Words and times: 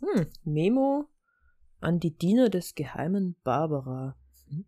Hm, 0.00 0.26
Memo 0.44 1.08
an 1.80 2.00
die 2.00 2.16
Diener 2.16 2.48
des 2.48 2.74
geheimen 2.74 3.36
Barbara. 3.42 4.16
Hm. 4.48 4.64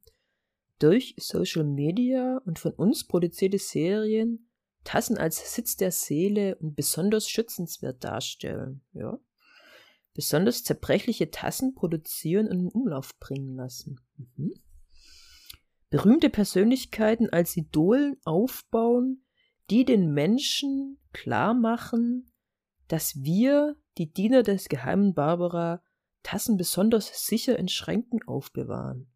Durch 0.78 1.14
Social 1.18 1.64
Media 1.64 2.40
und 2.44 2.58
von 2.58 2.72
uns 2.72 3.06
produzierte 3.06 3.58
Serien 3.58 4.48
Tassen 4.84 5.16
als 5.16 5.54
Sitz 5.54 5.76
der 5.76 5.92
Seele 5.92 6.56
und 6.56 6.74
besonders 6.74 7.28
schützenswert 7.28 8.02
darstellen. 8.02 8.82
Ja. 8.92 9.18
Besonders 10.14 10.64
zerbrechliche 10.64 11.30
Tassen 11.30 11.74
produzieren 11.74 12.48
und 12.48 12.60
in 12.60 12.68
Umlauf 12.68 13.18
bringen 13.18 13.54
lassen. 13.56 14.00
Mhm. 14.16 14.54
Berühmte 15.88 16.30
Persönlichkeiten 16.30 17.30
als 17.30 17.56
Idolen 17.56 18.16
aufbauen, 18.24 19.24
die 19.70 19.84
den 19.84 20.12
Menschen 20.12 20.98
klar 21.12 21.54
machen, 21.54 22.30
dass 22.88 23.22
wir, 23.22 23.76
die 23.98 24.12
Diener 24.12 24.42
des 24.42 24.68
geheimen 24.68 25.14
Barbara, 25.14 25.82
Tassen 26.22 26.56
besonders 26.56 27.26
sicher 27.26 27.58
in 27.58 27.68
Schränken 27.68 28.22
aufbewahren. 28.26 29.10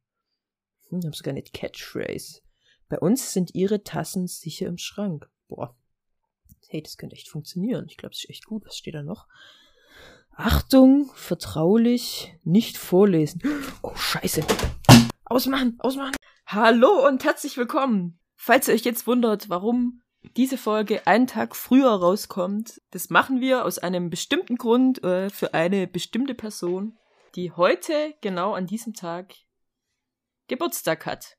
Hm, 0.89 0.99
ich 0.99 1.07
habe 1.07 1.17
sogar 1.17 1.33
eine 1.33 1.43
Catchphrase. 1.43 2.43
Bei 2.89 2.99
uns 2.99 3.33
sind 3.33 3.55
ihre 3.55 3.83
Tassen 3.83 4.27
sicher 4.27 4.67
im 4.67 4.79
Schrank. 4.79 5.29
Boah. 5.49 5.77
Hey, 6.69 6.83
das 6.83 6.97
könnte 6.97 7.17
echt 7.17 7.29
funktionieren. 7.29 7.87
Ich 7.89 7.97
glaube, 7.97 8.13
es 8.13 8.25
ist 8.25 8.31
echt 8.31 8.47
gut. 8.47 8.65
Was 8.67 8.77
steht 8.77 8.95
da 8.95 9.03
noch? 9.03 9.27
Achtung, 10.33 11.11
vertraulich, 11.15 12.35
nicht 12.45 12.77
vorlesen. 12.77 13.41
Oh, 13.83 13.95
scheiße. 13.95 14.45
Ausmachen, 15.25 15.77
ausmachen. 15.79 16.17
Hallo 16.47 17.07
und 17.07 17.25
herzlich 17.25 17.57
willkommen. 17.57 18.19
Falls 18.35 18.69
ihr 18.69 18.75
euch 18.75 18.85
jetzt 18.85 19.07
wundert, 19.07 19.49
warum 19.49 20.03
diese 20.37 20.59
Folge 20.59 21.07
einen 21.07 21.27
Tag 21.27 21.55
früher 21.55 21.91
rauskommt, 21.91 22.81
das 22.91 23.11
machen 23.11 23.41
wir 23.41 23.65
aus 23.65 23.79
einem 23.79 24.11
bestimmten 24.11 24.57
Grund 24.57 25.03
äh, 25.05 25.31
für 25.31 25.55
eine 25.55 25.87
bestimmte 25.87 26.35
Person, 26.35 26.99
die 27.35 27.53
heute 27.53 28.15
genau 28.21 28.55
an 28.55 28.67
diesem 28.67 28.95
Tag 28.95 29.35
Geburtstag 30.49 31.07
hat. 31.07 31.37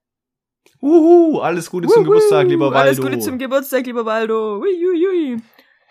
Uhu, 0.82 1.40
alles 1.40 1.70
Gute 1.70 1.88
Uhu, 1.88 1.94
zum 1.94 2.04
Geburtstag, 2.04 2.48
lieber 2.48 2.66
Waldo. 2.66 2.80
Alles 2.80 3.02
Gute 3.02 3.20
zum 3.20 3.38
Geburtstag, 3.38 3.86
lieber 3.86 4.06
Waldo. 4.06 4.60
Uiuiui. 4.60 5.42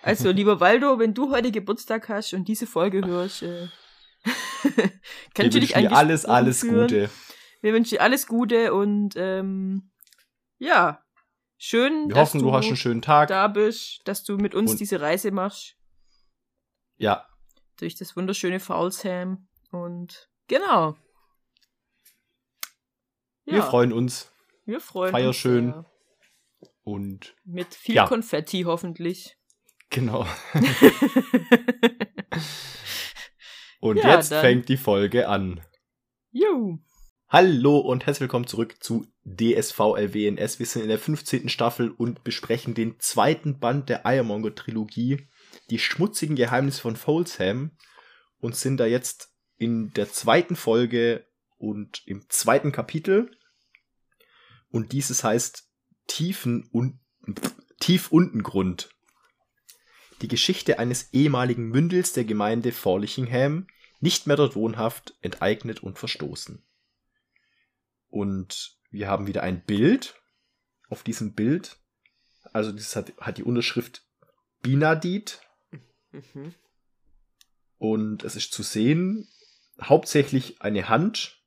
Also, 0.02 0.30
lieber 0.30 0.60
Waldo, 0.60 0.98
wenn 0.98 1.14
du 1.14 1.30
heute 1.30 1.50
Geburtstag 1.50 2.08
hast 2.08 2.34
und 2.34 2.46
diese 2.46 2.66
Folge 2.66 3.04
hörst, 3.04 3.42
äh, 3.42 3.68
kann 5.34 5.46
ich 5.46 5.50
dich 5.50 5.76
eigentlich 5.76 5.92
alles, 5.92 6.24
alles 6.24 6.60
führen. 6.60 6.82
Gute. 6.82 7.10
Wir 7.62 7.72
wünschen 7.72 7.96
dir 7.96 8.02
alles 8.02 8.26
Gute 8.26 8.74
und 8.74 9.14
ähm, 9.16 9.90
ja, 10.58 11.02
schön, 11.58 12.08
Wir 12.08 12.14
dass 12.14 12.28
hoffen, 12.30 12.42
du, 12.42 12.52
hast 12.52 12.66
einen 12.66 12.76
schönen 12.76 13.02
Tag. 13.02 13.28
da 13.28 13.48
bist, 13.48 14.00
dass 14.04 14.24
du 14.24 14.36
mit 14.36 14.54
uns 14.54 14.72
und 14.72 14.80
diese 14.80 15.00
Reise 15.00 15.30
machst. 15.30 15.76
Ja. 16.96 17.26
Durch 17.78 17.94
das 17.94 18.16
wunderschöne 18.16 18.60
Faulsham 18.60 19.48
und 19.70 20.30
genau. 20.48 20.96
Ja. 23.44 23.54
Wir 23.54 23.62
freuen 23.62 23.92
uns. 23.92 24.32
Wir 24.64 24.80
freuen 24.80 25.12
Feier 25.12 25.28
uns. 25.28 25.36
schön. 25.36 25.68
Ja. 25.68 25.84
Und 26.82 27.34
mit 27.44 27.74
viel 27.74 27.96
ja. 27.96 28.06
Konfetti 28.06 28.62
hoffentlich. 28.62 29.36
Genau. 29.90 30.26
und 33.80 33.96
jetzt 33.96 34.32
fängt 34.32 34.68
die 34.68 34.76
Folge 34.76 35.28
an. 35.28 35.60
Jo. 36.30 36.78
Hallo 37.28 37.78
und 37.78 38.06
herzlich 38.06 38.20
willkommen 38.20 38.46
zurück 38.46 38.76
zu 38.78 39.04
DSVLWNS. 39.24 40.60
Wir 40.60 40.66
sind 40.66 40.82
in 40.82 40.88
der 40.88 41.00
15. 41.00 41.48
Staffel 41.48 41.90
und 41.90 42.22
besprechen 42.22 42.72
den 42.74 43.00
zweiten 43.00 43.58
Band 43.58 43.88
der 43.88 44.02
Ironmonger 44.04 44.54
Trilogie, 44.54 45.26
die 45.68 45.80
schmutzigen 45.80 46.36
Geheimnisse 46.36 46.80
von 46.80 46.94
Folsham 46.94 47.72
und 48.38 48.54
sind 48.54 48.76
da 48.76 48.86
jetzt 48.86 49.34
in 49.56 49.92
der 49.94 50.08
zweiten 50.08 50.54
Folge 50.54 51.26
und 51.58 52.00
im 52.06 52.26
zweiten 52.28 52.70
Kapitel. 52.70 53.36
Und 54.70 54.92
dieses 54.92 55.24
heißt 55.24 55.68
Tiefen 56.06 56.68
und 56.70 57.00
Tief 57.80 58.12
Untengrund. 58.12 58.90
Die 60.22 60.28
Geschichte 60.28 60.78
eines 60.78 61.12
ehemaligen 61.12 61.70
Mündels 61.70 62.12
der 62.12 62.24
Gemeinde 62.24 62.70
Forlichingham, 62.70 63.66
nicht 63.98 64.28
mehr 64.28 64.36
dort 64.36 64.54
wohnhaft, 64.54 65.16
enteignet 65.22 65.82
und 65.82 65.98
verstoßen. 65.98 66.62
Und 68.16 68.78
wir 68.90 69.08
haben 69.08 69.26
wieder 69.26 69.42
ein 69.42 69.60
Bild. 69.60 70.14
Auf 70.88 71.02
diesem 71.02 71.34
Bild, 71.34 71.76
also 72.52 72.72
das 72.72 72.96
hat, 72.96 73.12
hat 73.18 73.36
die 73.36 73.42
Unterschrift 73.42 74.06
Binadit. 74.62 75.40
Mhm. 76.12 76.54
Und 77.76 78.24
es 78.24 78.36
ist 78.36 78.52
zu 78.52 78.62
sehen, 78.62 79.28
hauptsächlich 79.82 80.62
eine 80.62 80.88
Hand, 80.88 81.42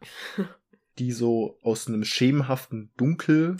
die 0.98 1.12
so 1.12 1.58
aus 1.62 1.88
einem 1.88 2.04
schemenhaften 2.04 2.90
Dunkel, 2.96 3.58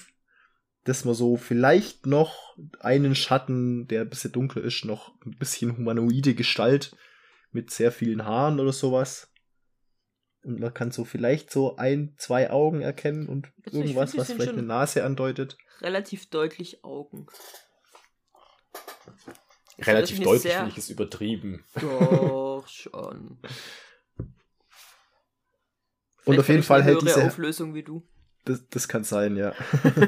dass 0.84 1.04
man 1.04 1.14
so 1.14 1.36
vielleicht 1.36 2.06
noch 2.06 2.56
einen 2.80 3.14
Schatten, 3.14 3.88
der 3.88 4.02
ein 4.02 4.08
bisschen 4.08 4.32
dunkel 4.32 4.64
ist, 4.64 4.86
noch 4.86 5.20
ein 5.26 5.36
bisschen 5.36 5.76
humanoide 5.76 6.34
Gestalt 6.34 6.96
mit 7.52 7.70
sehr 7.70 7.92
vielen 7.92 8.24
Haaren 8.24 8.58
oder 8.58 8.72
sowas. 8.72 9.30
Und 10.48 10.60
man 10.60 10.72
kann 10.72 10.90
so 10.90 11.04
vielleicht 11.04 11.50
so 11.50 11.76
ein, 11.76 12.14
zwei 12.16 12.50
Augen 12.50 12.80
erkennen 12.80 13.28
und 13.28 13.52
also 13.66 13.80
irgendwas, 13.80 14.12
find, 14.12 14.20
was 14.22 14.32
vielleicht 14.32 14.52
eine 14.52 14.62
Nase 14.62 15.04
andeutet. 15.04 15.58
Relativ 15.82 16.30
deutlich 16.30 16.82
Augen. 16.84 17.26
Relativ 19.78 20.20
deutlich 20.20 20.54
finde 20.54 20.70
ich 20.70 20.78
es 20.78 20.88
übertrieben. 20.88 21.66
Doch, 21.78 22.66
schon. 22.68 23.38
Und 26.24 26.38
auf 26.38 26.48
jeden 26.48 26.62
Fall 26.62 26.82
hält 26.82 27.02
diese 27.02 27.26
Auflösung 27.26 27.74
wie 27.74 27.82
du. 27.82 28.08
Das, 28.46 28.66
das 28.70 28.88
kann 28.88 29.04
sein, 29.04 29.36
ja. 29.36 29.52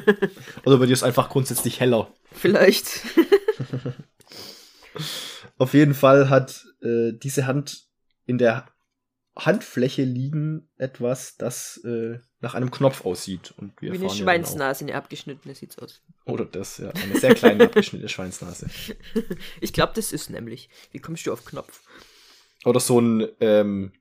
Oder 0.64 0.78
bei 0.78 0.86
dir 0.86 0.94
ist 0.94 1.02
einfach 1.02 1.28
grundsätzlich 1.28 1.80
heller. 1.80 2.10
Vielleicht. 2.32 3.02
auf 5.58 5.74
jeden 5.74 5.92
Fall 5.92 6.30
hat 6.30 6.64
äh, 6.80 7.12
diese 7.12 7.46
Hand 7.46 7.90
in 8.24 8.38
der 8.38 8.66
Handfläche 9.46 10.02
liegen 10.02 10.68
etwas, 10.76 11.36
das 11.36 11.78
äh, 11.84 12.18
nach 12.40 12.54
einem 12.54 12.70
Knopf 12.70 13.04
aussieht. 13.04 13.52
Und 13.56 13.80
wir 13.80 13.92
Wie 13.92 13.98
eine 13.98 14.10
Schweinsnase, 14.10 14.84
eine 14.84 14.94
abgeschnittene 14.94 15.54
sieht's 15.54 15.78
aus. 15.78 16.02
Oder 16.24 16.44
das, 16.44 16.78
ja. 16.78 16.90
Eine 16.90 17.18
sehr 17.18 17.34
kleine 17.34 17.64
abgeschnittene 17.66 18.08
Schweinsnase. 18.08 18.66
Ich 19.60 19.72
glaube, 19.72 19.92
das 19.94 20.12
ist 20.12 20.30
nämlich. 20.30 20.68
Wie 20.92 20.98
kommst 20.98 21.26
du 21.26 21.32
auf 21.32 21.44
Knopf? 21.44 21.82
Oder 22.64 22.80
so 22.80 23.00
ein, 23.00 23.28
ähm, 23.40 23.92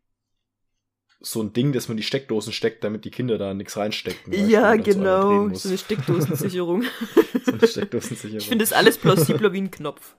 so 1.19 1.41
ein 1.41 1.53
Ding, 1.53 1.73
dass 1.73 1.88
man 1.88 1.97
die 1.97 2.03
Steckdosen 2.03 2.53
steckt, 2.53 2.83
damit 2.83 3.05
die 3.05 3.11
Kinder 3.11 3.38
da 3.38 3.53
nichts 3.53 3.75
reinstecken. 3.78 4.49
Ja, 4.49 4.75
genau. 4.75 5.49
So, 5.49 5.55
so, 5.55 5.69
eine 5.69 5.78
Steckdosensicherung. 5.78 6.83
so 7.45 7.51
eine 7.51 7.67
Steckdosensicherung. 7.67 8.39
Ich 8.39 8.47
finde 8.47 8.63
das 8.63 8.73
alles 8.73 8.97
plausibler 8.97 9.53
wie 9.53 9.61
ein 9.61 9.72
Knopf. 9.72 10.16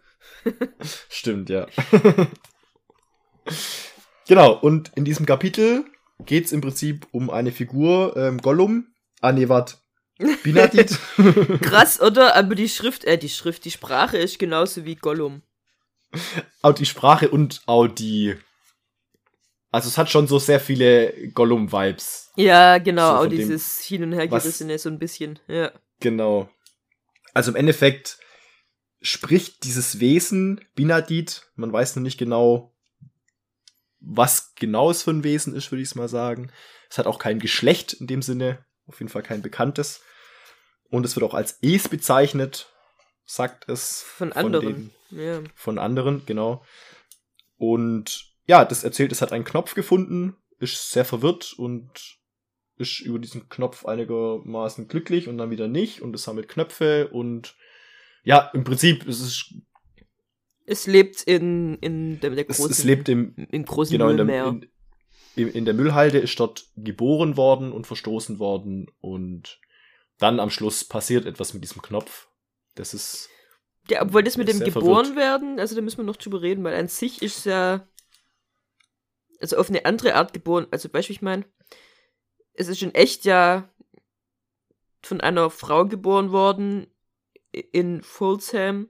Stimmt, 1.09 1.49
ja. 1.51 1.67
Genau, 4.31 4.55
und 4.55 4.93
in 4.95 5.05
diesem 5.05 5.27
Kapitel 5.27 5.85
geht 6.25 6.47
es 6.47 6.53
im 6.53 6.61
Prinzip 6.61 7.07
um 7.11 7.29
eine 7.29 7.53
Figur, 7.53 8.17
ähm, 8.17 8.39
Gollum. 8.39 8.87
Ah, 9.21 9.33
nee, 9.33 9.49
warte. 9.49 9.77
Binadit. 10.43 10.99
Krass, 11.61 12.01
oder? 12.01 12.37
Aber 12.37 12.55
die 12.55 12.69
Schrift, 12.69 13.05
äh, 13.05 13.19
die 13.19 13.29
Schrift, 13.29 13.65
die 13.65 13.71
Sprache 13.71 14.19
ist 14.19 14.39
genauso 14.39 14.85
wie 14.85 14.95
Gollum. 14.95 15.43
Auch 16.63 16.75
die 16.75 16.87
Sprache 16.87 17.29
und 17.29 17.63
auch 17.67 17.87
die 17.89 18.37
also 19.73 19.89
es 19.89 19.99
hat 19.99 20.11
schon 20.11 20.27
so 20.27 20.39
sehr 20.39 20.59
viele 20.59 21.13
Gollum-Vibes. 21.33 22.33
Ja, 22.37 22.79
genau, 22.79 23.11
so 23.11 23.17
auch 23.19 23.27
dieses 23.27 23.81
Hin- 23.81 24.03
und 24.03 24.13
Hergerissene 24.13 24.79
so 24.79 24.89
ein 24.89 24.99
bisschen, 24.99 25.39
ja. 25.47 25.71
Genau. 26.01 26.49
Also 27.35 27.53
im 27.53 27.57
Endeffekt 27.57 28.19
spricht 29.01 29.65
dieses 29.65 30.01
Wesen, 30.01 30.61
Binadit, 30.75 31.47
man 31.55 31.73
weiß 31.73 31.97
noch 31.97 32.03
nicht 32.03 32.19
genau, 32.19 32.70
was 34.01 34.55
genau 34.55 34.91
es 34.91 35.03
für 35.03 35.11
ein 35.11 35.25
Wesen 35.25 35.55
ist, 35.55 35.71
würde 35.71 35.83
ich 35.83 35.89
es 35.89 35.95
mal 35.95 36.09
sagen. 36.09 36.51
Es 36.89 36.99
hat 36.99 37.07
auch 37.07 37.19
kein 37.19 37.39
Geschlecht 37.39 37.93
in 37.93 38.07
dem 38.07 38.23
Sinne, 38.23 38.65
auf 38.87 38.99
jeden 38.99 39.11
Fall 39.11 39.23
kein 39.23 39.43
bekanntes. 39.43 40.03
Und 40.89 41.05
es 41.05 41.15
wird 41.15 41.25
auch 41.25 41.35
als 41.35 41.59
Es 41.63 41.89
bezeichnet, 41.89 42.73
sagt 43.25 43.69
es. 43.69 44.03
Von 44.03 44.33
anderen. 44.33 44.93
Von, 45.09 45.19
den, 45.19 45.25
ja. 45.25 45.43
von 45.55 45.79
anderen, 45.79 46.27
genau. 46.27 46.65
Und 47.57 48.25
ja, 48.47 48.65
das 48.65 48.85
erzählt, 48.85 49.13
es 49.13 49.23
hat 49.23 49.33
einen 49.33 49.45
Knopf 49.45 49.75
gefunden, 49.75 50.37
ist 50.59 50.91
sehr 50.91 51.05
verwirrt 51.05 51.53
und 51.53 52.19
ist 52.77 53.01
über 53.01 53.19
diesen 53.19 53.49
Knopf 53.49 53.85
einigermaßen 53.85 54.89
glücklich 54.89 55.29
und 55.29 55.39
dann 55.39 55.51
wieder 55.51 55.69
nicht 55.69 56.01
und 56.01 56.15
es 56.15 56.23
sammelt 56.25 56.49
Knöpfe 56.49 57.09
und 57.09 57.55
ja, 58.25 58.51
im 58.55 58.65
Prinzip 58.65 59.07
ist 59.07 59.55
es 60.71 60.87
lebt 60.87 61.23
in, 61.23 61.77
in 61.79 62.21
der, 62.21 62.31
der 62.31 62.45
großen, 62.45 62.71
es, 62.71 62.79
es 62.79 62.85
lebt 62.85 63.09
im, 63.09 63.35
im 63.51 63.65
großen 63.65 63.93
genau, 63.93 64.07
Müllmeer. 64.07 64.47
In, 64.47 64.61
der, 64.61 64.69
in, 65.37 65.49
in 65.49 65.65
der 65.65 65.75
Müllhalde 65.75 66.19
ist 66.19 66.39
dort 66.39 66.67
geboren 66.77 67.37
worden 67.37 67.73
und 67.73 67.87
verstoßen 67.87 68.39
worden 68.39 68.87
und 69.01 69.61
dann 70.19 70.39
am 70.39 70.51
Schluss 70.51 70.85
passiert 70.85 71.27
etwas 71.27 71.55
mit 71.55 71.65
diesem 71.65 71.83
Knopf. 71.83 72.29
Das 72.77 72.95
ist. 72.95 73.29
Ja, 73.89 74.03
obwohl 74.03 74.23
das 74.23 74.37
mit 74.37 74.49
dem 74.49 74.61
geboren 74.61 75.07
verwirrt. 75.07 75.17
werden, 75.17 75.59
also 75.59 75.75
da 75.75 75.81
müssen 75.81 75.99
wir 75.99 76.05
noch 76.05 76.17
drüber 76.17 76.41
reden, 76.41 76.63
weil 76.63 76.75
an 76.75 76.89
sich 76.89 77.21
ist 77.23 77.47
ja 77.47 77.89
also 79.41 79.57
auf 79.57 79.71
eine 79.71 79.85
andere 79.87 80.15
Art 80.15 80.33
geboren. 80.33 80.67
Also, 80.71 80.89
du, 80.89 80.99
ich 80.99 81.23
meine, 81.23 81.45
es 82.53 82.69
ist 82.69 82.83
in 82.83 82.95
echt 82.95 83.25
ja 83.25 83.69
von 85.03 85.21
einer 85.21 85.51
Frau 85.51 85.87
geboren 85.87 86.31
worden 86.31 86.87
in 87.51 88.03
Folsham 88.03 88.89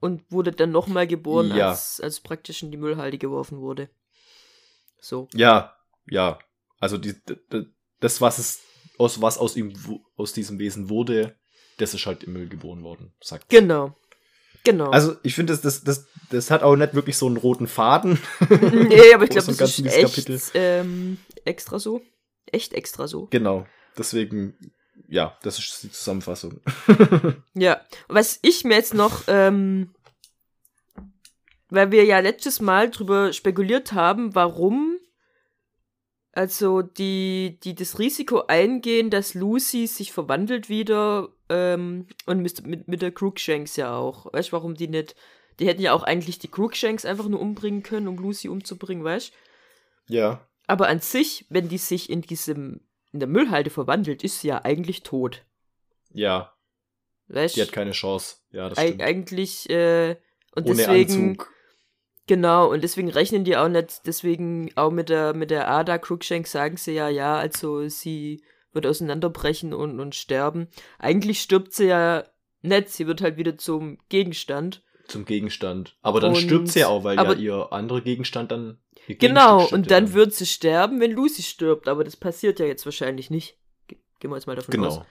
und 0.00 0.30
wurde 0.30 0.52
dann 0.52 0.72
nochmal 0.72 1.06
geboren, 1.06 1.54
Ja. 1.54 1.70
als, 1.70 2.00
als 2.00 2.20
praktisch 2.20 2.62
in 2.62 2.70
die 2.70 2.76
Müllhalde 2.78 3.18
geworfen 3.18 3.60
wurde. 3.60 3.88
So. 5.00 5.28
Ja, 5.34 5.76
ja. 6.08 6.38
Also 6.78 6.98
die, 6.98 7.14
das, 8.00 8.20
was 8.20 8.38
es 8.38 8.60
aus 8.98 9.20
was 9.22 9.38
aus 9.38 9.56
ihm 9.56 9.72
aus 10.16 10.32
diesem 10.32 10.58
Wesen 10.58 10.88
wurde, 10.90 11.36
das 11.78 11.94
ist 11.94 12.06
halt 12.06 12.24
im 12.24 12.32
Müll 12.34 12.48
geboren 12.48 12.82
worden, 12.82 13.14
sagt. 13.22 13.48
Genau. 13.48 13.94
Genau. 14.62 14.90
Also 14.90 15.16
ich 15.22 15.34
finde, 15.34 15.54
das, 15.54 15.62
das, 15.62 15.82
das, 15.84 16.06
das 16.28 16.50
hat 16.50 16.62
auch 16.62 16.76
nicht 16.76 16.94
wirklich 16.94 17.16
so 17.16 17.26
einen 17.26 17.38
roten 17.38 17.66
Faden. 17.66 18.18
nee, 18.50 19.14
aber 19.14 19.24
ich 19.24 19.30
glaube, 19.30 19.54
das 19.54 19.78
ist 19.78 19.86
echt 19.86 20.50
ähm, 20.54 21.16
extra 21.46 21.78
so. 21.78 22.02
Echt 22.46 22.74
extra 22.74 23.08
so. 23.08 23.26
Genau. 23.30 23.66
Deswegen, 23.96 24.74
ja, 25.08 25.36
das 25.42 25.58
ist 25.58 25.82
die 25.82 25.90
Zusammenfassung. 25.90 26.60
Ja, 27.54 27.80
was 28.08 28.38
ich 28.42 28.64
mir 28.64 28.74
jetzt 28.76 28.94
noch, 28.94 29.24
ähm, 29.26 29.92
weil 31.68 31.90
wir 31.90 32.04
ja 32.04 32.20
letztes 32.20 32.60
Mal 32.60 32.90
drüber 32.90 33.32
spekuliert 33.32 33.92
haben, 33.92 34.34
warum 34.34 35.00
also 36.32 36.82
die, 36.82 37.58
die 37.64 37.74
das 37.74 37.98
Risiko 37.98 38.44
eingehen, 38.46 39.10
dass 39.10 39.34
Lucy 39.34 39.86
sich 39.86 40.12
verwandelt 40.12 40.68
wieder 40.68 41.28
ähm, 41.48 42.06
und 42.26 42.40
mit, 42.40 42.66
mit, 42.66 42.86
mit 42.86 43.02
der 43.02 43.10
Crookshanks 43.10 43.76
ja 43.76 43.96
auch. 43.96 44.32
Weißt 44.32 44.48
du, 44.48 44.52
warum 44.52 44.74
die 44.74 44.88
nicht. 44.88 45.16
Die 45.58 45.66
hätten 45.66 45.82
ja 45.82 45.92
auch 45.92 46.04
eigentlich 46.04 46.38
die 46.38 46.48
Crookshanks 46.48 47.04
einfach 47.04 47.28
nur 47.28 47.40
umbringen 47.40 47.82
können, 47.82 48.08
um 48.08 48.16
Lucy 48.16 48.48
umzubringen, 48.48 49.04
weißt 49.04 49.32
du? 50.06 50.14
Ja. 50.14 50.46
Aber 50.66 50.88
an 50.88 51.00
sich, 51.00 51.46
wenn 51.48 51.68
die 51.68 51.78
sich 51.78 52.08
in 52.08 52.22
diesem, 52.22 52.80
in 53.12 53.20
der 53.20 53.28
Müllhalde 53.28 53.70
verwandelt, 53.70 54.22
ist 54.24 54.40
sie 54.40 54.48
ja 54.48 54.64
eigentlich 54.64 55.02
tot. 55.02 55.44
Ja. 56.12 56.52
Weißt 57.28 57.56
Die 57.56 57.62
hat 57.62 57.72
keine 57.72 57.92
Chance. 57.92 58.36
Ja, 58.50 58.68
das 58.68 58.80
stimmt. 58.80 59.02
eigentlich, 59.02 59.68
äh, 59.70 60.16
und 60.54 60.66
Ohne 60.66 60.76
deswegen, 60.76 61.30
Anzug. 61.30 61.52
genau, 62.26 62.70
und 62.70 62.82
deswegen 62.82 63.08
rechnen 63.08 63.44
die 63.44 63.56
auch 63.56 63.68
nicht, 63.68 64.02
deswegen 64.06 64.70
auch 64.76 64.90
mit 64.90 65.08
der, 65.08 65.34
mit 65.34 65.50
der 65.50 65.68
Ada 65.70 65.98
Crookshank 65.98 66.46
sagen 66.48 66.76
sie 66.76 66.92
ja, 66.92 67.08
ja, 67.08 67.36
also 67.36 67.86
sie 67.88 68.42
wird 68.72 68.86
auseinanderbrechen 68.86 69.72
und, 69.74 70.00
und 70.00 70.14
sterben. 70.14 70.68
Eigentlich 70.98 71.40
stirbt 71.40 71.72
sie 71.72 71.86
ja 71.86 72.24
nicht, 72.62 72.88
sie 72.90 73.06
wird 73.06 73.20
halt 73.22 73.36
wieder 73.36 73.56
zum 73.56 73.98
Gegenstand. 74.08 74.82
Zum 75.06 75.24
Gegenstand. 75.24 75.96
Aber 76.02 76.20
dann 76.20 76.30
Und- 76.30 76.38
stirbt 76.38 76.68
sie 76.68 76.84
auch, 76.84 77.02
weil 77.04 77.16
ja 77.16 77.32
ihr 77.34 77.72
anderer 77.72 78.00
Gegenstand 78.00 78.50
dann. 78.52 78.78
Ihr 79.08 79.16
Genau, 79.18 79.66
und 79.68 79.86
ja 79.90 79.98
dann 80.00 80.12
wird 80.12 80.34
sie 80.34 80.46
sterben, 80.46 81.00
wenn 81.00 81.12
Lucy 81.12 81.42
stirbt, 81.42 81.88
aber 81.88 82.04
das 82.04 82.16
passiert 82.16 82.58
ja 82.60 82.66
jetzt 82.66 82.84
wahrscheinlich 82.84 83.30
nicht. 83.30 83.56
Ge- 83.88 83.98
Gehen 84.20 84.30
wir 84.30 84.36
jetzt 84.36 84.46
mal 84.46 84.56
davon 84.56 84.84
aus. 84.84 84.94
Genau. 84.96 85.06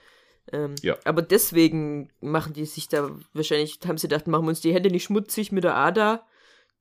Ähm, 0.52 0.74
Ja. 0.82 0.96
Aber 1.04 1.22
deswegen 1.22 2.10
machen 2.20 2.52
die 2.54 2.64
sich 2.64 2.88
da 2.88 3.10
wahrscheinlich, 3.34 3.78
haben 3.86 3.98
sie 3.98 4.08
gedacht, 4.08 4.26
machen 4.26 4.44
wir 4.44 4.50
uns 4.50 4.60
die 4.60 4.72
Hände 4.74 4.90
nicht 4.90 5.04
schmutzig 5.04 5.52
mit 5.52 5.64
der 5.64 5.76
Ada. 5.76 6.26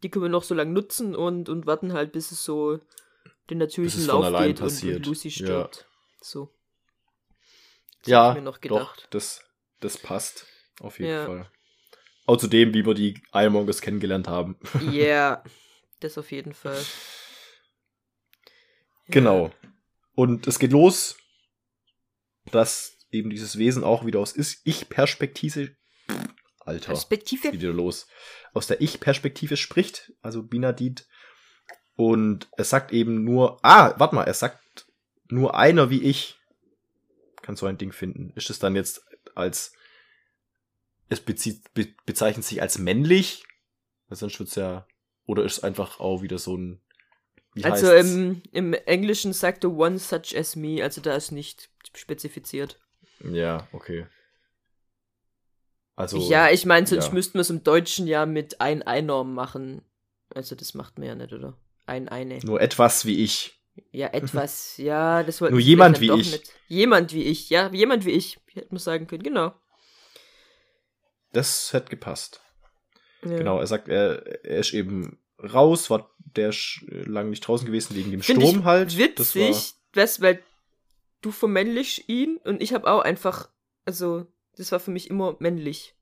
Die 0.02 0.10
können 0.10 0.24
wir 0.24 0.30
noch 0.30 0.44
so 0.44 0.56
lange 0.56 0.72
nutzen 0.72 1.16
und, 1.16 1.50
und 1.50 1.66
warten 1.66 1.92
halt, 1.94 2.12
bis 2.14 2.32
es 2.32 2.44
so 2.44 2.80
den 3.50 3.58
natürlichen 3.58 4.06
Lauf 4.08 4.26
geht 4.42 4.62
und, 4.62 4.84
und 4.84 5.06
Lucy 5.06 5.28
Ja. 5.30 5.34
stirbt. 5.34 5.88
So. 6.22 6.50
Das 8.04 8.08
Ja, 8.12 8.34
mir 8.34 8.42
noch 8.42 8.58
doch, 8.58 8.62
gedacht. 8.62 9.08
das, 9.12 9.42
das 9.82 9.98
passt. 9.98 10.46
Auf 10.80 11.00
jeden 11.00 11.12
Ja. 11.12 11.26
Fall. 11.26 11.52
Auch 12.26 12.38
zu 12.38 12.48
dem, 12.48 12.74
wie 12.74 12.86
wir 12.86 12.94
die 12.94 13.22
Ironmongers 13.34 13.82
kennengelernt 13.82 14.28
haben. 14.28 14.58
Ja, 14.92 15.44
das 16.00 16.18
auf 16.18 16.32
jeden 16.32 16.54
Fall. 16.54 16.84
Genau. 19.08 19.52
Und 20.16 20.48
es 20.48 20.60
geht 20.60 20.72
los, 20.72 21.18
dass 22.52 22.98
eben 23.12 23.30
dieses 23.30 23.58
Wesen 23.58 23.84
auch 23.84 24.06
wieder 24.06 24.20
aus 24.20 24.36
Ich-Perspektive. 24.36 25.76
Alter. 26.60 26.88
Perspektive. 26.94 27.52
geht 27.52 27.62
wieder 27.62 27.74
los. 27.74 28.08
Aus 28.54 28.68
der 28.68 28.82
Ich-Perspektive 28.82 29.58
spricht, 29.58 30.14
also 30.22 30.44
Binadit. 30.44 31.08
Und 31.96 32.48
er 32.58 32.66
sagt 32.66 32.92
eben 32.92 33.24
nur, 33.24 33.60
ah, 33.64 33.94
warte 33.98 34.16
mal, 34.16 34.24
er 34.24 34.34
sagt 34.34 34.88
nur 35.28 35.56
einer 35.56 35.90
wie 35.90 36.04
ich 36.04 36.40
kann 37.50 37.56
so 37.56 37.66
ein 37.66 37.80
Ding 37.80 37.92
finden. 37.92 38.32
Ist 38.36 38.52
es 38.52 38.60
dann 38.60 38.76
jetzt 38.76 39.02
als, 39.34 39.74
es 41.10 41.20
bezieht, 41.20 41.74
be, 41.74 41.88
bezeichnet 42.06 42.46
sich 42.46 42.62
als 42.62 42.78
männlich? 42.78 43.44
Weil 44.08 44.18
sonst 44.18 44.40
wird's 44.40 44.54
ja, 44.54 44.86
oder 45.30 45.44
ist 45.44 45.60
es 45.60 45.64
einfach 45.64 46.00
auch 46.00 46.24
wieder 46.24 46.40
so 46.40 46.58
ein, 46.58 46.82
Also 47.62 47.94
im, 47.94 48.42
im 48.52 48.74
Englischen 48.74 49.32
sagte 49.32 49.72
one 49.72 50.00
such 50.00 50.36
as 50.36 50.56
me, 50.56 50.82
also 50.82 51.02
da 51.02 51.16
ist 51.16 51.32
nicht 51.32 51.70
spezifiziert. 51.96 52.80
Ja, 53.24 53.68
okay. 53.72 54.08
Also, 55.96 56.18
ja, 56.18 56.50
ich 56.50 56.66
meine, 56.66 56.88
sonst 56.88 57.08
ja. 57.08 57.14
müssten 57.14 57.36
wir 57.36 57.42
es 57.42 57.52
im 57.52 57.64
Deutschen 57.64 58.08
ja 58.08 58.26
mit 58.26 58.60
ein 58.60 58.82
Einorm 58.82 59.36
machen. 59.36 59.84
Also 60.34 60.56
das 60.56 60.74
macht 60.74 60.98
man 60.98 61.08
ja 61.08 61.16
nicht, 61.16 61.32
oder? 61.32 61.58
Ein 61.86 62.10
eine. 62.10 62.40
nur 62.40 62.60
etwas 62.60 63.06
wie 63.06 63.24
ich. 63.24 63.62
Ja, 63.92 64.08
etwas, 64.14 64.78
ja, 64.78 65.22
das 65.22 65.42
wollten 65.42 65.54
Nur 65.54 65.62
jemand 65.62 66.00
wie 66.00 66.12
ich. 66.12 66.32
Nicht. 66.32 66.54
Jemand 66.70 67.14
wie 67.14 67.24
ich, 67.24 67.52
ja, 67.52 67.70
jemand 67.72 68.06
wie 68.06 68.12
ich. 68.12 68.40
Hätte 68.54 68.70
man 68.72 68.80
sagen 68.80 69.06
können, 69.06 69.24
genau. 69.24 69.54
Das 71.34 71.72
hätte 71.72 71.90
gepasst. 71.90 72.42
Ja. 73.24 73.38
Genau, 73.38 73.60
er 73.60 73.68
sagt, 73.68 73.88
er, 73.90 74.46
er 74.46 74.60
ist 74.60 74.74
eben 74.74 75.20
raus, 75.42 75.90
war 75.90 76.10
der 76.36 76.50
ist 76.50 76.82
lang 76.90 77.30
nicht 77.30 77.42
draußen 77.42 77.66
gewesen 77.66 77.96
wegen 77.96 78.12
dem 78.12 78.22
Find 78.22 78.42
Sturm 78.42 78.60
ich 78.60 78.66
halt. 78.66 78.88
Das 79.20 79.36
war, 79.36 79.48
Witzig, 79.48 79.74
das, 79.94 80.22
weil 80.22 80.42
du 81.22 81.32
vermännlich 81.32 82.08
ihn 82.08 82.38
und 82.46 82.62
ich 82.62 82.74
habe 82.74 82.90
auch 82.92 83.02
einfach, 83.02 83.50
also, 83.86 84.26
das 84.58 84.72
war 84.72 84.80
für 84.80 84.92
mich 84.92 85.10
immer 85.10 85.36
männlich. 85.40 85.96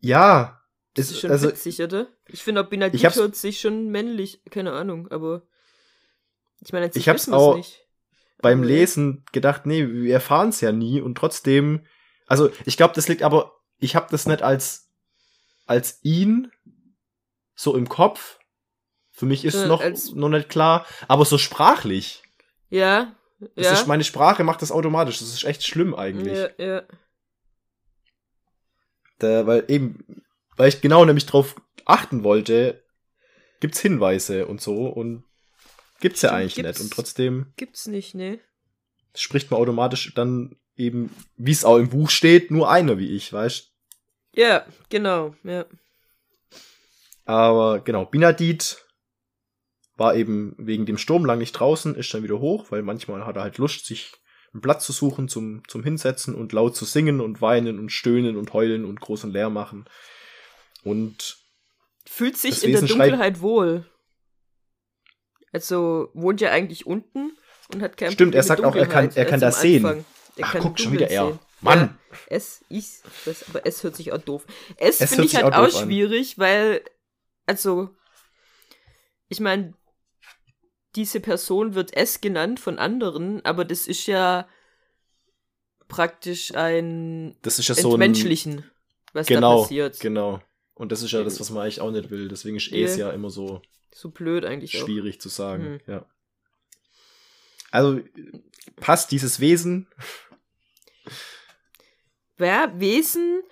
ja, 0.00 0.60
Das 0.94 1.10
ist 1.10 1.20
schon 1.20 1.30
also 1.30 1.48
witzig, 1.48 1.80
oder? 1.82 2.08
Ich 2.26 2.42
finde, 2.42 2.62
auch 2.64 2.70
hab's- 3.04 3.16
hört 3.16 3.36
sich 3.36 3.60
schon 3.60 3.90
männlich, 3.90 4.42
keine 4.50 4.72
Ahnung, 4.72 5.08
aber 5.10 5.42
ich 6.60 6.72
meine, 6.72 6.90
Ich 6.94 7.08
hab's 7.08 7.28
auch- 7.28 7.56
nicht. 7.56 7.86
beim 8.40 8.58
Aber- 8.60 8.66
Lesen 8.68 9.24
gedacht, 9.32 9.66
nee, 9.66 9.86
wir 9.86 10.14
erfahren 10.14 10.48
es 10.50 10.60
ja 10.60 10.72
nie 10.72 11.00
und 11.00 11.16
trotzdem, 11.16 11.86
also 12.26 12.50
ich 12.64 12.76
glaube, 12.76 12.94
das 12.94 13.08
liegt 13.08 13.22
aber, 13.22 13.52
ich 13.78 13.94
habe 13.94 14.06
das 14.10 14.26
nicht 14.26 14.42
als 14.42 14.85
als 15.66 16.00
ihn 16.02 16.50
so 17.54 17.76
im 17.76 17.88
Kopf. 17.88 18.38
Für 19.10 19.26
mich 19.26 19.44
ist 19.44 19.54
Äh, 19.54 19.66
noch 19.66 19.82
noch 20.14 20.28
nicht 20.28 20.48
klar, 20.48 20.86
aber 21.08 21.24
so 21.24 21.38
sprachlich. 21.38 22.22
Ja, 22.68 23.14
Das 23.54 23.66
ja. 23.66 23.72
ist 23.72 23.86
meine 23.86 24.04
Sprache 24.04 24.44
macht 24.44 24.62
das 24.62 24.72
automatisch. 24.72 25.18
Das 25.18 25.28
ist 25.32 25.44
echt 25.44 25.64
schlimm 25.66 25.94
eigentlich. 25.94 26.36
ja, 26.36 26.48
ja. 26.58 26.82
Da, 29.18 29.46
weil 29.46 29.64
eben, 29.68 30.04
weil 30.56 30.68
ich 30.68 30.80
genau 30.80 31.04
nämlich 31.04 31.26
drauf 31.26 31.56
achten 31.86 32.22
wollte, 32.24 32.82
gibt's 33.60 33.80
Hinweise 33.80 34.46
und 34.46 34.60
so 34.60 34.86
und 34.88 35.24
gibt's 36.00 36.20
ja 36.22 36.28
Stimmt, 36.30 36.40
eigentlich 36.40 36.54
gibt's. 36.56 36.78
nicht. 36.78 36.80
Und 36.82 36.92
trotzdem 36.92 37.52
Gibt's 37.56 37.86
nicht, 37.86 38.14
ne? 38.14 38.40
spricht 39.14 39.50
man 39.50 39.58
automatisch 39.60 40.12
dann 40.14 40.56
eben, 40.76 41.10
wie 41.36 41.52
es 41.52 41.64
auch 41.64 41.78
im 41.78 41.88
Buch 41.88 42.10
steht, 42.10 42.50
nur 42.50 42.70
einer 42.70 42.98
wie 42.98 43.16
ich, 43.16 43.32
weißt 43.32 43.72
Ja, 44.36 44.64
genau, 44.90 45.34
ja. 45.44 45.64
Aber 47.24 47.80
genau, 47.80 48.04
Binadit 48.04 48.84
war 49.96 50.14
eben 50.14 50.54
wegen 50.58 50.86
dem 50.86 50.98
Sturm 50.98 51.24
lang 51.24 51.38
nicht 51.38 51.52
draußen, 51.52 51.94
ist 51.94 52.12
dann 52.12 52.22
wieder 52.22 52.38
hoch, 52.38 52.66
weil 52.70 52.82
manchmal 52.82 53.24
hat 53.24 53.36
er 53.36 53.42
halt 53.42 53.58
Lust, 53.58 53.86
sich 53.86 54.12
einen 54.52 54.60
Platz 54.60 54.84
zu 54.86 54.92
suchen 54.92 55.28
zum, 55.28 55.62
zum 55.68 55.82
Hinsetzen 55.82 56.34
und 56.34 56.52
laut 56.52 56.76
zu 56.76 56.84
singen 56.84 57.20
und 57.20 57.40
weinen 57.40 57.78
und 57.78 57.90
stöhnen 57.90 58.36
und 58.36 58.52
heulen 58.52 58.84
und 58.84 59.00
großen 59.00 59.32
Lärm 59.32 59.54
machen. 59.54 59.86
Und 60.84 61.38
Fühlt 62.06 62.36
sich 62.36 62.62
in 62.62 62.72
der 62.72 62.82
Wesen 62.82 62.88
schreit- 62.88 63.10
Dunkelheit 63.10 63.40
wohl. 63.40 63.86
Also 65.52 66.10
wohnt 66.14 66.40
ja 66.40 66.50
eigentlich 66.52 66.86
unten 66.86 67.32
und 67.72 67.82
hat 67.82 67.96
kein 67.96 68.12
Stimmt, 68.12 68.34
er 68.34 68.42
Problem 68.42 68.48
sagt 68.48 68.60
mit 68.60 68.68
auch, 68.70 68.76
er 68.76 68.86
kann- 68.86 69.10
er 69.14 69.24
kann 69.24 69.42
als 69.42 69.54
das 69.56 69.60
sehen. 69.62 69.84
Er 70.36 70.44
Ach, 70.44 70.52
kann 70.52 70.62
guck, 70.62 70.78
schon 70.78 70.92
wieder 70.92 71.08
er. 71.08 71.26
sehen. 71.28 71.38
Mann! 71.62 71.98
Es 72.28 72.64
ist, 72.68 73.04
das, 73.24 73.48
aber 73.48 73.66
es 73.66 73.82
hört 73.82 73.96
sich 73.96 74.12
auch 74.12 74.20
doof. 74.22 74.46
Es, 74.76 75.00
Es 75.00 75.10
finde 75.10 75.26
ich 75.26 75.36
halt 75.36 75.46
auch 75.46 75.52
auch 75.58 75.66
doof 75.66 75.76
an. 75.82 75.84
schwierig, 75.86 76.38
weil, 76.38 76.82
also, 77.46 77.90
ich 79.28 79.40
meine, 79.40 79.74
diese 80.94 81.20
Person 81.20 81.74
wird 81.74 81.94
S 81.96 82.20
genannt 82.20 82.58
von 82.60 82.78
anderen, 82.78 83.44
aber 83.44 83.64
das 83.64 83.86
ist 83.86 84.06
ja 84.06 84.48
praktisch 85.88 86.54
ein 86.54 87.36
das 87.42 87.58
ist 87.58 87.68
ja 87.68 87.74
so 87.74 87.88
ein, 87.90 87.92
Entmenschlichen, 88.00 88.64
was 89.12 89.26
da 89.26 89.34
genau, 89.34 89.62
passiert. 89.62 90.00
genau. 90.00 90.40
Und 90.74 90.92
das 90.92 91.02
ist 91.02 91.12
ja 91.12 91.22
das, 91.22 91.38
was 91.40 91.50
man 91.50 91.62
eigentlich 91.62 91.80
auch 91.80 91.90
nicht 91.90 92.10
will. 92.10 92.28
Deswegen 92.28 92.56
ist 92.56 92.70
es 92.72 92.96
Ja. 92.96 93.10
immer 93.10 93.30
so 93.30 93.62
So 93.92 94.10
blöd 94.10 94.44
eigentlich 94.44 94.76
auch. 94.80 94.84
schwierig 94.86 95.20
zu 95.20 95.28
sagen. 95.28 95.64
Hm. 95.64 95.80
Ja. 95.86 96.06
Also 97.70 98.00
passt 98.76 99.10
dieses 99.10 99.40
Wesen. 99.40 99.86
Wer 102.36 102.78
Wesen, 102.80 103.42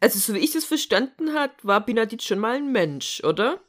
also 0.00 0.18
so 0.18 0.34
wie 0.34 0.38
ich 0.38 0.52
das 0.52 0.64
verstanden 0.64 1.34
hat, 1.34 1.64
war 1.64 1.84
Binadit 1.84 2.22
schon 2.22 2.38
mal 2.38 2.56
ein 2.56 2.72
Mensch, 2.72 3.22
oder? 3.24 3.60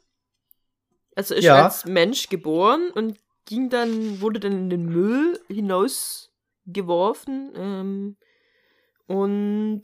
Also 1.14 1.34
ist 1.34 1.44
ja. 1.44 1.64
als 1.64 1.84
Mensch 1.84 2.28
geboren 2.28 2.90
und 2.90 3.18
ging 3.44 3.68
dann, 3.68 4.20
wurde 4.20 4.40
dann 4.40 4.52
in 4.52 4.70
den 4.70 4.86
Müll 4.86 5.38
hinausgeworfen 5.48 7.52
ähm, 7.54 8.16
und 9.06 9.82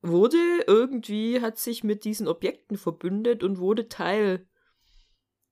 wurde 0.00 0.38
irgendwie, 0.66 1.40
hat 1.40 1.58
sich 1.58 1.84
mit 1.84 2.04
diesen 2.04 2.28
Objekten 2.28 2.78
verbündet 2.78 3.42
und 3.42 3.58
wurde 3.58 3.88
Teil, 3.88 4.46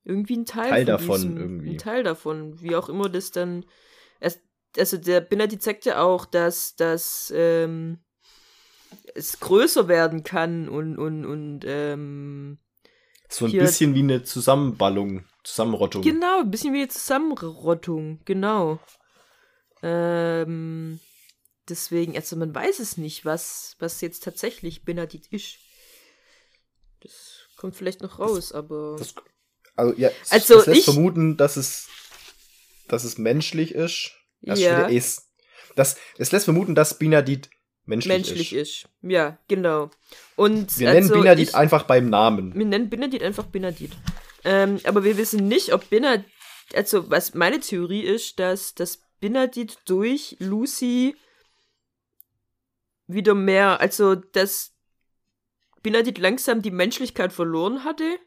irgendwie 0.04 0.36
ein 0.36 0.46
Teil, 0.46 0.70
Teil 0.70 0.84
davon 0.84 1.16
diesem, 1.16 1.36
irgendwie. 1.36 1.70
Ein 1.70 1.78
Teil 1.78 2.02
davon, 2.04 2.62
wie 2.62 2.76
auch 2.76 2.88
immer 2.88 3.08
das 3.08 3.32
dann, 3.32 3.66
also 4.20 4.38
der 4.76 5.21
Benedikt 5.21 5.62
zeigt 5.62 5.85
ja 5.85 6.02
auch, 6.02 6.26
dass, 6.26 6.76
dass 6.76 7.33
ähm, 7.35 7.99
es 9.14 9.40
größer 9.40 9.88
werden 9.88 10.23
kann 10.23 10.68
und, 10.68 10.99
und, 10.99 11.25
und 11.25 11.64
ähm, 11.66 12.59
so 13.28 13.47
ein 13.47 13.52
bisschen 13.52 13.95
wie 13.95 14.00
eine 14.00 14.23
Zusammenballung, 14.23 15.25
Zusammenrottung. 15.42 16.02
Genau, 16.02 16.40
ein 16.40 16.50
bisschen 16.50 16.73
wie 16.73 16.78
eine 16.78 16.88
Zusammenrottung, 16.88 18.21
genau. 18.25 18.78
Ähm, 19.83 21.00
deswegen, 21.68 22.16
also 22.16 22.37
man 22.37 22.54
weiß 22.54 22.78
es 22.78 22.97
nicht, 22.97 23.25
was, 23.25 23.76
was 23.78 24.00
jetzt 24.00 24.23
tatsächlich 24.23 24.85
Benedikt 24.85 25.26
ist. 25.33 25.59
Das 27.00 27.49
kommt 27.56 27.76
vielleicht 27.76 28.02
noch 28.02 28.18
raus, 28.18 28.49
das, 28.49 28.52
aber. 28.52 28.97
Das, 28.99 29.14
also 29.75 29.99
ja, 29.99 30.11
also 30.30 30.54
das 30.56 30.66
lässt 30.66 30.78
ich, 30.78 30.85
vermuten, 30.85 31.37
dass 31.37 31.56
es, 31.56 31.88
dass 32.88 33.04
es 33.04 33.18
menschlich 33.18 33.75
ist. 33.75 34.12
Das 34.42 34.60
ja. 34.60 34.86
ist. 34.86 35.22
Das, 35.74 35.96
es 36.16 36.32
lässt 36.32 36.44
vermuten, 36.44 36.74
dass 36.74 36.98
Benedikt 36.98 37.50
menschlich, 37.84 38.14
menschlich 38.14 38.52
ist. 38.54 38.84
ist. 38.84 38.88
Ja, 39.02 39.38
genau. 39.48 39.90
Und 40.36 40.78
wir 40.78 40.88
also 40.88 41.00
nennen 41.00 41.22
Benedikt 41.22 41.50
ich, 41.50 41.54
einfach 41.54 41.84
beim 41.84 42.08
Namen. 42.08 42.54
Wir 42.54 42.66
nennen 42.66 42.90
Benedikt 42.90 43.22
einfach 43.22 43.46
Benedikt. 43.46 43.96
Ähm, 44.44 44.80
aber 44.84 45.04
wir 45.04 45.16
wissen 45.16 45.48
nicht, 45.48 45.72
ob 45.72 45.88
Benedikt, 45.90 46.30
also 46.74 47.10
was 47.10 47.34
meine 47.34 47.60
Theorie 47.60 48.02
ist, 48.02 48.38
dass, 48.38 48.74
dass 48.74 49.00
Benedikt 49.20 49.78
durch 49.86 50.36
Lucy 50.38 51.16
wieder 53.06 53.34
mehr, 53.34 53.80
also 53.80 54.14
dass 54.14 54.74
Benedikt 55.82 56.18
langsam 56.18 56.62
die 56.62 56.70
Menschlichkeit 56.70 57.32
verloren 57.32 57.84
hatte 57.84 58.18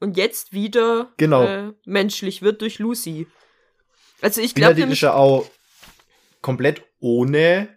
und 0.00 0.16
jetzt 0.16 0.52
wieder 0.52 1.12
genau. 1.16 1.44
äh, 1.44 1.72
menschlich 1.84 2.42
wird 2.42 2.60
durch 2.60 2.78
Lucy. 2.78 3.26
Also 4.20 4.40
ich 4.40 4.54
glaube 4.54 4.80
ist 4.80 5.00
ja 5.00 5.14
auch 5.14 5.46
komplett 6.40 6.82
ohne 7.00 7.68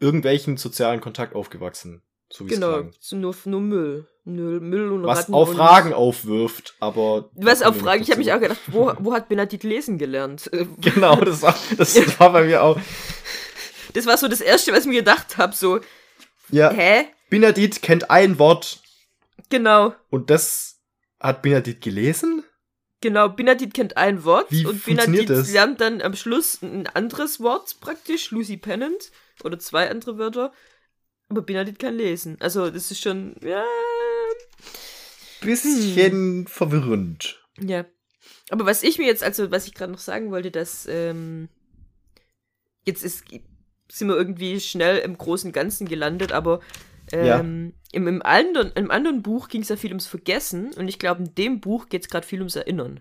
irgendwelchen 0.00 0.56
sozialen 0.56 1.00
Kontakt 1.00 1.34
aufgewachsen. 1.34 2.02
So 2.30 2.44
genau, 2.44 2.90
nur, 3.12 3.34
nur 3.44 3.60
Müll. 3.60 4.08
Müll, 4.24 4.60
Müll 4.60 4.90
und 4.90 5.04
Was 5.04 5.20
Ratten 5.20 5.34
auch 5.34 5.52
Fragen 5.52 5.92
aufwirft, 5.92 6.74
aber. 6.80 7.30
Was 7.34 7.62
auch 7.62 7.74
Fragen, 7.74 8.02
ich 8.02 8.10
habe 8.10 8.18
mich 8.18 8.32
auch 8.32 8.40
gedacht, 8.40 8.60
wo, 8.68 8.92
wo 8.98 9.12
hat 9.12 9.28
Benedikt 9.28 9.64
lesen 9.64 9.98
gelernt? 9.98 10.50
genau, 10.80 11.16
das 11.16 11.42
war, 11.42 11.54
das 11.76 12.18
war 12.18 12.32
bei 12.32 12.44
mir 12.44 12.62
auch. 12.62 12.78
Das 13.92 14.06
war 14.06 14.16
so 14.18 14.26
das 14.26 14.40
Erste, 14.40 14.72
was 14.72 14.80
ich 14.80 14.86
mir 14.86 14.98
gedacht 14.98 15.38
habe, 15.38 15.54
so. 15.54 15.78
Ja. 16.48 16.72
Hä? 16.72 17.06
Benedikt 17.30 17.80
kennt 17.80 18.10
ein 18.10 18.40
Wort. 18.40 18.80
Genau. 19.50 19.94
Und 20.10 20.30
das 20.30 20.80
hat 21.20 21.42
Benedikt 21.42 21.80
gelesen? 21.80 22.42
Genau, 23.00 23.28
Benedikt 23.28 23.74
kennt 23.74 23.96
ein 23.96 24.24
Wort 24.24 24.50
Wie 24.50 24.64
und 24.64 24.82
das? 25.28 25.52
lernt 25.52 25.80
dann 25.80 26.00
am 26.00 26.14
Schluss 26.14 26.62
ein 26.62 26.86
anderes 26.86 27.40
Wort 27.40 27.76
praktisch, 27.80 28.30
Lucy 28.30 28.56
Pennant 28.56 29.10
oder 29.42 29.58
zwei 29.58 29.90
andere 29.90 30.16
Wörter. 30.18 30.52
Aber 31.28 31.42
Benedikt 31.42 31.78
kann 31.78 31.96
lesen. 31.96 32.36
Also, 32.40 32.70
das 32.70 32.90
ist 32.90 33.02
schon, 33.02 33.36
ja. 33.42 33.64
Bisschen 35.40 36.10
hm. 36.10 36.46
verwirrend. 36.46 37.42
Ja. 37.60 37.84
Aber 38.50 38.66
was 38.66 38.82
ich 38.82 38.98
mir 38.98 39.06
jetzt, 39.06 39.22
also, 39.22 39.50
was 39.50 39.66
ich 39.66 39.74
gerade 39.74 39.92
noch 39.92 39.98
sagen 39.98 40.30
wollte, 40.30 40.50
dass, 40.50 40.86
ähm, 40.86 41.48
jetzt 42.86 43.04
ist, 43.04 43.24
sind 43.90 44.08
wir 44.08 44.16
irgendwie 44.16 44.60
schnell 44.60 44.98
im 44.98 45.18
großen 45.18 45.52
Ganzen 45.52 45.86
gelandet, 45.88 46.32
aber 46.32 46.60
ähm, 47.12 47.26
ja. 47.26 47.40
im, 47.92 48.06
im, 48.06 48.22
anderen, 48.22 48.72
im 48.74 48.90
anderen 48.90 49.22
Buch 49.22 49.48
ging 49.48 49.62
es 49.62 49.68
ja 49.68 49.76
viel 49.76 49.90
ums 49.90 50.06
Vergessen 50.06 50.72
und 50.74 50.88
ich 50.88 50.98
glaube, 50.98 51.24
in 51.24 51.34
dem 51.34 51.60
Buch 51.60 51.88
geht 51.88 52.02
es 52.02 52.08
gerade 52.08 52.26
viel 52.26 52.40
ums 52.40 52.56
Erinnern. 52.56 53.00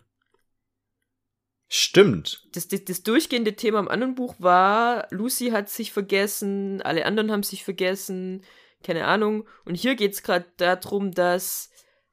Stimmt. 1.69 2.47
Das, 2.53 2.67
das, 2.67 2.85
das, 2.85 3.01
durchgehende 3.01 3.55
Thema 3.55 3.79
im 3.79 3.87
anderen 3.87 4.13
Buch 4.13 4.35
war, 4.37 5.07
Lucy 5.09 5.49
hat 5.49 5.69
sich 5.69 5.91
vergessen, 5.91 6.83
alle 6.83 7.05
anderen 7.05 7.31
haben 7.31 7.41
sich 7.41 7.63
vergessen, 7.63 8.43
keine 8.83 9.05
Ahnung. 9.05 9.47
Und 9.65 9.75
hier 9.75 9.95
geht 9.95 10.13
es 10.13 10.21
gerade 10.21 10.45
darum, 10.57 11.11
dass, 11.11 11.71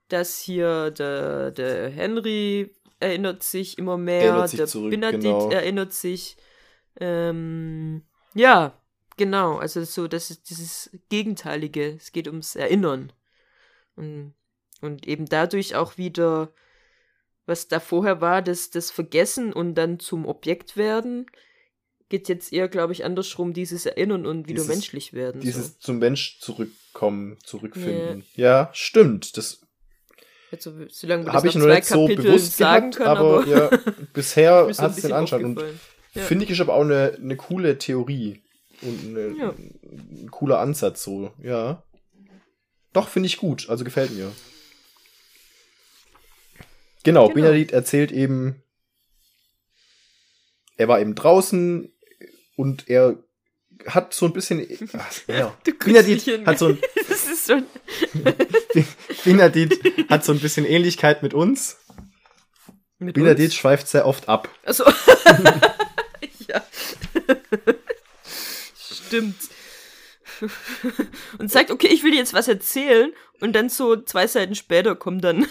dass 0.08 0.38
hier 0.38 0.90
der, 0.92 1.50
der 1.50 1.90
Henry 1.90 2.74
erinnert 3.00 3.42
sich 3.42 3.76
immer 3.76 3.98
mehr, 3.98 4.22
erinnert 4.22 4.48
sich 4.48 4.56
der 4.56 4.66
zurück, 4.66 4.90
Benedikt 4.90 5.22
genau. 5.24 5.50
erinnert 5.50 5.92
sich. 5.92 6.36
Ähm, 6.98 8.02
ja, 8.34 8.79
genau. 9.20 9.58
Also 9.58 9.84
so, 9.84 10.08
das 10.08 10.30
ist 10.30 10.50
dieses 10.50 10.90
Gegenteilige. 11.10 11.94
Es 11.94 12.10
geht 12.10 12.26
ums 12.26 12.56
Erinnern. 12.56 13.12
Und, 13.94 14.34
und 14.80 15.06
eben 15.06 15.26
dadurch 15.26 15.76
auch 15.76 15.98
wieder 15.98 16.52
was 17.50 17.68
da 17.68 17.80
vorher 17.80 18.22
war, 18.22 18.40
das, 18.40 18.70
das 18.70 18.90
Vergessen 18.90 19.52
und 19.52 19.74
dann 19.74 19.98
zum 19.98 20.24
Objekt 20.24 20.76
werden, 20.76 21.26
geht 22.08 22.28
jetzt 22.28 22.52
eher, 22.52 22.68
glaube 22.68 22.94
ich, 22.94 23.04
andersrum, 23.04 23.52
dieses 23.52 23.84
Erinnern 23.84 24.24
und 24.24 24.48
wieder 24.48 24.62
dieses, 24.62 24.68
menschlich 24.68 25.12
werden. 25.12 25.40
Dieses 25.42 25.66
so. 25.66 25.74
zum 25.80 25.98
Mensch 25.98 26.38
zurückkommen, 26.40 27.38
zurückfinden. 27.44 28.24
Ja, 28.34 28.62
ja 28.64 28.70
stimmt. 28.72 29.36
Das 29.36 29.60
also, 30.52 30.72
solange 30.88 31.32
habe 31.32 31.48
ich 31.48 31.54
noch 31.54 31.66
nicht 31.66 31.84
so 31.84 32.06
bewusst 32.06 32.56
sagen 32.56 32.90
können, 32.90 33.08
aber, 33.08 33.42
aber 33.42 33.46
ja, 33.46 33.70
bisher 34.12 34.66
hat 34.66 34.96
es 34.96 35.02
den 35.02 35.12
Anschein. 35.12 35.44
Und 35.44 35.62
ja. 36.14 36.22
finde 36.22 36.44
ich 36.44 36.50
ist 36.50 36.60
aber 36.60 36.74
auch 36.74 36.82
eine, 36.82 37.18
eine 37.20 37.36
coole 37.36 37.78
Theorie 37.78 38.42
und 38.82 39.16
eine, 39.16 39.36
ja. 39.36 39.50
ein 39.50 40.28
cooler 40.30 40.58
Ansatz 40.58 41.02
so, 41.02 41.32
ja. 41.42 41.82
Doch, 42.92 43.08
finde 43.08 43.28
ich 43.28 43.36
gut, 43.36 43.68
also 43.68 43.84
gefällt 43.84 44.12
mir. 44.12 44.32
Genau, 47.02 47.28
genau. 47.28 47.34
Benedikt 47.34 47.72
erzählt 47.72 48.12
eben, 48.12 48.62
er 50.76 50.88
war 50.88 51.00
eben 51.00 51.14
draußen 51.14 51.92
und 52.56 52.88
er 52.88 53.22
hat 53.86 54.12
so 54.12 54.26
ein 54.26 54.32
bisschen. 54.32 54.66
Ach, 54.92 55.12
ja. 55.28 55.56
Benedikt 55.78 56.46
hat 56.46 56.58
so 56.58 56.68
ein. 56.68 56.78
das 57.08 57.26
ist 57.26 57.46
so 57.46 57.54
Benedikt 59.24 60.10
hat 60.10 60.24
so 60.24 60.32
ein 60.32 60.40
bisschen 60.40 60.66
Ähnlichkeit 60.66 61.22
mit 61.22 61.34
uns. 61.34 61.78
Mit 62.98 63.14
Benedikt 63.14 63.50
uns? 63.50 63.54
schweift 63.54 63.88
sehr 63.88 64.06
oft 64.06 64.28
ab. 64.28 64.48
Achso. 64.64 64.84
ja. 66.48 66.62
Stimmt. 69.10 69.36
Und 71.38 71.50
sagt, 71.50 71.72
okay, 71.72 71.88
ich 71.88 72.04
will 72.04 72.12
dir 72.12 72.18
jetzt 72.18 72.32
was 72.32 72.46
erzählen. 72.46 73.12
Und 73.40 73.54
dann 73.54 73.68
so 73.68 73.96
zwei 73.96 74.28
Seiten 74.28 74.54
später 74.54 74.94
kommt 74.94 75.24
dann 75.24 75.46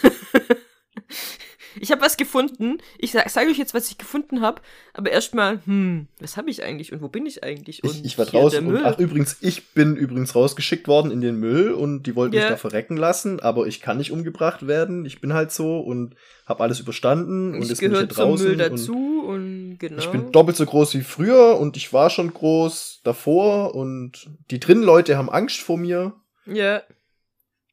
ich 1.79 1.91
habe 1.91 2.01
was 2.01 2.17
gefunden. 2.17 2.77
Ich 2.97 3.11
sage 3.11 3.29
sag 3.29 3.47
euch 3.47 3.57
jetzt, 3.57 3.73
was 3.73 3.89
ich 3.89 3.97
gefunden 3.97 4.41
habe. 4.41 4.61
Aber 4.93 5.11
erstmal, 5.11 5.59
hm, 5.65 6.07
was 6.19 6.37
habe 6.37 6.49
ich 6.49 6.63
eigentlich 6.63 6.91
und 6.91 7.01
wo 7.01 7.07
bin 7.07 7.25
ich 7.25 7.43
eigentlich? 7.43 7.83
Und 7.83 7.91
ich, 7.91 8.05
ich 8.05 8.17
war 8.17 8.25
draußen. 8.25 8.65
Und, 8.65 8.85
ach, 8.85 8.97
übrigens, 8.99 9.37
ich 9.41 9.73
bin 9.73 9.95
übrigens 9.95 10.35
rausgeschickt 10.35 10.87
worden 10.87 11.11
in 11.11 11.21
den 11.21 11.35
Müll 11.35 11.71
und 11.71 12.03
die 12.03 12.15
wollten 12.15 12.35
yeah. 12.35 12.43
mich 12.45 12.51
da 12.51 12.57
verrecken 12.57 12.97
lassen. 12.97 13.39
Aber 13.39 13.67
ich 13.67 13.81
kann 13.81 13.97
nicht 13.97 14.11
umgebracht 14.11 14.67
werden. 14.67 15.05
Ich 15.05 15.21
bin 15.21 15.33
halt 15.33 15.51
so 15.51 15.79
und 15.79 16.15
habe 16.45 16.63
alles 16.63 16.79
überstanden. 16.79 17.53
Und, 17.53 17.61
und 17.61 17.69
jetzt 17.69 17.79
bin 17.79 17.91
ich 17.91 17.97
hier 17.97 18.07
draußen. 18.07 18.47
Müll 18.47 18.57
dazu 18.57 19.23
und, 19.27 19.71
und 19.71 19.77
genau. 19.79 19.99
Ich 19.99 20.09
bin 20.09 20.31
doppelt 20.31 20.57
so 20.57 20.65
groß 20.65 20.95
wie 20.95 21.01
früher 21.01 21.59
und 21.59 21.77
ich 21.77 21.93
war 21.93 22.09
schon 22.09 22.33
groß 22.33 23.01
davor. 23.03 23.75
Und 23.75 24.29
die 24.49 24.59
drinnen 24.59 24.83
Leute 24.83 25.17
haben 25.17 25.29
Angst 25.29 25.59
vor 25.59 25.77
mir. 25.77 26.13
Ja. 26.45 26.81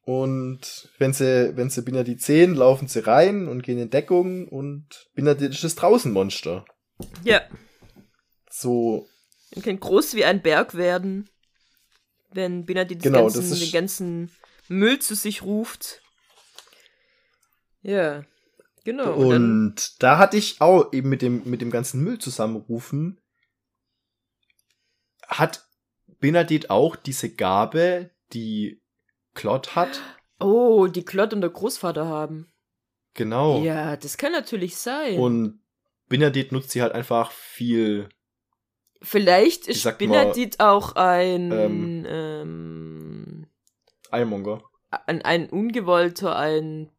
Und 0.07 0.89
wenn 0.99 1.11
sie, 1.11 1.57
wenn 1.57 1.69
sie 1.69 1.81
Binadit 1.81 2.21
sehen, 2.21 2.55
laufen 2.55 2.87
sie 2.87 3.05
rein 3.05 3.49
und 3.49 3.61
gehen 3.61 3.77
in 3.77 3.89
Deckung 3.89 4.47
und 4.47 5.09
Binadit 5.15 5.51
ist 5.51 5.65
das 5.65 5.75
Draußenmonster. 5.75 6.63
Ja. 7.25 7.41
So. 8.49 9.05
Man 9.53 9.65
kann 9.65 9.81
groß 9.81 10.13
wie 10.13 10.23
ein 10.23 10.41
Berg 10.41 10.75
werden, 10.75 11.29
wenn 12.31 12.65
Binadit 12.65 13.03
genau, 13.03 13.23
ganzen, 13.23 13.59
den 13.59 13.71
ganzen 13.73 14.31
Müll 14.69 14.99
zu 14.99 15.13
sich 15.13 15.41
ruft. 15.41 16.01
Ja, 17.81 18.23
genau. 18.85 19.13
Und, 19.13 19.35
und 19.35 20.01
da 20.01 20.19
hatte 20.19 20.37
ich 20.37 20.61
auch 20.61 20.93
eben 20.93 21.09
mit 21.09 21.21
dem, 21.21 21.41
mit 21.43 21.59
dem 21.59 21.69
ganzen 21.69 22.01
Müll 22.01 22.17
zusammenrufen, 22.17 23.19
hat 25.27 25.67
Benedikt 26.21 26.69
auch 26.69 26.95
diese 26.95 27.29
Gabe, 27.29 28.11
die 28.31 28.81
Klott 29.37 29.75
hat. 29.75 30.01
Oh, 30.39 30.87
die 30.87 31.05
Klott 31.05 31.31
und 31.33 31.41
der 31.41 31.51
Großvater 31.51 32.07
haben. 32.07 32.51
Genau. 33.13 33.61
Ja, 33.61 33.95
das 33.95 34.17
kann 34.17 34.31
natürlich 34.31 34.77
sein. 34.77 35.19
Und 35.19 35.61
Benedikt 36.09 36.51
nutzt 36.51 36.71
sie 36.71 36.81
halt 36.81 36.93
einfach 36.93 37.31
viel. 37.31 38.09
Vielleicht 39.01 39.67
ist 39.67 39.97
Benedikt 39.97 40.59
auch 40.59 40.95
ein 40.95 41.51
ähm, 41.51 42.05
ähm, 42.07 43.47
Eilmonger. 44.09 44.63
ein, 44.89 45.21
ein 45.21 45.49
ungewollter, 45.49 46.35
ein 46.35 46.91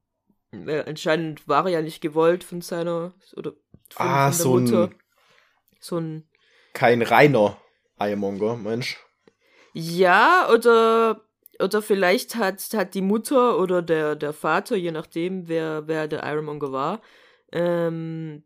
äh, 0.52 0.84
anscheinend 0.86 1.48
war 1.48 1.64
er 1.66 1.72
ja 1.72 1.82
nicht 1.82 2.00
gewollt 2.00 2.44
von 2.44 2.60
seiner 2.60 3.14
oder 3.36 3.52
von, 3.90 4.06
ah, 4.06 4.30
von 4.30 4.32
so 4.32 4.58
Mutter. 4.58 4.84
ein 4.84 4.94
So 5.80 5.96
ein 5.98 6.28
kein 6.72 7.02
reiner 7.02 7.56
Eiermonger, 7.96 8.56
Mensch. 8.56 8.96
Ja, 9.72 10.48
oder 10.52 11.27
oder 11.60 11.82
vielleicht 11.82 12.36
hat, 12.36 12.60
hat 12.74 12.94
die 12.94 13.02
Mutter 13.02 13.58
oder 13.58 13.82
der, 13.82 14.16
der 14.16 14.32
Vater, 14.32 14.76
je 14.76 14.92
nachdem, 14.92 15.48
wer, 15.48 15.86
wer 15.86 16.08
der 16.08 16.22
Ironmonger 16.24 16.72
war, 16.72 17.02
ähm, 17.52 18.44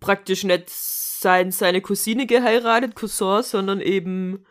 praktisch 0.00 0.44
nicht 0.44 0.70
sein, 0.70 1.50
seine 1.50 1.80
Cousine 1.80 2.26
geheiratet, 2.26 2.94
Cousin, 2.94 3.42
sondern 3.42 3.80
eben 3.80 4.44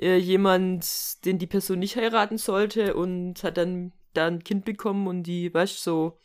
äh, 0.00 0.16
jemand, 0.16 1.24
den 1.24 1.38
die 1.38 1.46
Person 1.46 1.78
nicht 1.78 1.96
heiraten 1.96 2.38
sollte 2.38 2.94
und 2.94 3.42
hat 3.42 3.56
dann 3.56 3.92
da 4.12 4.26
ein 4.26 4.44
Kind 4.44 4.64
bekommen 4.64 5.06
und 5.06 5.22
die, 5.22 5.52
weißt 5.52 5.82
so. 5.82 6.18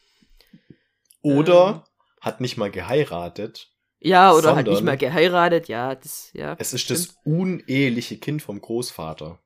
Oder 1.22 1.86
Ähm. 1.86 2.22
hat 2.22 2.42
nicht 2.42 2.58
mal 2.58 2.72
geheiratet. 2.72 3.72
Ja, 4.00 4.34
oder 4.34 4.56
hat 4.56 4.68
nicht 4.68 4.84
mal 4.84 4.98
geheiratet, 4.98 5.68
ja, 5.70 5.96
das, 5.96 6.32
ja. 6.34 6.56
Es 6.60 6.74
ist 6.74 6.82
stimmt. 6.82 7.00
das 7.00 7.16
uneheliche 7.24 8.18
Kind 8.18 8.42
vom 8.42 8.62
Großvater. 8.62 9.40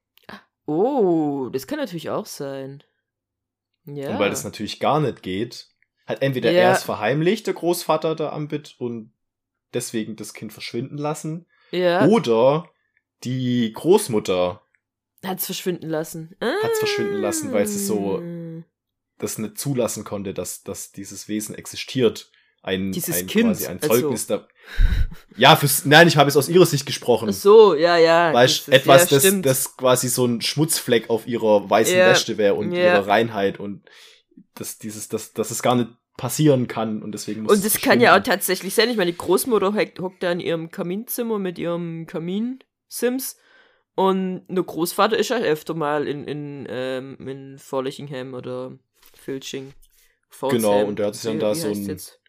Oh, 0.72 1.50
das 1.50 1.68
kann 1.68 1.80
natürlich 1.80 2.10
auch 2.10 2.26
sein. 2.26 2.84
Ja. 3.86 4.12
Und 4.12 4.20
weil 4.20 4.30
das 4.30 4.44
natürlich 4.44 4.80
gar 4.80 5.00
nicht 5.00 5.22
geht, 5.24 5.68
hat 6.06 6.22
entweder 6.22 6.52
Ja. 6.52 6.62
er 6.62 6.72
es 6.74 6.84
verheimlicht, 6.84 7.48
der 7.48 7.54
Großvater 7.54 8.16
der 8.16 8.34
Ambit, 8.34 8.76
und 8.80 9.14
deswegen 9.74 10.16
das 10.16 10.34
Kind 10.34 10.54
verschwinden 10.54 10.98
lassen. 10.98 11.48
ja. 11.72 12.06
Oder 12.08 12.70
die 13.24 13.72
Großmutter 13.74 14.62
Hat's 15.24 15.46
verschwinden 15.46 15.88
lassen. 15.90 16.36
Hat's 16.42 16.80
verschwinden 16.80 17.22
lassen, 17.22 17.54
weil 17.54 17.68
sie 17.68 17.78
so- 17.80 18.18
Ah. 18.20 18.64
das 19.20 19.38
nicht 19.38 19.58
zulassen 19.60 20.04
konnte, 20.04 20.34
dass, 20.34 20.64
dass 20.64 20.92
dieses 20.92 21.28
Wesen 21.28 21.54
existiert. 21.54 22.32
Ein, 22.64 22.92
Dieses 22.92 23.18
ein, 23.22 23.28
Kind, 23.28 23.48
quasi 23.50 23.68
ein 23.68 23.82
also- 23.82 23.88
Zeugnis 24.02 24.28
da. 24.28 24.48
Ja, 25.36 25.56
fürs, 25.56 25.86
nein, 25.86 26.08
ich 26.08 26.16
habe 26.18 26.30
es 26.30 26.38
aus 26.38 26.48
ihrer 26.48 26.66
Sicht 26.66 26.86
gesprochen. 26.86 27.30
Ach 27.30 27.34
so, 27.34 27.74
ja, 27.74 27.98
ja. 27.98 28.32
Weißt, 28.34 28.68
das 28.68 28.76
etwas, 28.76 29.10
ja, 29.10 29.18
das, 29.20 29.42
das 29.42 29.78
quasi 29.78 30.08
so 30.08 30.26
ein 30.26 30.42
Schmutzfleck 30.42 31.10
auf 31.10 31.26
ihrer 31.28 31.68
weißen 31.70 31.98
Ja, 31.98 32.10
Wäsche 32.10 32.38
wäre 32.38 32.54
und 32.54 32.72
ja. 32.72 32.94
ihrer 32.94 33.08
Reinheit 33.08 33.60
und 33.60 33.84
das, 34.54 34.78
dieses, 34.78 35.10
das, 35.10 35.34
dass 35.34 35.50
es 35.50 35.64
gar 35.64 35.76
nicht 35.76 35.90
passieren 36.18 36.68
kann 36.68 37.02
und 37.02 37.14
deswegen 37.14 37.42
muss 37.42 37.52
Und 37.54 37.66
es 37.66 37.74
das 37.74 37.82
kann 37.82 38.00
ja 38.00 38.16
auch 38.16 38.22
tatsächlich 38.24 38.76
sein. 38.76 38.90
Ich 38.90 38.98
meine, 38.98 39.12
die 39.12 39.18
Großmutter 39.18 39.74
hockt, 39.74 40.22
da 40.22 40.32
in 40.32 40.40
ihrem 40.40 40.70
Kaminzimmer 40.70 41.40
mit 41.40 41.58
ihrem 41.58 42.06
Kamin-Sims. 42.06 43.38
Und 43.96 44.46
der 44.48 44.64
Großvater 44.64 45.18
ist 45.18 45.30
ja 45.30 45.38
öfter 45.38 45.74
mal 45.74 46.08
in, 46.08 46.26
in, 46.26 46.68
ähm, 46.70 47.18
in 47.28 47.58
Forlichingham 47.58 48.34
oder 48.36 48.78
Filching. 49.14 49.74
Genau, 50.50 50.86
und 50.86 51.00
der 51.00 51.08
hat 51.08 51.16
sich 51.16 51.24
dann 51.24 51.40
da 51.40 51.54
so 51.56 51.68
ein- 51.68 51.86
jetzt? 51.88 52.21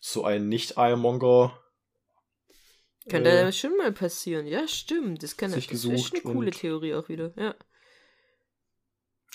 So 0.00 0.24
ein 0.24 0.48
Nicht-Eiermonger 0.48 1.58
Könnte 3.08 3.30
äh, 3.30 3.42
ja 3.42 3.52
schon 3.52 3.76
mal 3.76 3.92
passieren. 3.92 4.46
Ja, 4.46 4.66
stimmt. 4.66 5.22
Das 5.22 5.36
kann 5.36 5.50
sich 5.50 5.66
das 5.68 5.84
ist 5.84 5.90
gesucht 5.90 6.14
eine 6.14 6.22
coole 6.34 6.50
Theorie 6.50 6.94
auch 6.94 7.08
wieder. 7.08 7.32
Ja. 7.36 7.54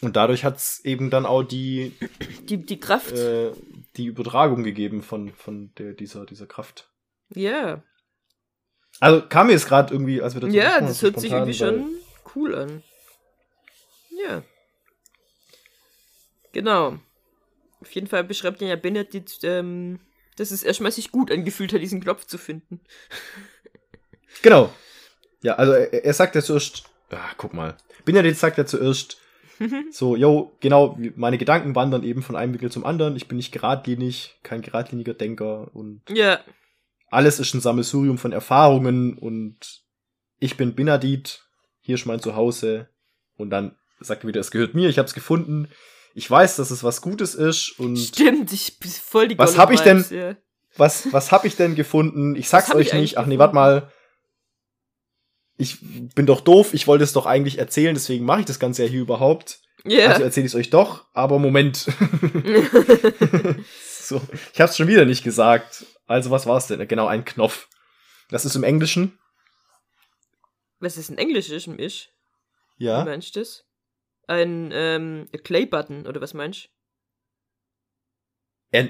und 0.02 0.16
dadurch 0.16 0.44
hat 0.44 0.58
es 0.58 0.84
eben 0.84 1.10
dann 1.10 1.26
auch 1.26 1.44
die, 1.44 1.94
Die, 2.50 2.58
die 2.58 2.80
Kraft. 2.80 3.12
äh, 3.14 3.52
die 3.98 4.06
Übertragung 4.08 4.64
gegeben 4.64 5.04
von, 5.04 5.34
von 5.34 5.74
der, 5.76 5.94
dieser, 5.94 6.26
dieser 6.26 6.48
Kraft. 6.48 6.90
ja. 7.30 7.84
Also 9.00 9.26
kam 9.28 9.48
mir 9.48 9.54
jetzt 9.54 9.68
gerade 9.68 9.94
irgendwie, 9.94 10.22
als 10.22 10.34
wir 10.36 10.42
dazu 10.42 10.54
Ja, 10.54 10.80
das 10.82 11.02
hört 11.02 11.20
sich 11.20 11.32
irgendwie 11.32 11.54
schon 11.54 11.90
cool 12.36 12.54
an. 12.54 12.84
Ja. 14.28 14.44
Genau. 16.52 17.00
Auf 17.80 17.92
jeden 17.94 18.08
Fall 18.08 18.24
beschreibt 18.26 18.62
ja 18.62 18.76
Benedikt, 18.76 19.40
ähm, 19.44 20.00
dass 20.38 20.52
es 20.52 20.64
erstmal 20.64 20.92
sich 20.92 21.12
gut 21.12 21.32
angefühlt 21.32 21.74
hat, 21.74 21.82
diesen 21.82 22.02
Knopf 22.02 22.26
zu 22.26 22.38
finden. 22.38 22.82
Genau. 24.44 24.74
Ja, 25.44 25.56
also 25.56 25.74
er, 25.74 26.06
er 26.06 26.14
sagt 26.14 26.36
ja 26.36 26.42
zuerst, 26.42 26.86
ah, 27.10 27.32
guck 27.36 27.54
mal. 27.54 27.76
Benedikt 28.06 28.38
sagt 28.38 28.58
ja 28.58 28.66
zuerst, 28.66 29.18
so, 29.92 30.16
yo, 30.16 30.56
genau, 30.62 30.98
meine 31.18 31.38
Gedanken 31.38 31.76
wandern 31.76 32.04
eben 32.04 32.24
von 32.24 32.38
einem 32.38 32.54
Winkel 32.54 32.72
zum 32.72 32.86
anderen. 32.86 33.18
Ich 33.18 33.28
bin 33.28 33.36
nicht 33.36 33.52
geradlinig, 33.52 34.40
kein 34.42 34.62
geradliniger 34.62 35.14
Denker 35.14 35.70
und 35.76 36.02
ja, 36.10 36.40
alles 37.12 37.40
ist 37.40 37.54
ein 37.54 37.62
Sammelsurium 37.62 38.18
von 38.18 38.32
Erfahrungen 38.32 39.18
und 39.18 39.84
ich 40.40 40.56
bin 40.56 40.74
Benedikt, 40.74 41.46
hier 41.82 41.96
ist 41.96 42.06
mein 42.06 42.22
Zuhause. 42.22 42.88
Und 43.36 43.50
dann 43.50 43.76
sagt 44.00 44.24
er 44.24 44.28
wieder, 44.30 44.40
es 44.40 44.50
gehört 44.50 44.74
mir, 44.74 44.90
ich 44.90 44.98
hab's 44.98 45.14
gefunden. 45.14 45.68
Ich 46.14 46.30
weiß, 46.30 46.58
dass 46.58 46.72
es 46.72 46.84
was 46.84 47.02
Gutes 47.02 47.36
ist 47.36 47.80
und 47.80 47.98
stimmt, 47.98 48.52
ich 48.52 48.80
bin 48.80 48.92
voll 48.92 49.28
die 49.30 49.38
Was 49.38 49.52
Gollum 49.52 49.62
hab 49.62 49.72
ich 49.72 49.80
denn- 49.82 50.06
Ja. 50.10 50.36
was, 50.78 51.12
was 51.14 51.32
hab 51.32 51.46
ich 51.46 51.56
denn 51.56 51.76
gefunden? 51.76 52.36
Ich 52.36 52.50
sag's 52.50 52.74
euch 52.76 52.88
ich 52.88 52.94
nicht. 52.94 53.18
Ach 53.18 53.26
nee, 53.26 53.38
warte 53.40 53.56
mal. 53.56 53.92
Ich 55.58 55.78
bin 56.16 56.26
doch 56.26 56.42
doof, 56.42 56.74
ich 56.74 56.88
wollte 56.88 57.04
es 57.04 57.14
doch 57.14 57.26
eigentlich 57.26 57.60
erzählen, 57.60 57.94
deswegen 57.94 58.26
mache 58.26 58.40
ich 58.42 58.46
das 58.46 58.60
Ganze 58.60 58.84
ja 58.84 58.90
hier 58.90 59.02
überhaupt. 59.02 59.60
Ja. 59.86 60.10
Also 60.10 60.24
erzähle 60.24 60.46
ich 60.48 60.52
es 60.54 60.56
euch 60.56 60.70
doch, 60.70 61.06
aber 61.14 61.40
Moment. 61.40 61.78
so, 64.02 64.22
ich 64.54 64.62
hab's 64.62 64.78
schon 64.78 64.88
wieder 64.88 65.06
nicht 65.06 65.24
gesagt. 65.24 65.86
Also 66.08 66.32
was 66.32 66.46
war's 66.46 66.68
denn? 66.68 66.86
Genau, 66.88 67.08
ein 67.08 67.26
Knopf. 67.26 67.68
Das 68.30 68.46
ist 68.46 68.56
im 68.56 68.64
Englischen. 68.64 69.18
was 70.80 70.98
ist 70.98 71.10
ein 71.10 71.18
Englisches 71.18 71.68
im 71.68 71.78
Isch? 71.80 72.10
Wie 72.78 72.86
Ja. 72.86 73.06
meinst 73.06 73.36
du 73.36 73.40
das? 73.42 73.64
Ein 74.32 74.70
ähm, 74.72 75.28
Clay-Button, 75.44 76.08
oder 76.08 76.22
was 76.22 76.34
meinst 76.34 76.70
Er, 78.72 78.88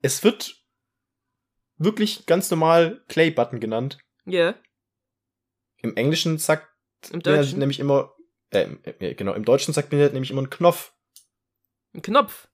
es 0.00 0.24
wird 0.24 0.56
wirklich 1.76 2.24
ganz 2.24 2.50
normal 2.50 3.04
Clay 3.08 3.30
Button 3.30 3.60
genannt. 3.60 3.98
du? 4.24 4.32
Ja, 4.32 4.54
Im 5.82 5.96
Englischen 5.96 6.38
sagt 6.38 6.66
im 7.10 7.20
Deutschen. 7.20 7.58
nämlich 7.58 7.78
immer, 7.78 8.14
äh, 8.48 8.70
äh, 8.84 9.14
genau, 9.14 9.34
im 9.34 9.44
Deutschen 9.44 9.74
sagt 9.74 9.92
man 9.92 10.00
nämlich 10.12 10.30
immer 10.30 10.42
ein 10.42 10.48
Knopf. 10.50 10.94
Ein 11.92 12.00
Knopf. 12.00 12.48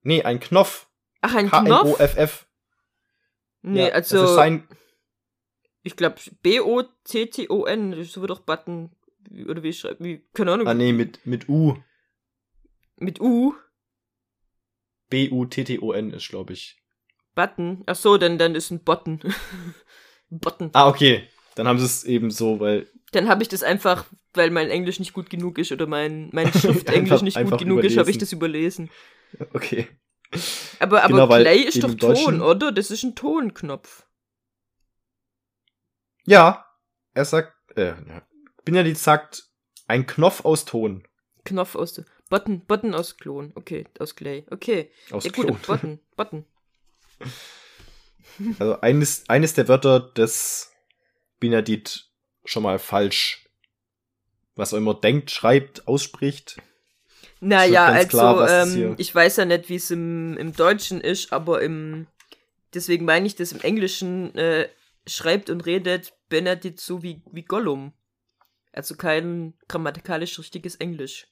Nee, 0.00 0.22
ein 0.22 0.40
Knopf. 0.40 0.88
Ach, 1.20 1.34
ein 1.34 1.50
Knopf? 1.50 1.98
K-N-O-F-F. 1.98 2.48
Nee, 3.60 3.88
Ja, 3.88 3.92
also, 3.92 4.22
Das 4.22 4.30
ist 4.30 4.36
sein, 4.36 4.66
ich 5.82 5.96
glaube, 5.96 6.16
B-O-T-T-O-N, 6.40 8.04
so 8.04 8.22
wird 8.22 8.30
doch 8.30 8.40
Button, 8.40 8.95
oder 9.48 9.62
wie 9.62 9.72
schreibt, 9.72 10.02
wie, 10.02 10.24
keine 10.32 10.52
Ahnung, 10.52 10.66
ah 10.66 10.74
nee, 10.74 10.92
mit, 10.92 11.24
mit 11.26 11.48
U. 11.48 11.76
mit 12.98 13.20
U, 13.20 13.54
B-U-T-T-O-N 15.10 16.12
ist, 16.12 16.28
glaube 16.28 16.52
ich. 16.52 16.76
Button. 17.34 17.82
Ach 17.86 17.96
so, 17.96 18.16
dann, 18.16 18.38
dann 18.38 18.54
ist 18.54 18.70
ein 18.70 18.82
Button. 18.82 19.20
Button. 20.30 20.70
Ah, 20.72 20.88
okay. 20.88 21.28
Dann 21.54 21.68
haben 21.68 21.78
sie 21.78 21.84
es 21.84 22.04
eben 22.04 22.30
so, 22.30 22.60
weil 22.60 22.88
Dann 23.12 23.28
habe 23.28 23.42
ich 23.42 23.48
das 23.48 23.62
einfach, 23.62 24.06
weil 24.34 24.50
mein 24.50 24.68
Englisch 24.68 24.98
nicht 24.98 25.12
gut 25.12 25.30
genug 25.30 25.58
ist 25.58 25.72
oder 25.72 25.86
mein, 25.86 26.30
mein 26.32 26.52
Schriftenglisch 26.52 27.22
nicht 27.22 27.42
gut 27.42 27.58
genug 27.58 27.84
ist, 27.84 27.96
habe 27.96 28.10
ich 28.10 28.16
überlesen. 28.16 28.20
das 28.20 28.32
überlesen. 28.32 28.90
Okay. 29.52 29.88
Aber, 30.80 31.02
aber 31.02 31.12
Genau, 31.12 31.26
Play 31.26 31.60
ist 31.60 31.82
doch 31.82 31.94
Ton, 31.94 32.42
oder? 32.42 32.72
Das 32.72 32.90
ist 32.90 33.04
ein 33.04 33.14
Tonknopf. 33.14 34.06
Ja, 36.26 36.66
er 37.14 37.24
sagt, 37.24 37.54
äh, 37.76 37.90
ja. 37.90 38.25
Benedikt 38.66 38.98
sagt, 38.98 39.44
ein 39.86 40.06
Knopf 40.06 40.44
aus 40.44 40.66
Ton. 40.66 41.06
Knopf 41.44 41.76
aus 41.76 42.02
Button, 42.28 42.66
Button 42.66 42.94
aus 42.94 43.16
Klon. 43.16 43.52
Okay, 43.54 43.86
aus 44.00 44.16
Clay. 44.16 44.44
Okay. 44.50 44.90
Aus 45.12 45.24
ja, 45.24 45.30
gut, 45.30 45.46
Klon. 45.46 45.60
Button, 45.66 46.00
Button. 46.16 46.44
Also 48.58 48.78
eines, 48.82 49.26
eines 49.30 49.54
der 49.54 49.66
Wörter, 49.66 49.98
das 49.98 50.70
Benedikt 51.40 52.10
schon 52.44 52.64
mal 52.64 52.78
falsch, 52.78 53.48
was 54.56 54.72
er 54.72 54.78
immer 54.78 54.92
denkt, 54.92 55.30
schreibt, 55.30 55.88
ausspricht. 55.88 56.58
Naja, 57.40 57.86
also, 57.86 58.08
klar, 58.08 58.50
ähm, 58.50 58.94
ich 58.98 59.14
weiß 59.14 59.36
ja 59.36 59.46
nicht, 59.46 59.70
wie 59.70 59.76
es 59.76 59.90
im, 59.90 60.36
im 60.36 60.52
Deutschen 60.52 61.00
ist, 61.00 61.32
aber 61.32 61.62
im, 61.62 62.08
deswegen 62.74 63.06
meine 63.06 63.26
ich 63.26 63.36
das 63.36 63.52
im 63.52 63.60
Englischen, 63.62 64.34
äh, 64.34 64.68
schreibt 65.06 65.48
und 65.48 65.64
redet 65.64 66.12
Benedikt 66.28 66.80
so 66.80 67.02
wie, 67.02 67.22
wie 67.32 67.42
Gollum. 67.42 67.92
Also 68.76 68.94
kein 68.94 69.54
grammatikalisch 69.68 70.38
richtiges 70.38 70.76
Englisch. 70.76 71.28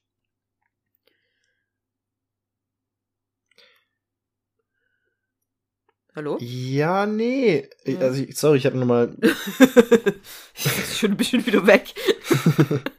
Hallo? 6.16 6.38
Ja, 6.40 7.04
nee. 7.04 7.68
Ich-. 7.84 7.98
Also, 7.98 8.22
ich, 8.22 8.36
sorry, 8.38 8.58
ich 8.58 8.66
habe 8.66 8.78
nochmal. 8.78 9.14
ich 10.54 10.64
bin 10.64 10.84
schon 10.96 11.10
ein 11.10 11.16
bisschen 11.16 11.44
wieder 11.44 11.66
weg. 11.66 11.94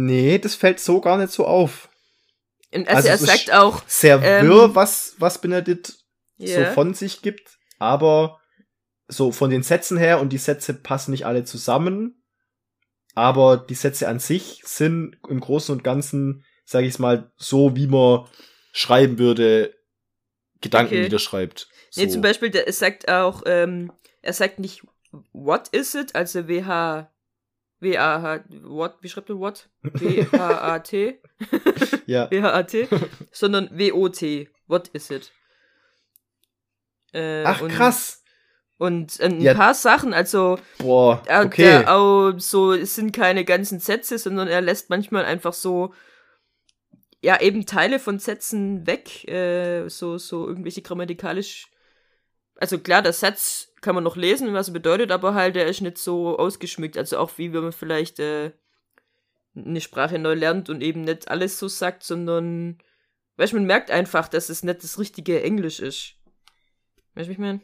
Nee, 0.00 0.38
das 0.38 0.54
fällt 0.54 0.78
so 0.78 1.00
gar 1.00 1.18
nicht 1.18 1.32
so 1.32 1.44
auf. 1.44 1.88
Und 2.72 2.86
also, 2.86 3.08
Also 3.08 3.08
er 3.08 3.18
sagt 3.18 3.52
auch, 3.52 3.82
Sehr 3.88 4.22
Ähm, 4.22 4.46
wirr, 4.46 4.76
was, 4.76 5.16
was 5.18 5.40
Benedikt 5.40 5.94
ja, 6.36 6.66
so 6.68 6.72
von 6.74 6.94
sich 6.94 7.20
gibt, 7.20 7.58
aber 7.80 8.40
so 9.08 9.32
von 9.32 9.50
den 9.50 9.62
Sätzen 9.62 9.96
her 9.98 10.20
und 10.20 10.30
die 10.32 10.38
Sätze 10.38 10.74
passen 10.74 11.10
nicht 11.12 11.26
alle 11.26 11.44
zusammen. 11.44 12.14
aber 13.14 13.56
die 13.56 13.74
Sätze 13.74 14.06
an 14.06 14.20
sich 14.20 14.62
sind 14.64 15.16
im 15.28 15.40
Großen 15.40 15.74
und 15.74 15.82
Ganzen, 15.82 16.44
sage 16.64 16.86
ich 16.86 16.98
mal, 17.00 17.32
so 17.36 17.74
wie 17.74 17.88
man 17.88 18.26
schreiben 18.72 19.18
würde, 19.18 19.74
Gedanken 20.60 20.94
Okay. 20.94 21.02
niederschreibt. 21.04 21.68
So. 21.90 22.00
Nee, 22.00 22.08
zum 22.08 22.20
Beispiel, 22.22 22.50
der, 22.50 22.68
es 22.68 22.78
sagt 22.78 23.08
auch, 23.08 23.42
ähm, 23.46 23.90
er 24.22 24.32
sagt 24.34 24.58
nicht 24.60 24.82
what 25.32 25.68
is 25.68 25.94
it, 25.96 26.14
also 26.14 26.46
WH, 26.48 27.08
W-A-H, 27.80 28.44
what, 28.62 28.98
wie 29.00 29.08
schreibt 29.08 29.30
man 29.30 29.40
what? 29.40 29.68
W-H-A-T, 29.82 31.20
ja, 32.06 32.30
W-H-A-T, 32.30 32.88
sondern 33.32 33.68
W-O-T, 33.76 34.48
what 34.68 34.88
is 34.88 35.10
it? 35.10 35.32
Äh, 37.12 37.42
ach 37.44 37.66
krass. 37.68 38.22
Und 38.78 39.18
ein 39.20 39.40
Ja. 39.40 39.54
paar 39.54 39.74
Sachen, 39.74 40.14
also 40.14 40.58
Boah, 40.78 41.20
er, 41.26 41.44
okay. 41.44 41.62
der 41.62 41.94
auch 41.96 42.32
so, 42.38 42.72
es 42.72 42.94
sind 42.94 43.12
keine 43.12 43.44
ganzen 43.44 43.80
Sätze, 43.80 44.18
sondern 44.18 44.46
er 44.46 44.60
lässt 44.60 44.88
manchmal 44.88 45.24
einfach 45.24 45.52
so, 45.52 45.92
ja, 47.20 47.40
eben 47.40 47.66
Teile 47.66 47.98
von 47.98 48.20
Sätzen 48.20 48.86
weg, 48.86 49.26
äh, 49.28 49.88
so, 49.88 50.16
so 50.18 50.46
irgendwelche 50.46 50.82
grammatikalisch. 50.82 51.66
Also 52.54 52.78
klar, 52.78 53.02
der 53.02 53.12
Satz 53.12 53.72
kann 53.80 53.96
man 53.96 54.04
noch 54.04 54.16
lesen, 54.16 54.52
was 54.54 54.68
er 54.68 54.74
bedeutet, 54.74 55.10
aber 55.10 55.34
halt, 55.34 55.56
der 55.56 55.66
ist 55.66 55.80
nicht 55.80 55.98
so 55.98 56.38
ausgeschmückt. 56.38 56.96
Also 56.96 57.18
auch 57.18 57.32
wie 57.36 57.52
wenn 57.52 57.62
man 57.62 57.72
vielleicht 57.72 58.20
äh, 58.20 58.52
eine 59.56 59.80
Sprache 59.80 60.20
neu 60.20 60.34
lernt 60.34 60.70
und 60.70 60.82
eben 60.82 61.02
nicht 61.02 61.28
alles 61.28 61.58
so 61.58 61.66
sagt, 61.66 62.04
sondern, 62.04 62.78
weißt 63.38 63.52
du, 63.52 63.56
man 63.56 63.66
merkt 63.66 63.90
einfach, 63.90 64.28
dass 64.28 64.48
es 64.50 64.62
nicht 64.62 64.84
das 64.84 65.00
richtige 65.00 65.42
Englisch 65.42 65.80
ist. 65.80 66.14
Weißt 67.14 67.26
du, 67.28 67.32
ich 67.32 67.38
meine? 67.38 67.60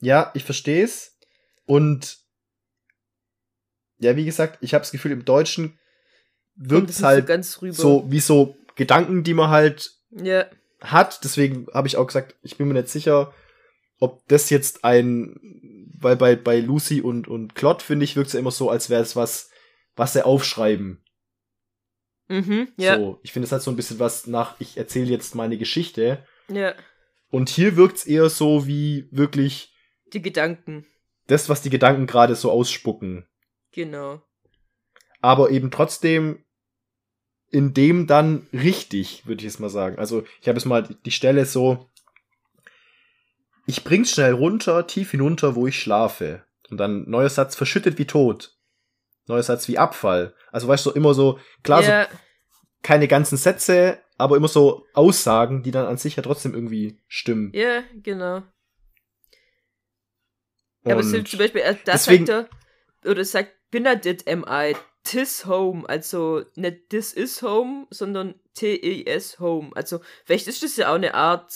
Ja, 0.00 0.30
ich 0.34 0.44
verstehe 0.44 0.84
es. 0.84 1.18
Und 1.64 2.18
ja, 3.98 4.16
wie 4.16 4.24
gesagt, 4.24 4.58
ich 4.60 4.74
habe 4.74 4.82
das 4.82 4.92
Gefühl, 4.92 5.12
im 5.12 5.24
Deutschen 5.24 5.78
wirkt 6.54 6.90
es 6.90 7.02
halt 7.02 7.26
so 7.44 7.70
so 7.70 8.04
wie 8.10 8.20
so 8.20 8.56
Gedanken, 8.76 9.24
die 9.24 9.34
man 9.34 9.50
halt 9.50 9.92
Ja. 10.10 10.46
hat. 10.80 11.24
Deswegen 11.24 11.66
habe 11.72 11.88
ich 11.88 11.96
auch 11.96 12.06
gesagt, 12.06 12.34
ich 12.42 12.56
bin 12.56 12.68
mir 12.68 12.74
nicht 12.74 12.88
sicher, 12.88 13.32
ob 13.98 14.26
das 14.28 14.50
jetzt 14.50 14.84
ein, 14.84 15.90
weil 15.98 16.16
bei, 16.16 16.36
bei 16.36 16.60
Lucy 16.60 17.00
und, 17.00 17.26
und 17.28 17.54
Claude, 17.54 17.82
finde 17.82 18.04
ich, 18.04 18.16
wirkt 18.16 18.28
es 18.28 18.32
ja 18.34 18.40
immer 18.40 18.50
so, 18.50 18.68
als 18.70 18.90
wäre 18.90 19.02
es 19.02 19.16
was, 19.16 19.50
was 19.96 20.12
sie 20.12 20.24
aufschreiben. 20.24 21.02
Mhm, 22.28 22.68
ja. 22.76 22.98
So, 22.98 23.20
ich 23.22 23.32
finde 23.32 23.46
es 23.46 23.52
halt 23.52 23.62
so 23.62 23.70
ein 23.70 23.76
bisschen 23.76 23.98
was 23.98 24.26
nach, 24.26 24.60
ich 24.60 24.76
erzähle 24.76 25.06
jetzt 25.06 25.34
meine 25.34 25.56
Geschichte. 25.56 26.26
Ja. 26.48 26.74
Und 27.30 27.48
hier 27.48 27.76
wirkt 27.76 27.98
es 27.98 28.06
eher 28.06 28.28
so 28.28 28.66
wie 28.66 29.08
wirklich 29.10 29.72
Die 30.12 30.22
Gedanken. 30.22 30.86
das, 31.26 31.48
was 31.48 31.62
die 31.62 31.70
Gedanken 31.70 32.06
gerade 32.06 32.34
so 32.34 32.50
ausspucken. 32.50 33.26
Genau. 33.72 34.22
aber 35.20 35.50
eben 35.50 35.70
trotzdem 35.70 36.44
in 37.50 37.74
dem 37.74 38.06
dann 38.06 38.46
richtig, 38.52 39.26
würde 39.26 39.40
ich 39.40 39.44
jetzt 39.44 39.60
mal 39.60 39.68
sagen. 39.70 39.98
Also 39.98 40.24
ich 40.40 40.48
habe 40.48 40.58
jetzt 40.58 40.64
mal 40.66 40.82
die 41.04 41.10
Stelle 41.10 41.44
so, 41.46 41.90
ich 43.66 43.84
bring's 43.84 44.10
schnell 44.12 44.32
runter, 44.32 44.86
tief 44.86 45.10
hinunter, 45.10 45.54
wo 45.56 45.66
ich 45.66 45.78
schlafe. 45.78 46.44
Und 46.70 46.78
dann 46.78 47.08
neuer 47.08 47.28
Satz, 47.28 47.54
verschüttet 47.54 47.98
wie 47.98 48.06
tot. 48.06 48.56
Neuer 49.26 49.42
Satz 49.42 49.68
wie 49.68 49.78
Abfall. 49.78 50.34
Also 50.52 50.68
weißt 50.68 50.86
du, 50.86 50.90
immer 50.90 51.14
so, 51.14 51.38
klar, 51.62 51.82
so 51.82 51.90
ja, 51.90 52.08
keine 52.82 53.08
ganzen 53.08 53.36
Sätze, 53.36 53.98
aber 54.18 54.36
immer 54.36 54.48
so 54.48 54.86
Aussagen, 54.94 55.62
die 55.62 55.70
dann 55.70 55.86
an 55.86 55.98
sich 55.98 56.16
ja 56.16 56.22
trotzdem 56.22 56.54
irgendwie 56.54 56.98
stimmen. 57.08 57.50
ja, 57.54 57.82
genau. 58.02 58.42
Ja, 60.86 60.92
aber 60.92 61.00
es 61.02 61.10
sind 61.10 61.28
zum 61.28 61.38
Beispiel, 61.38 61.60
äh, 61.62 61.76
da 61.84 61.92
deswegen- 61.92 62.26
sagt 62.26 62.50
er, 63.04 63.10
oder 63.10 63.24
sagt, 63.24 63.52
bin 63.70 63.86
er 63.86 63.96
dit 63.96 64.26
am 64.28 64.44
I, 64.48 64.74
tis 65.04 65.46
home, 65.46 65.88
also 65.88 66.44
nicht 66.54 66.88
this 66.90 67.12
is 67.12 67.42
home, 67.42 67.86
sondern 67.90 68.34
T-E-S 68.54 69.38
home. 69.38 69.70
Also, 69.74 70.00
vielleicht 70.24 70.46
ist 70.46 70.62
das 70.62 70.76
ja 70.76 70.90
auch 70.90 70.94
eine 70.94 71.14
Art, 71.14 71.52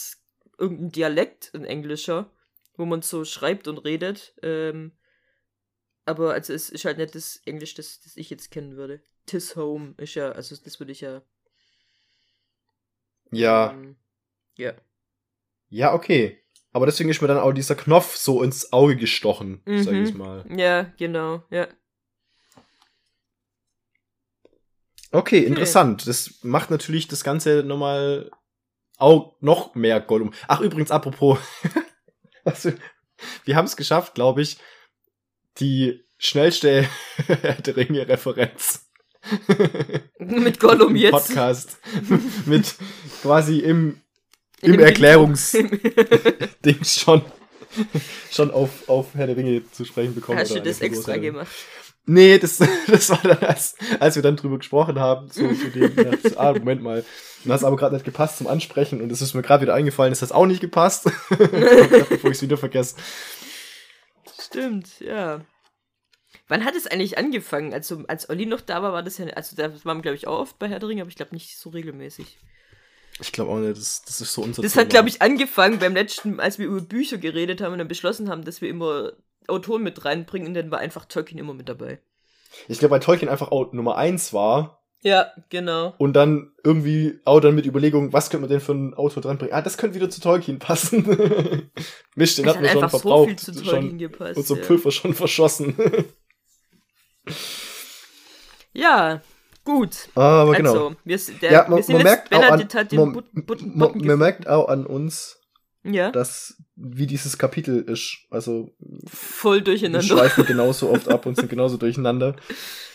irgendein 0.58 0.92
Dialekt, 0.92 1.52
ein 1.54 1.64
englischer, 1.64 2.30
wo 2.76 2.84
man 2.84 3.02
so 3.02 3.24
schreibt 3.24 3.66
und 3.68 3.78
redet. 3.78 4.34
Ähm, 4.42 4.92
aber 6.04 6.32
also 6.34 6.52
es 6.52 6.68
ist 6.70 6.84
halt 6.84 6.98
nicht 6.98 7.14
das 7.14 7.40
Englisch, 7.46 7.74
das, 7.74 8.00
das 8.00 8.16
ich 8.16 8.30
jetzt 8.30 8.50
kennen 8.50 8.76
würde. 8.76 9.02
Tis 9.26 9.54
home 9.56 9.94
ist 9.98 10.14
ja, 10.14 10.32
also 10.32 10.56
das 10.56 10.78
würde 10.80 10.92
ich 10.92 11.00
ja. 11.02 11.22
ja, 13.30 13.70
Ähm, 13.72 13.96
ja. 14.56 14.74
ja, 15.68 15.94
okay. 15.94 16.42
Aber 16.72 16.86
deswegen 16.86 17.10
ist 17.10 17.20
mir 17.20 17.28
dann 17.28 17.38
auch 17.38 17.52
dieser 17.52 17.74
Knopf 17.74 18.16
so 18.16 18.42
ins 18.42 18.72
Auge 18.72 18.96
gestochen, 18.96 19.60
sag 19.66 19.92
Mhm. 19.94 20.04
ich 20.04 20.14
mal. 20.14 20.44
Ja, 20.56 20.84
genau, 20.98 21.42
ja. 21.50 21.66
Okay, 25.12 25.40
interessant. 25.40 26.06
Das 26.06 26.34
macht 26.42 26.70
natürlich 26.70 27.08
das 27.08 27.24
Ganze 27.24 27.64
nochmal 27.64 28.30
auch 28.96 29.34
noch 29.40 29.74
mehr 29.74 30.00
Gollum. 30.00 30.32
Ach, 30.46 30.60
übrigens, 30.60 30.90
apropos, 30.92 31.38
was 32.44 32.64
wir, 33.44 33.56
haben 33.56 33.64
es 33.64 33.76
geschafft, 33.76 34.14
glaube 34.14 34.42
ich, 34.42 34.58
die 35.58 36.04
schnellste 36.18 36.86
Herr 37.26 37.54
der 37.62 37.76
Ringe-Referenz. 37.76 38.88
Mit 40.18 40.60
Gollum 40.60 40.94
jetzt. 40.96 41.10
Podcast 41.12 41.78
mit 42.46 42.76
quasi 43.22 43.58
im, 43.58 44.00
im 44.62 44.78
Erklärungsding 44.78 45.70
schon, 46.84 47.22
schon 48.30 48.50
auf, 48.50 48.88
auf 48.88 49.14
Herr 49.14 49.26
der 49.26 49.36
Ringe 49.36 49.62
zu 49.70 49.84
sprechen 49.84 50.14
bekommen. 50.14 50.38
Hast 50.38 50.54
du 50.54 50.60
das 50.60 50.80
extra 50.80 51.16
gemacht? 51.16 51.48
Nee, 52.06 52.38
das, 52.38 52.58
das 52.86 53.10
war 53.10 53.20
dann, 53.22 53.38
als, 53.38 53.76
als 54.00 54.16
wir 54.16 54.22
dann 54.22 54.36
drüber 54.36 54.58
gesprochen 54.58 54.98
haben, 54.98 55.28
so 55.30 55.52
zu 55.52 55.70
dem, 55.70 55.94
so, 56.22 56.38
ah, 56.38 56.52
Moment 56.52 56.82
mal. 56.82 57.04
Dann 57.44 57.52
hat 57.52 57.60
es 57.60 57.64
aber 57.64 57.76
gerade 57.76 57.94
nicht 57.94 58.04
gepasst 58.04 58.38
zum 58.38 58.48
Ansprechen 58.48 59.00
und 59.00 59.10
es 59.12 59.22
ist 59.22 59.34
mir 59.34 59.42
gerade 59.42 59.62
wieder 59.62 59.74
eingefallen, 59.74 60.12
es 60.12 60.20
hat 60.20 60.32
auch 60.32 60.46
nicht 60.46 60.60
gepasst. 60.60 61.04
Bevor 61.28 62.30
ich 62.30 62.36
es 62.36 62.42
wieder 62.42 62.56
vergesse. 62.56 62.96
Stimmt, 64.40 65.00
ja. 65.00 65.42
Wann 66.48 66.64
hat 66.64 66.74
es 66.74 66.88
eigentlich 66.88 67.16
angefangen? 67.16 67.72
Also, 67.72 68.02
als 68.08 68.28
Olli 68.28 68.44
noch 68.44 68.60
da 68.60 68.82
war, 68.82 68.92
war 68.92 69.02
das 69.04 69.18
ja, 69.18 69.26
also 69.28 69.54
da 69.54 69.72
waren 69.84 69.98
wir, 69.98 70.02
glaube 70.02 70.16
ich, 70.16 70.26
auch 70.26 70.40
oft 70.40 70.58
bei 70.58 70.68
Herr 70.68 70.80
der 70.80 70.88
Ringe, 70.88 71.02
aber 71.02 71.10
ich 71.10 71.16
glaube 71.16 71.34
nicht 71.34 71.56
so 71.56 71.70
regelmäßig. 71.70 72.38
Ich 73.20 73.32
glaube 73.32 73.50
auch 73.50 73.58
nicht, 73.58 73.76
das, 73.76 74.02
das 74.06 74.20
ist 74.20 74.32
so 74.32 74.42
unser 74.42 74.62
Das 74.62 74.72
Thema. 74.72 74.82
hat, 74.82 74.90
glaube 74.90 75.08
ich, 75.08 75.20
angefangen 75.22 75.78
beim 75.78 75.94
letzten, 75.94 76.40
als 76.40 76.58
wir 76.58 76.66
über 76.66 76.80
Bücher 76.80 77.18
geredet 77.18 77.60
haben 77.60 77.72
und 77.72 77.78
dann 77.78 77.88
beschlossen 77.88 78.28
haben, 78.30 78.44
dass 78.44 78.60
wir 78.60 78.68
immer 78.68 79.12
Autoren 79.48 79.82
mit 79.82 80.04
reinbringen 80.04 80.48
und 80.48 80.54
dann 80.54 80.70
war 80.70 80.78
einfach 80.78 81.04
Tolkien 81.06 81.38
immer 81.38 81.54
mit 81.54 81.68
dabei. 81.68 82.00
Ich 82.68 82.78
glaube, 82.78 82.90
bei 82.90 82.98
Tolkien 82.98 83.28
einfach 83.28 83.50
auch 83.52 83.72
Nummer 83.72 83.96
eins 83.96 84.32
war 84.32 84.82
Ja, 85.02 85.30
genau. 85.50 85.94
und 85.98 86.14
dann 86.14 86.52
irgendwie 86.64 87.20
auch 87.24 87.40
dann 87.40 87.54
mit 87.54 87.66
Überlegungen, 87.66 88.12
was 88.12 88.30
könnte 88.30 88.42
man 88.42 88.50
denn 88.50 88.60
für 88.60 88.72
einen 88.72 88.94
Autor 88.94 89.22
dranbringen? 89.22 89.54
Ah, 89.54 89.62
das 89.62 89.76
könnte 89.78 89.96
wieder 89.96 90.10
zu 90.10 90.20
Tolkien 90.20 90.58
passen. 90.58 91.04
Mist, 92.14 92.38
den 92.38 92.46
hatten 92.46 92.62
wir 92.62 92.68
schon 92.70 92.82
einfach 92.84 92.98
so 92.98 92.98
verbraucht. 93.00 93.28
viel 93.28 93.38
zu 93.38 93.52
Tolkien 93.52 93.88
schon, 93.90 93.98
gepasst. 93.98 94.36
und 94.36 94.46
so 94.46 94.56
ja. 94.56 94.64
Pulver 94.64 94.90
schon 94.90 95.14
verschossen. 95.14 95.76
ja, 98.72 99.20
gut. 99.70 100.08
aber 100.42 100.54
genau. 100.54 100.72
Also, 100.88 100.96
wir, 101.04 101.18
der, 101.40 101.52
ja, 101.52 101.66
man, 101.68 101.86
wir 101.86 101.98
merkt 102.02 102.34
auch 102.34 102.42
an, 102.42 102.68
man, 102.92 103.24
man, 103.74 103.98
merkt 104.18 104.48
auch 104.48 104.68
uns. 104.86 105.36
Ja, 105.82 106.10
dass 106.10 106.62
wie 106.76 107.06
dieses 107.06 107.38
Kapitel 107.38 107.80
ist. 107.82 108.18
Also 108.30 108.76
voll 109.06 109.58
wir 109.58 109.64
durcheinander. 109.64 110.02
schweifen 110.06 110.44
genauso 110.46 110.90
oft 110.90 111.08
ab 111.08 111.24
und 111.24 111.36
sind 111.36 111.48
genauso 111.48 111.78
durcheinander. 111.78 112.36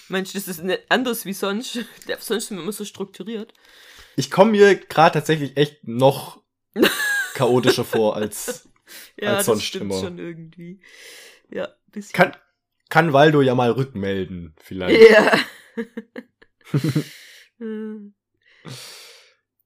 Mensch, 0.08 0.34
das 0.34 0.48
ist 0.48 0.64
nicht 0.64 0.84
anders 0.90 1.26
wie 1.26 1.34
sonst. 1.34 1.80
Der- 2.08 2.20
Sonst 2.20 2.48
sind 2.48 2.58
wir 2.58 2.62
immer 2.64 2.72
so 2.72 2.86
strukturiert. 2.86 3.54
Ich 4.18 4.30
komme 4.30 4.52
mir 4.52 4.76
gerade 4.76 5.14
tatsächlich 5.14 5.58
echt 5.58 5.88
noch 5.88 6.44
chaotischer 7.34 7.86
vor 7.86 8.16
als 8.16 8.70
Ja, 9.20 9.30
Als 9.30 9.38
das 9.40 9.46
sonst 9.48 9.64
stimmt 9.64 9.86
immer. 9.92 10.00
schon 10.00 10.20
irgendwie. 10.20 10.80
Ja, 11.50 11.70
bisschen. 11.92 12.14
kann 12.14 12.36
kann 12.90 13.14
Waldo 13.14 13.42
ja 13.42 13.56
mal 13.56 13.72
rückmelden 13.72 14.54
vielleicht. 14.58 15.10
Ja. 15.10 15.40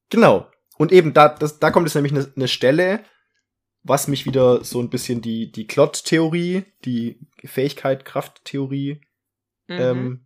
Genau. 0.10 0.52
Und 0.78 0.92
eben 0.92 1.14
da 1.14 1.30
das, 1.30 1.60
da 1.60 1.72
kommt 1.72 1.88
jetzt 1.88 1.96
nämlich 1.96 2.14
eine, 2.14 2.32
eine 2.36 2.48
Stelle, 2.48 3.04
was 3.84 4.08
mich 4.08 4.26
wieder 4.26 4.64
so 4.64 4.82
ein 4.82 4.90
bisschen 4.90 5.22
die 5.22 5.52
die 5.52 5.68
Klott-Theorie, 5.68 6.66
die 6.84 7.20
Fähigkeit 7.46 8.06
Kraft-Theorie 8.06 9.02
Mhm. 9.70 9.80
ähm, 9.80 10.26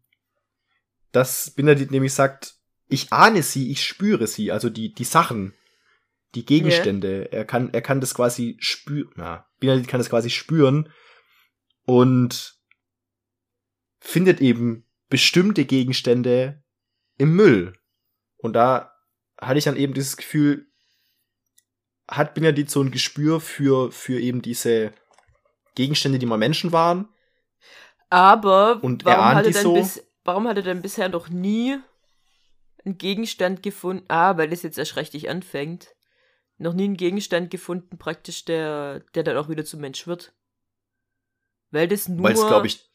dass 1.12 1.52
Benedikt 1.52 1.92
nämlich 1.92 2.14
sagt, 2.14 2.56
ich 2.88 3.12
ahne 3.12 3.44
sie, 3.44 3.72
ich 3.72 3.84
spüre 3.84 4.26
sie, 4.26 4.52
also 4.52 4.70
die, 4.70 4.94
die 4.94 5.04
Sachen, 5.04 5.54
die 6.34 6.46
Gegenstände. 6.46 7.32
Er 7.32 7.46
kann, 7.46 7.72
er 7.74 7.82
kann 7.82 8.02
das 8.02 8.16
quasi 8.16 8.56
spüren, 8.60 9.12
ja, 9.18 9.48
Benedikt 9.60 9.90
kann 9.90 10.00
das 10.00 10.10
quasi 10.10 10.30
spüren 10.30 10.90
und 11.86 12.58
findet 14.00 14.42
eben 14.42 14.86
bestimmte 15.10 15.66
Gegenstände 15.66 16.63
im 17.18 17.36
Müll. 17.36 17.74
Und 18.38 18.54
da 18.54 18.94
hatte 19.40 19.58
ich 19.58 19.64
dann 19.64 19.78
eben 19.78 19.94
dieses 19.94 20.18
Gefühl, 20.18 20.68
hat 22.08 22.34
Benedikt 22.34 22.70
so 22.70 22.82
ein 22.82 22.92
Gespür 22.92 23.40
für, 23.40 23.92
für 23.92 24.20
eben 24.20 24.42
diese 24.42 24.94
Gegenstände, 25.76 26.20
die 26.20 26.26
mal 26.26 26.38
Menschen 26.38 26.72
waren? 26.72 27.10
Aber 28.10 28.84
Und 28.84 29.06
warum, 29.06 29.26
hat 29.26 29.46
er 29.46 29.52
denn 29.52 29.64
so? 29.64 29.74
bis, 29.74 30.06
warum 30.24 30.48
hat 30.48 30.58
er 30.58 30.64
denn 30.64 30.82
bisher 30.82 31.10
noch 31.10 31.30
nie 31.30 31.80
einen 32.86 32.98
Gegenstand 32.98 33.64
gefunden? 33.64 34.06
Ah, 34.08 34.38
weil 34.38 34.50
das 34.50 34.64
jetzt 34.64 34.78
erst 34.78 34.98
richtig 34.98 35.30
anfängt. 35.30 35.96
Noch 36.58 36.74
nie 36.74 36.84
einen 36.84 36.98
Gegenstand 36.98 37.50
gefunden, 37.50 37.98
praktisch, 37.98 38.46
der, 38.46 39.00
der 39.16 39.24
dann 39.24 39.38
auch 39.38 39.50
wieder 39.50 39.66
zum 39.66 39.82
Mensch 39.82 40.06
wird. 40.06 40.34
Weil 41.72 41.88
das 41.88 42.08
nur, 42.08 42.24
Weil 42.26 42.34
es, 42.34 42.46
glaube 42.46 42.68
ich, 42.68 42.93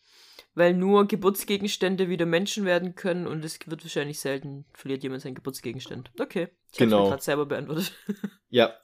weil 0.55 0.75
nur 0.75 1.07
Geburtsgegenstände 1.07 2.09
wieder 2.09 2.27
Menschen 2.27 2.65
werden 2.65 2.95
können 2.95 3.27
und 3.27 3.45
es 3.45 3.59
wird 3.67 3.85
wahrscheinlich 3.85 4.19
selten, 4.21 4.65
verliert 4.73 5.03
jemand 5.03 5.23
seinen 5.23 5.35
Geburtsgegenstand. 5.35 6.11
Okay. 6.19 6.49
Ich 6.73 6.79
Genau. 6.79 7.05
mir 7.05 7.11
gerade 7.11 7.23
selber 7.23 7.47
beantwortet. 7.47 7.93
ja. 8.49 8.77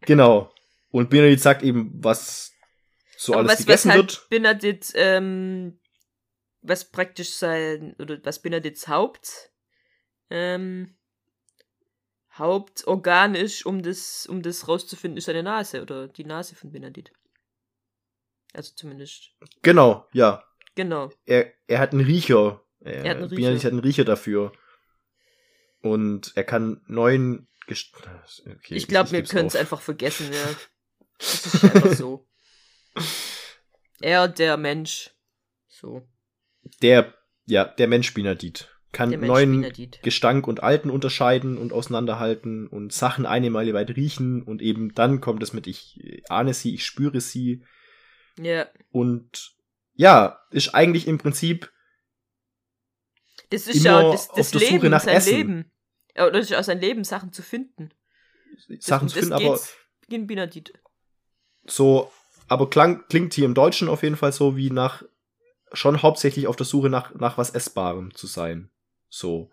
genau. 0.00 0.52
Und 0.90 1.10
Benedikt 1.10 1.42
sagt 1.42 1.62
eben, 1.62 1.92
was 1.94 2.52
so 3.16 3.32
Aber 3.32 3.40
alles 3.40 3.52
was, 3.52 3.58
was 3.58 3.66
gegessen 3.66 3.90
halt 3.90 4.00
wird. 4.00 4.28
Benedikt, 4.28 4.92
ähm, 4.94 5.78
was 6.62 6.90
praktisch 6.90 7.30
sein, 7.30 7.94
oder 7.98 8.18
was 8.24 8.40
Benedikts 8.40 8.88
Haupt, 8.88 9.50
ähm, 10.30 10.96
Hauptorgan 12.32 13.34
ist, 13.34 13.64
um 13.64 13.82
das, 13.82 14.26
um 14.26 14.42
das 14.42 14.66
rauszufinden, 14.66 15.18
ist 15.18 15.26
seine 15.26 15.42
Nase 15.42 15.82
oder 15.82 16.08
die 16.08 16.24
Nase 16.24 16.56
von 16.56 16.72
Benedikt. 16.72 17.12
Also 18.54 18.72
zumindest. 18.74 19.32
Genau, 19.62 20.06
ja. 20.12 20.44
Genau. 20.74 21.10
Er, 21.26 21.52
er 21.66 21.78
hat 21.80 21.92
einen 21.92 22.04
Riecher. 22.04 22.62
Er, 22.80 23.04
Er 23.04 23.10
hat 23.10 23.16
einen 23.18 23.28
Riecher. 23.28 23.54
Hat 23.54 23.66
einen 23.66 23.80
Riecher 23.80 24.04
dafür. 24.04 24.52
Und 25.80 26.32
er 26.34 26.44
kann 26.44 26.80
neun. 26.86 27.48
Gest 27.66 27.94
okay, 28.46 28.74
ich 28.74 28.88
glaube, 28.88 29.10
wir 29.12 29.22
können 29.22 29.46
es 29.46 29.56
einfach 29.56 29.80
vergessen, 29.80 30.30
ja. 30.32 30.54
Das 31.18 31.46
ist 31.46 31.64
einfach 31.64 31.92
so. 31.92 32.26
Er, 34.00 34.28
der 34.28 34.56
Mensch. 34.56 35.10
So. 35.68 36.06
Der, 36.82 37.14
ja, 37.46 37.64
der 37.64 37.88
Mensch 37.88 38.12
Benedikt 38.12 38.70
kann 38.92 39.10
Der 39.10 39.18
Mensch 39.18 39.28
neun 39.28 39.60
Benedikt. 39.60 40.02
Gestank 40.02 40.46
und 40.46 40.62
Alten 40.62 40.90
unterscheiden 40.90 41.58
und 41.58 41.72
auseinanderhalten 41.72 42.66
und 42.66 42.92
Sachen 42.92 43.26
eine 43.26 43.50
Meile 43.50 43.74
weit 43.74 43.96
riechen 43.96 44.42
und 44.42 44.62
eben 44.62 44.94
dann 44.94 45.20
kommt 45.20 45.42
es 45.42 45.52
mit 45.52 45.66
ich 45.66 46.22
ahne 46.28 46.54
sie, 46.54 46.74
ich 46.74 46.84
spüre 46.84 47.20
sie 47.20 47.64
Ja. 48.38 48.66
und 48.90 49.54
ja, 49.94 50.40
ist 50.50 50.74
eigentlich 50.74 51.06
im 51.06 51.18
Prinzip 51.18 51.72
Das 53.50 53.66
ist 53.68 53.84
ja 53.84 54.10
das, 54.10 54.28
auf 54.30 54.36
das 54.36 54.50
der 54.50 54.60
Leben, 54.60 54.76
Suche 54.76 54.90
nach 54.90 55.00
sein 55.02 55.16
Essen. 55.16 55.36
Leben. 55.36 55.72
Ja, 56.16 56.24
Oder 56.26 56.38
das 56.40 56.50
ist 56.50 56.56
auch 56.56 56.64
sein 56.64 56.80
Leben, 56.80 57.04
Sachen 57.04 57.32
zu 57.32 57.42
finden. 57.42 57.90
Das, 58.68 58.84
Sachen 58.84 59.08
zu 59.08 59.18
finden, 59.18 59.32
aber 59.32 59.60
Benedikt. 60.08 60.72
so, 61.64 62.10
aber 62.48 62.70
klang, 62.70 63.06
klingt 63.08 63.34
hier 63.34 63.44
im 63.46 63.54
Deutschen 63.54 63.88
auf 63.88 64.02
jeden 64.02 64.16
Fall 64.16 64.32
so 64.32 64.56
wie 64.56 64.70
nach 64.70 65.04
schon 65.72 66.02
hauptsächlich 66.02 66.46
auf 66.46 66.56
der 66.56 66.66
Suche 66.66 66.88
nach, 66.88 67.14
nach 67.14 67.38
was 67.38 67.50
Essbarem 67.50 68.14
zu 68.14 68.26
sein. 68.26 68.70
So. 69.08 69.50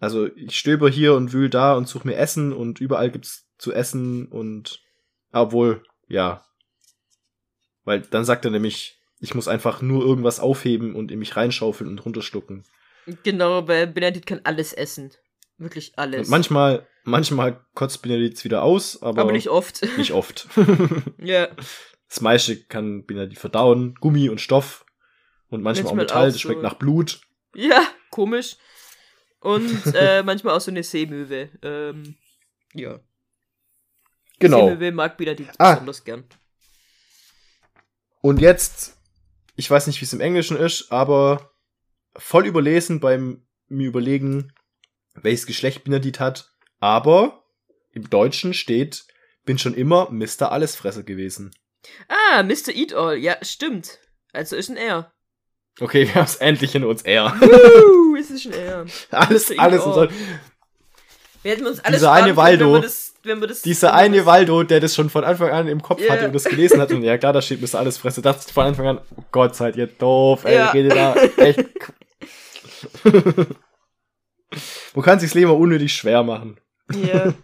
Also 0.00 0.26
ich 0.34 0.56
stöber 0.58 0.88
hier 0.88 1.14
und 1.14 1.32
wühl 1.32 1.50
da 1.50 1.74
und 1.74 1.88
suche 1.88 2.06
mir 2.06 2.16
Essen 2.16 2.52
und 2.52 2.80
überall 2.80 3.10
gibt's 3.10 3.48
zu 3.58 3.72
essen 3.72 4.26
und 4.26 4.80
obwohl, 5.32 5.84
ja. 6.08 6.44
Weil 7.88 8.02
dann 8.02 8.26
sagt 8.26 8.44
er 8.44 8.50
nämlich, 8.50 9.00
ich 9.18 9.34
muss 9.34 9.48
einfach 9.48 9.80
nur 9.80 10.04
irgendwas 10.04 10.40
aufheben 10.40 10.94
und 10.94 11.10
in 11.10 11.18
mich 11.20 11.36
reinschaufeln 11.36 11.88
und 11.88 12.04
runterschlucken. 12.04 12.64
Genau, 13.22 13.66
weil 13.66 13.86
Benedikt 13.86 14.26
kann 14.26 14.42
alles 14.44 14.74
essen. 14.74 15.10
Wirklich 15.56 15.94
alles. 15.96 16.26
Und 16.26 16.30
manchmal, 16.30 16.86
manchmal 17.04 17.64
kotzt 17.72 18.02
Benedikt 18.02 18.44
wieder 18.44 18.62
aus, 18.62 19.00
aber, 19.00 19.22
aber 19.22 19.32
nicht 19.32 19.48
oft. 19.48 19.80
nicht 19.96 20.12
oft. 20.12 20.48
ja. 21.18 21.48
Das 22.10 22.20
meiste 22.20 22.62
kann 22.62 23.06
Benedikt 23.06 23.40
verdauen, 23.40 23.94
Gummi 23.94 24.28
und 24.28 24.42
Stoff 24.42 24.84
und 25.48 25.62
manchmal, 25.62 25.84
Manchmal 25.84 25.92
auch 25.92 25.96
Metall, 25.96 26.28
auch 26.28 26.32
das 26.32 26.40
schmeckt 26.42 26.60
so. 26.60 26.66
nach 26.66 26.74
Blut. 26.74 27.22
Ja, 27.54 27.86
komisch. 28.10 28.56
Und 29.40 29.94
äh, 29.94 30.22
manchmal 30.22 30.54
auch 30.54 30.60
so 30.60 30.70
eine 30.70 30.82
Seemöwe. 30.82 31.48
Ähm, 31.62 32.16
ja. 32.74 33.00
Genau. 34.40 34.68
Seemöwe 34.68 34.92
mag 34.92 35.16
Benedikt 35.16 35.54
Ah. 35.58 35.72
besonders 35.72 36.04
gern. 36.04 36.24
Und 38.20 38.40
jetzt, 38.40 38.96
ich 39.56 39.70
weiß 39.70 39.86
nicht, 39.86 40.00
wie 40.00 40.04
es 40.04 40.12
im 40.12 40.20
Englischen 40.20 40.56
ist, 40.56 40.90
aber 40.90 41.52
voll 42.16 42.46
überlesen 42.46 43.00
beim 43.00 43.46
mir 43.68 43.88
überlegen, 43.88 44.52
welches 45.14 45.46
Geschlecht 45.46 45.84
Benedikt 45.84 46.20
hat. 46.20 46.52
Aber 46.80 47.44
im 47.92 48.08
Deutschen 48.10 48.54
steht, 48.54 49.04
bin 49.44 49.58
schon 49.58 49.74
immer 49.74 50.10
Mr. 50.10 50.52
Allesfresser 50.52 51.02
gewesen. 51.02 51.50
Ah, 52.08 52.42
Mr. 52.42 52.74
Eat 52.74 52.92
All. 52.94 53.16
Ja, 53.16 53.36
stimmt. 53.42 53.98
Also 54.32 54.56
ist 54.56 54.68
ein 54.68 54.76
R. 54.76 55.12
Okay, 55.80 56.06
wir 56.06 56.14
haben 56.16 56.24
es 56.24 56.36
endlich 56.36 56.74
in 56.74 56.84
uns. 56.84 57.02
Uh, 57.02 58.16
es 58.18 58.30
ist 58.30 58.46
ein 58.46 58.52
R. 58.52 58.86
alles, 59.10 59.56
alles. 59.58 59.84
in 59.84 59.92
so- 59.92 60.08
Wir 61.42 61.52
hätten 61.52 61.66
uns 61.66 61.80
alles 61.80 62.00
Dieser 62.00 62.12
eine 62.12 62.32
sparen 62.32 62.58
können, 62.58 62.72
wenn 63.28 63.40
wir 63.40 63.46
das, 63.46 63.58
das, 63.58 63.62
Dieser 63.62 63.94
eine 63.94 64.16
das- 64.18 64.26
Waldo, 64.26 64.62
der 64.64 64.80
das 64.80 64.94
schon 64.94 65.08
von 65.10 65.22
Anfang 65.24 65.50
an 65.50 65.68
im 65.68 65.80
Kopf 65.82 66.00
Ja. 66.00 66.12
hatte 66.14 66.26
und 66.26 66.32
das 66.34 66.44
gelesen 66.44 66.80
hat 66.80 66.90
und 66.92 67.02
ja 67.02 67.16
klar, 67.18 67.32
da 67.32 67.40
steht 67.42 67.60
Mr. 67.62 67.78
Allesfresser, 67.78 68.22
dachte 68.22 68.44
ich 68.46 68.52
von 68.52 68.66
Anfang 68.66 68.86
an, 68.86 69.00
oh 69.16 69.22
Gott, 69.30 69.54
seid 69.54 69.76
ihr 69.76 69.86
doof, 69.86 70.44
ey, 70.44 70.54
Ja. 70.56 70.70
redet 70.70 70.92
da 70.96 71.14
echt. 71.14 71.64
Man 74.94 75.04
kann 75.04 75.20
sich's 75.20 75.34
Leben 75.34 75.50
auch 75.50 75.58
unnötig 75.58 75.92
schwer 75.94 76.22
machen. 76.22 76.58
Ja. 76.94 77.34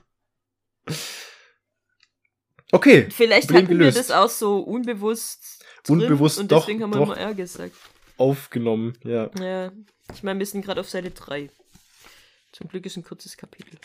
Okay, 2.72 3.08
Vielleicht 3.08 3.46
Problem 3.48 3.66
hatten 3.66 3.78
gelöst. 3.78 3.94
wir 3.96 4.02
das 4.02 4.10
auch 4.10 4.28
so 4.28 4.58
unbewusst. 4.58 5.64
Unbewusst, 5.88 6.40
und 6.40 6.50
doch, 6.50 6.62
deswegen 6.62 6.82
haben 6.82 6.90
wir 6.92 6.98
doch. 6.98 7.06
immer 7.14 7.16
R 7.16 7.32
gesagt. 7.34 7.76
aufgenommen, 8.16 8.98
ja. 9.04 9.30
Ja. 9.38 9.70
Ich 10.12 10.24
meine, 10.24 10.40
wir 10.40 10.46
sind 10.46 10.64
gerade 10.64 10.80
auf 10.80 10.90
Seite 10.90 11.12
3. 11.12 11.50
Zum 12.50 12.66
Glück 12.66 12.84
ist 12.84 12.96
ein 12.96 13.04
kurzes 13.04 13.36
Kapitel. 13.36 13.78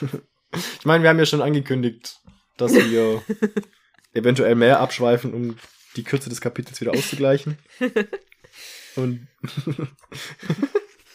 Ich 0.78 0.84
meine, 0.84 1.02
wir 1.02 1.10
haben 1.10 1.18
ja 1.18 1.26
schon 1.26 1.42
angekündigt, 1.42 2.20
dass 2.56 2.74
wir 2.74 3.22
eventuell 4.12 4.54
mehr 4.54 4.80
abschweifen, 4.80 5.32
um 5.32 5.56
die 5.96 6.04
Kürze 6.04 6.28
des 6.28 6.40
Kapitels 6.40 6.80
wieder 6.80 6.92
auszugleichen. 6.92 7.58
Und 8.96 9.26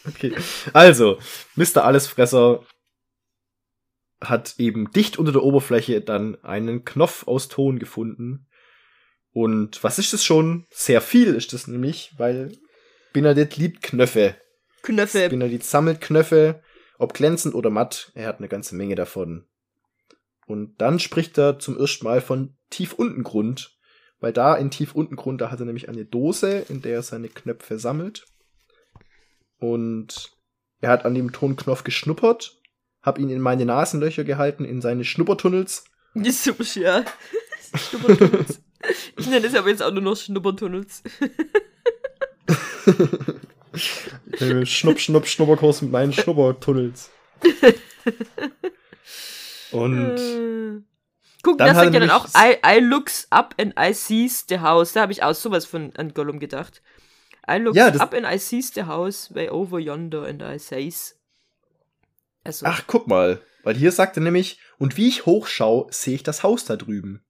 okay. 0.06 0.34
Also, 0.72 1.18
Mr. 1.54 1.84
Allesfresser 1.84 2.64
hat 4.20 4.56
eben 4.58 4.90
dicht 4.90 5.18
unter 5.18 5.32
der 5.32 5.44
Oberfläche 5.44 6.00
dann 6.00 6.42
einen 6.42 6.84
Knopf 6.84 7.26
aus 7.28 7.48
Ton 7.48 7.78
gefunden. 7.78 8.48
Und 9.32 9.82
was 9.84 9.98
ist 9.98 10.12
das 10.12 10.24
schon? 10.24 10.66
Sehr 10.70 11.00
viel 11.00 11.34
ist 11.34 11.52
das 11.52 11.68
nämlich, 11.68 12.12
weil 12.16 12.52
Benedikt 13.12 13.56
liebt 13.56 13.82
Knöpfe. 13.82 14.36
Knöpfe. 14.82 15.28
Benedikt 15.28 15.64
sammelt 15.64 16.00
Knöpfe, 16.00 16.62
ob 16.98 17.14
glänzend 17.14 17.54
oder 17.54 17.70
matt, 17.70 18.10
er 18.14 18.28
hat 18.28 18.38
eine 18.38 18.48
ganze 18.48 18.74
Menge 18.74 18.94
davon. 18.94 19.46
Und 20.46 20.80
dann 20.80 20.98
spricht 20.98 21.38
er 21.38 21.58
zum 21.58 21.78
ersten 21.78 22.04
Mal 22.04 22.20
von 22.20 22.56
Tiefuntengrund, 22.70 23.78
weil 24.20 24.32
da 24.32 24.56
in 24.56 24.70
Tiefuntengrund, 24.70 25.40
da 25.40 25.50
hat 25.50 25.60
er 25.60 25.66
nämlich 25.66 25.88
eine 25.88 26.04
Dose, 26.04 26.64
in 26.68 26.82
der 26.82 26.94
er 26.94 27.02
seine 27.02 27.28
Knöpfe 27.28 27.78
sammelt. 27.78 28.26
Und 29.58 30.32
er 30.80 30.90
hat 30.90 31.04
an 31.04 31.14
dem 31.14 31.32
Tonknopf 31.32 31.84
geschnuppert, 31.84 32.60
hab 33.02 33.18
ihn 33.18 33.30
in 33.30 33.40
meine 33.40 33.64
Nasenlöcher 33.64 34.24
gehalten, 34.24 34.64
in 34.64 34.80
seine 34.80 35.04
Schnuppertunnels. 35.04 35.84
Ja. 36.74 37.04
Schnuppertunnels. 37.74 38.60
Ich 39.16 39.28
nenne 39.28 39.46
es 39.46 39.54
aber 39.54 39.68
jetzt 39.68 39.82
auch 39.82 39.92
nur 39.92 40.02
noch 40.02 40.16
Schnuppertunnels. 40.16 41.02
Schnupp, 44.64 44.98
schnupp, 44.98 45.26
Schnupperkurs 45.26 45.82
mit 45.82 45.90
meinen 45.90 46.12
Schnuppertunnels. 46.12 47.10
Und. 49.72 50.84
Guck, 51.42 51.58
Dann 51.58 51.68
das 51.68 51.76
sagt 51.76 51.94
er 51.94 52.00
ja 52.00 52.06
dann 52.06 52.10
auch 52.10 52.26
I, 52.36 52.56
I 52.66 52.80
looks 52.80 53.26
up 53.30 53.54
and 53.58 53.74
I 53.78 53.92
sees 53.94 54.44
the 54.48 54.58
house. 54.60 54.92
Da 54.92 55.02
habe 55.02 55.12
ich 55.12 55.22
auch 55.22 55.34
sowas 55.34 55.64
von 55.66 55.92
an 55.96 56.12
Gollum 56.12 56.40
gedacht. 56.40 56.82
I 57.48 57.58
looks 57.58 57.76
Ja, 57.76 57.88
up 57.88 58.12
and 58.12 58.26
I 58.26 58.38
sees 58.38 58.72
the 58.74 58.84
house 58.84 59.32
way 59.34 59.48
over 59.48 59.78
yonder 59.78 60.24
and 60.26 60.42
I 60.42 60.58
says. 60.58 61.16
Also, 62.44 62.66
Ach, 62.66 62.82
guck 62.86 63.06
mal. 63.06 63.40
Weil 63.62 63.76
hier 63.76 63.92
sagt 63.92 64.16
er 64.16 64.22
nämlich, 64.22 64.58
und 64.78 64.96
wie 64.96 65.08
ich 65.08 65.26
hochschau, 65.26 65.88
sehe 65.90 66.14
ich 66.16 66.22
das 66.22 66.42
Haus 66.42 66.64
da 66.64 66.76
drüben. 66.76 67.22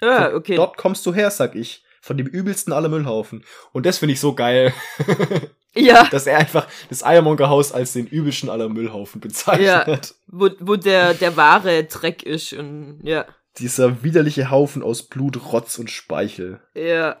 ah, 0.00 0.30
okay. 0.34 0.56
Dort 0.56 0.76
kommst 0.76 1.04
du 1.06 1.14
her, 1.14 1.30
sag 1.30 1.54
ich. 1.54 1.84
Von 2.06 2.16
dem 2.16 2.28
übelsten 2.28 2.72
aller 2.72 2.88
Müllhaufen. 2.88 3.44
Und 3.72 3.84
das 3.84 3.98
finde 3.98 4.12
ich 4.12 4.20
so 4.20 4.32
geil, 4.36 4.72
Ja, 5.74 6.04
dass 6.08 6.28
er 6.28 6.38
einfach 6.38 6.68
das 6.88 7.02
Eiermonker-Haus 7.02 7.72
als 7.72 7.94
den 7.94 8.06
übelsten 8.06 8.48
aller 8.48 8.68
Müllhaufen 8.68 9.20
bezeichnet. 9.20 10.14
wo, 10.28 10.48
wo 10.60 10.76
der, 10.76 11.14
der 11.14 11.36
wahre 11.36 11.82
Dreck 11.82 12.22
ist 12.22 12.52
und 12.52 13.00
ja. 13.02 13.26
Dieser 13.58 14.04
widerliche 14.04 14.50
Haufen 14.50 14.84
aus 14.84 15.02
Blut, 15.02 15.52
Rotz 15.52 15.80
und 15.80 15.90
Speichel. 15.90 16.60
Ja. 16.74 17.20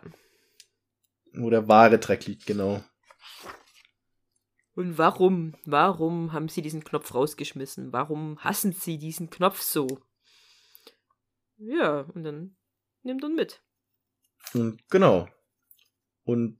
Wo 1.34 1.50
der 1.50 1.66
wahre 1.66 1.98
Dreck 1.98 2.26
liegt, 2.26 2.46
genau. 2.46 2.84
Und 4.76 4.98
warum, 4.98 5.54
warum 5.64 6.32
haben 6.32 6.48
sie 6.48 6.62
diesen 6.62 6.84
Knopf 6.84 7.12
rausgeschmissen? 7.12 7.92
Warum 7.92 8.38
hassen 8.38 8.72
sie 8.72 8.98
diesen 8.98 9.30
Knopf 9.30 9.62
so? 9.62 9.88
Ja, 11.56 12.02
und 12.14 12.22
dann 12.22 12.54
nimmt 13.02 13.24
er 13.24 13.30
mit. 13.30 13.65
Und 14.54 14.78
genau. 14.90 15.28
Und 16.24 16.58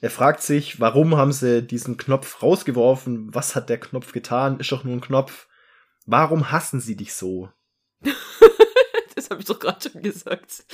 er 0.00 0.10
fragt 0.10 0.42
sich, 0.42 0.80
warum 0.80 1.16
haben 1.16 1.32
sie 1.32 1.62
diesen 1.62 1.96
Knopf 1.96 2.42
rausgeworfen? 2.42 3.34
Was 3.34 3.56
hat 3.56 3.70
der 3.70 3.80
Knopf 3.80 4.12
getan? 4.12 4.60
Ist 4.60 4.70
doch 4.70 4.84
nur 4.84 4.94
ein 4.94 5.00
Knopf. 5.00 5.48
Warum 6.04 6.50
hassen 6.50 6.80
sie 6.80 6.96
dich 6.96 7.14
so? 7.14 7.48
das 9.14 9.30
habe 9.30 9.40
ich 9.40 9.46
doch 9.46 9.58
gerade 9.58 9.90
schon 9.90 10.02
gesagt. 10.02 10.64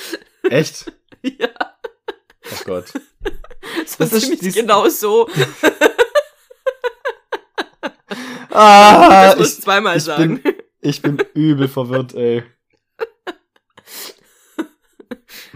Echt? 0.42 0.92
ja. 1.22 1.48
Oh 2.52 2.64
Gott. 2.64 2.88
So 2.88 3.96
das 3.98 4.12
ist 4.12 4.26
ziemlich 4.26 4.54
genau 4.54 4.88
so. 4.88 5.28
ah, 8.50 9.26
das 9.26 9.38
muss 9.38 9.58
ich 9.58 9.62
zweimal 9.62 9.96
ich 9.96 10.02
sagen. 10.02 10.42
Bin, 10.42 10.54
ich 10.80 11.02
bin 11.02 11.18
übel 11.34 11.68
verwirrt, 11.68 12.14
ey. 12.14 12.42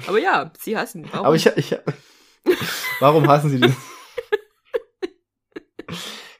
Aber 0.06 0.18
ja, 0.18 0.52
sie 0.58 0.76
hassen. 0.76 1.08
Warum? 1.10 1.26
Aber 1.26 1.36
ich, 1.36 1.46
ich, 1.46 1.76
warum 3.00 3.26
hassen 3.28 3.50
sie 3.50 3.60
den? 3.60 3.74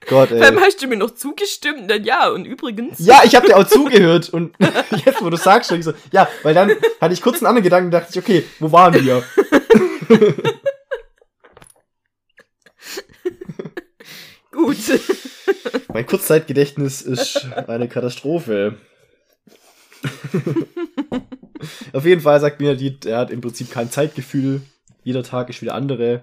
Gott, 0.06 0.30
ey. 0.30 0.42
Vor 0.42 0.60
hast 0.60 0.82
du 0.82 0.86
mir 0.86 0.96
noch 0.98 1.14
zugestimmt, 1.14 1.90
dann 1.90 2.04
ja, 2.04 2.28
und 2.28 2.44
übrigens. 2.44 2.98
Ja, 2.98 3.22
ich 3.24 3.34
habe 3.34 3.46
dir 3.46 3.56
auch 3.56 3.66
zugehört 3.66 4.28
und 4.28 4.54
jetzt, 5.04 5.22
wo 5.22 5.30
du 5.30 5.38
sagst, 5.38 5.72
ich 5.72 5.84
so, 5.84 5.94
ja, 6.12 6.28
weil 6.42 6.52
dann 6.54 6.72
hatte 7.00 7.14
ich 7.14 7.22
kurz 7.22 7.38
einen 7.38 7.46
anderen 7.46 7.64
Gedanken 7.64 7.86
und 7.86 7.92
dachte 7.92 8.10
ich, 8.10 8.18
okay, 8.18 8.44
wo 8.58 8.70
waren 8.70 8.92
wir? 8.94 9.24
Gut. 14.52 14.76
Mein 15.88 16.06
Kurzzeitgedächtnis 16.06 17.00
ist 17.02 17.46
eine 17.66 17.88
Katastrophe. 17.88 18.78
Auf 21.92 22.04
jeden 22.04 22.20
Fall 22.20 22.40
sagt 22.40 22.58
Benedikt, 22.58 23.06
er 23.06 23.18
hat 23.18 23.30
im 23.30 23.40
Prinzip 23.40 23.70
kein 23.70 23.90
Zeitgefühl. 23.90 24.62
Jeder 25.02 25.22
Tag 25.22 25.50
ist 25.50 25.62
wieder 25.62 25.74
andere. 25.74 26.22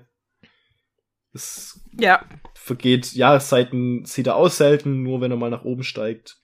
Es 1.34 1.80
ja. 1.98 2.26
vergeht 2.56 3.14
Jahreszeiten, 3.14 4.06
sieht 4.06 4.28
er 4.28 4.36
aus 4.36 4.58
selten, 4.58 5.04
nur 5.04 5.22
wenn 5.22 5.32
er 5.32 5.38
mal 5.38 5.50
nach 5.50 5.64
oben 5.64 5.84
steigt. 5.84 6.38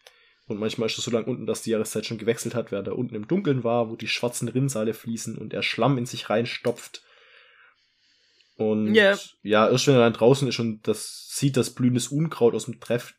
Und 0.47 0.59
manchmal 0.59 0.87
ist 0.87 0.97
es 0.97 1.03
so 1.03 1.11
lang 1.11 1.25
unten, 1.25 1.45
dass 1.45 1.61
die 1.61 1.71
Jahreszeit 1.71 2.05
schon 2.05 2.17
gewechselt 2.17 2.55
hat, 2.55 2.71
während 2.71 2.87
er 2.87 2.97
unten 2.97 3.15
im 3.15 3.27
Dunkeln 3.27 3.65
war, 3.65 3.89
wo 3.89 3.97
die 3.97 4.07
schwarzen 4.07 4.47
Rinnsale 4.47 4.93
fließen 4.93 5.37
und 5.37 5.53
er 5.53 5.61
Schlamm 5.61 5.97
in 5.97 6.05
sich 6.05 6.29
reinstopft. 6.29 7.03
Und 8.55 8.95
yeah. 8.95 9.19
ja, 9.43 9.69
erst 9.69 9.87
wenn 9.87 9.95
er 9.95 10.01
dann 10.01 10.13
draußen 10.13 10.47
ist 10.47 10.59
und 10.59 10.87
das 10.87 11.27
sieht, 11.29 11.57
dass 11.57 11.75
blühendes 11.75 12.07
Unkraut 12.07 12.55
aus 12.55 12.65
dem 12.65 12.79
Treff, 12.79 13.13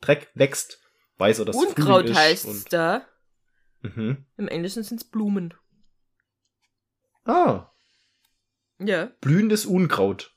Dreck 0.00 0.28
wächst, 0.34 0.80
weiß 1.16 1.38
er, 1.38 1.44
dass 1.44 1.56
Unkraut 1.56 2.02
Frühling 2.02 2.16
heißt 2.16 2.46
ist 2.46 2.72
da. 2.72 3.06
Mhm. 3.82 4.26
Im 4.36 4.48
Englischen 4.48 4.82
sind 4.82 5.00
es 5.00 5.08
Blumen. 5.08 5.54
Ah. 7.24 7.70
Ja. 8.78 9.06
Blühendes 9.20 9.66
Unkraut. 9.66 10.34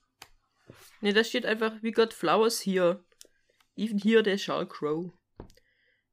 Ne, 1.02 1.14
da 1.14 1.24
steht 1.24 1.46
einfach, 1.46 1.74
we 1.82 1.92
got 1.92 2.14
flowers 2.14 2.62
here. 2.62 3.04
Even 3.76 3.98
here 3.98 4.22
they 4.24 4.38
shall 4.38 4.66
grow. 4.66 5.14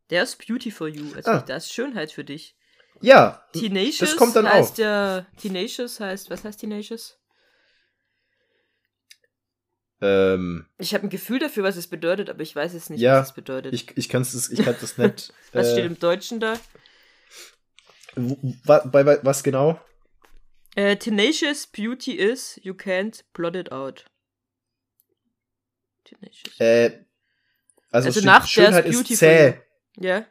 There's 0.08 0.36
beauty 0.36 0.70
for 0.70 0.88
you. 0.88 1.14
Also 1.14 1.30
Ah. 1.30 1.40
da 1.40 1.56
ist 1.56 1.72
Schönheit 1.72 2.12
für 2.12 2.24
dich. 2.24 2.56
Ja, 3.00 3.44
Tenacious 3.52 3.98
das 4.10 4.16
kommt 4.16 4.34
dann 4.34 4.48
heißt 4.48 4.74
auch. 4.74 4.78
ja. 4.78 5.26
Tenacious 5.36 6.00
heißt. 6.00 6.30
Was 6.30 6.44
heißt 6.44 6.60
Tenacious? 6.60 7.18
Ähm, 10.00 10.66
Ich 10.78 10.94
habe 10.94 11.06
ein 11.06 11.10
Gefühl 11.10 11.38
dafür, 11.40 11.64
was 11.64 11.76
es 11.76 11.88
bedeutet, 11.88 12.30
aber 12.30 12.40
ich 12.42 12.54
weiß 12.54 12.74
es 12.74 12.88
nicht, 12.88 13.00
Ja, 13.00 13.20
was 13.20 13.28
es 13.30 13.34
bedeutet. 13.34 13.74
ich, 13.74 13.96
ich 13.96 14.08
kann 14.08 14.22
es 14.22 14.50
ich 14.50 14.64
kann 14.64 14.76
das 14.80 14.96
nicht. 14.96 15.32
was 15.52 15.68
äh, 15.68 15.72
steht 15.72 15.84
im 15.86 15.98
Deutschen 15.98 16.38
da? 16.40 16.58
Bei, 18.64 18.80
bei 19.04 19.24
was 19.24 19.42
genau? 19.42 19.80
Äh, 20.76 20.96
tenacious 20.96 21.66
beauty 21.66 22.12
is, 22.12 22.58
you 22.62 22.74
can't 22.74 23.24
plot 23.32 23.56
it 23.56 23.72
out. 23.72 24.04
Tenacious. 26.04 26.60
Äh, 26.60 27.04
also, 27.90 28.08
Also 28.08 28.20
nach 28.20 28.46
Schönheit 28.46 28.86
ist 28.86 28.94
Beauty 28.96 29.14
zäh. 29.16 29.60
Ja. 29.96 30.26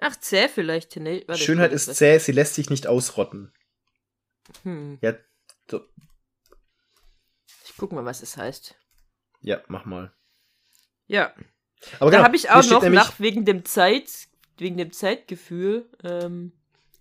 Ach, 0.00 0.16
zäh 0.16 0.48
vielleicht. 0.48 0.90
Tena 0.90 1.20
Warte, 1.26 1.42
Schönheit 1.42 1.72
ist 1.72 1.94
zäh, 1.94 2.18
sie 2.18 2.32
lässt 2.32 2.54
sich 2.54 2.70
nicht 2.70 2.86
ausrotten. 2.86 3.52
Hm. 4.62 4.98
Ja, 5.02 5.14
so, 5.70 5.82
Ich 7.64 7.74
guck 7.76 7.92
mal, 7.92 8.04
was 8.04 8.22
es 8.22 8.36
heißt. 8.36 8.74
ja, 9.42 9.62
mach 9.68 9.84
mal. 9.84 10.12
Ja. 11.06 11.34
Aber 12.00 12.10
da 12.10 12.16
genau, 12.18 12.24
habe 12.24 12.36
ich 12.36 12.50
auch 12.50 12.64
noch 12.70 12.82
nach 12.88 13.20
wegen 13.20 13.44
dem 13.44 13.64
Zeit, 13.64 14.27
wegen 14.60 14.76
dem 14.76 14.92
Zeitgefühl, 14.92 15.86
ähm, 16.04 16.52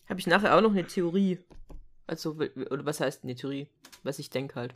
habe 0.10 0.20
ich 0.20 0.28
nachher 0.28 0.56
auch 0.56 0.62
noch 0.62 0.72
eine 0.72 0.86
Theorie. 0.86 1.40
Also, 2.06 2.38
oder 2.70 2.86
was 2.86 3.00
heißt 3.00 3.24
eine 3.24 3.36
Theorie? 3.36 3.68
Was 4.04 4.20
ich 4.20 4.30
denke 4.30 4.56
halt. 4.56 4.74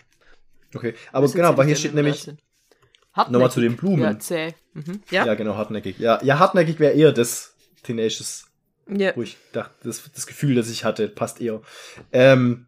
Okay, 0.73 0.93
aber 1.11 1.25
Das 1.25 1.33
genau, 1.33 1.57
ich 1.59 1.65
hier 1.65 1.75
steht 1.75 1.93
nämlich, 1.93 2.29
nochmal 3.15 3.51
zu 3.51 3.61
den 3.61 3.75
Blumen. 3.75 4.01
Ja, 4.01 4.19
zäh. 4.19 4.53
Mhm. 4.73 5.01
Ja. 5.09 5.25
Ja, 5.25 5.35
genau, 5.35 5.55
hartnäckig. 5.55 5.99
Ja, 5.99 6.21
ja 6.23 6.39
hartnäckig 6.39 6.79
wäre 6.79 6.93
eher 6.93 7.11
das 7.11 7.55
Tenacious, 7.83 8.45
ja. 8.87 9.15
wo 9.15 9.21
ich 9.21 9.37
dachte, 9.53 9.73
das, 9.83 10.09
das 10.13 10.27
Gefühl, 10.27 10.55
das 10.55 10.69
ich 10.69 10.83
hatte, 10.85 11.07
passt 11.07 11.41
eher. 11.41 11.61
Ähm, 12.11 12.67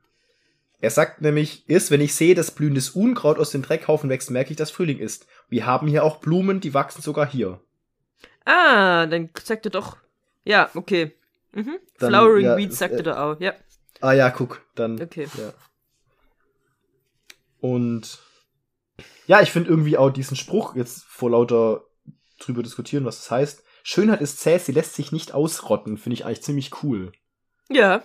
er 0.82 0.90
sagt 0.90 1.22
nämlich, 1.22 1.68
ist, 1.70 1.92
wenn 1.92 2.02
ich 2.02 2.14
sehe, 2.14 2.36
dass 2.36 2.52
blühendes 2.52 2.90
Unkraut 2.90 3.40
aus 3.40 3.52
den 3.52 3.62
Dreckhaufen 3.62 4.10
wächst, 4.10 4.32
merke 4.32 4.52
ich, 4.52 4.58
dass 4.58 4.70
Frühling 4.70 5.00
ist. 5.00 5.28
Wir 5.48 5.66
haben 5.66 5.88
hier 5.88 6.04
auch 6.04 6.18
Blumen, 6.18 6.60
die 6.60 6.74
wachsen 6.74 7.02
sogar 7.02 7.26
hier. 7.26 7.62
Ah, 8.46 9.06
dann 9.06 9.30
sagt 9.44 9.66
er 9.66 9.72
doch. 9.72 9.98
Ja, 10.44 10.70
okay. 10.76 11.16
Mhm. 11.52 11.80
Dann, 12.00 12.10
Flowering 12.10 12.46
ja, 12.46 12.58
Weeds 12.58 12.78
sagt 12.80 12.94
äh, 12.94 12.98
er 12.98 13.04
da 13.04 13.24
auch. 13.32 13.40
Ja, 13.40 13.54
Ah 14.02 14.12
ja, 14.12 14.30
guck, 14.32 14.62
dann. 14.76 15.02
okay. 15.02 15.28
Ja. 15.38 15.54
Und 17.60 18.20
ja, 19.28 19.42
ich 19.42 19.52
finde 19.52 19.70
irgendwie 19.70 19.98
auch 19.98 20.10
diesen 20.10 20.36
Spruch 20.36 20.76
jetzt 20.76 21.04
vor 21.06 21.30
lauter 21.32 21.86
drüber 22.40 22.64
diskutieren, 22.64 23.06
was 23.06 23.18
das 23.20 23.32
heißt. 23.32 23.64
Schönheit 23.84 24.22
ist 24.22 24.40
zäh, 24.40 24.58
sie 24.58 24.72
lässt 24.74 24.96
sich 24.96 25.12
nicht 25.12 25.34
ausrotten, 25.34 25.98
finde 25.98 26.16
ich 26.16 26.26
eigentlich 26.26 26.44
ziemlich 26.44 26.84
cool. 26.84 27.12
Ja, 27.70 28.04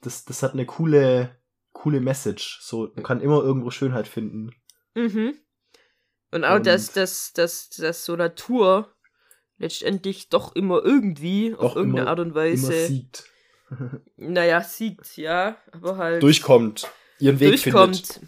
Das, 0.00 0.24
das 0.24 0.42
hat 0.42 0.52
eine 0.52 0.66
coole, 0.66 1.36
coole 1.72 2.00
Message. 2.00 2.60
So, 2.62 2.90
man 2.94 3.04
kann 3.04 3.20
immer 3.20 3.42
irgendwo 3.42 3.70
Schönheit 3.70 4.06
finden. 4.08 4.54
Mhm. 4.94 5.38
Und 6.30 6.44
auch, 6.44 6.56
Und- 6.56 6.66
dass, 6.66 6.92
dass, 6.92 7.32
dass, 7.32 7.68
dass 7.70 8.04
so 8.04 8.14
Natur 8.16 8.91
letztendlich 9.62 10.28
doch 10.28 10.54
immer 10.54 10.84
irgendwie, 10.84 11.54
auf 11.54 11.70
Doch 11.72 11.76
irgendeine 11.76 12.02
immer- 12.02 12.10
Art 12.10 12.20
und 12.20 12.34
Weise, 12.34 12.86
siegt. 12.86 13.24
naja, 14.16 14.60
siegt, 14.62 15.16
ja, 15.16 15.56
aber 15.70 15.96
halt 15.96 16.22
Durchkommt. 16.22 16.90
Ihren 17.18 17.40
Weg 17.40 17.62
durchkommt. 17.62 17.96
findet. 17.96 18.20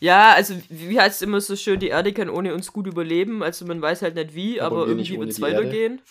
Ja, 0.00 0.32
also 0.34 0.54
wie 0.68 1.00
heißt 1.00 1.16
es 1.16 1.22
immer 1.22 1.40
so 1.40 1.54
schön, 1.54 1.78
die 1.78 1.88
Erde 1.88 2.12
kann 2.12 2.28
ohne 2.28 2.52
uns 2.52 2.72
gut 2.72 2.88
überleben, 2.88 3.42
also 3.42 3.64
man 3.64 3.80
weiß 3.80 4.02
halt 4.02 4.16
nicht 4.16 4.34
wie, 4.34 4.60
Aber 4.60 4.78
aber, 4.82 4.88
irgendwie 4.88 5.18
wird 5.18 5.30
es 5.30 5.40
weitergehen. 5.40 6.02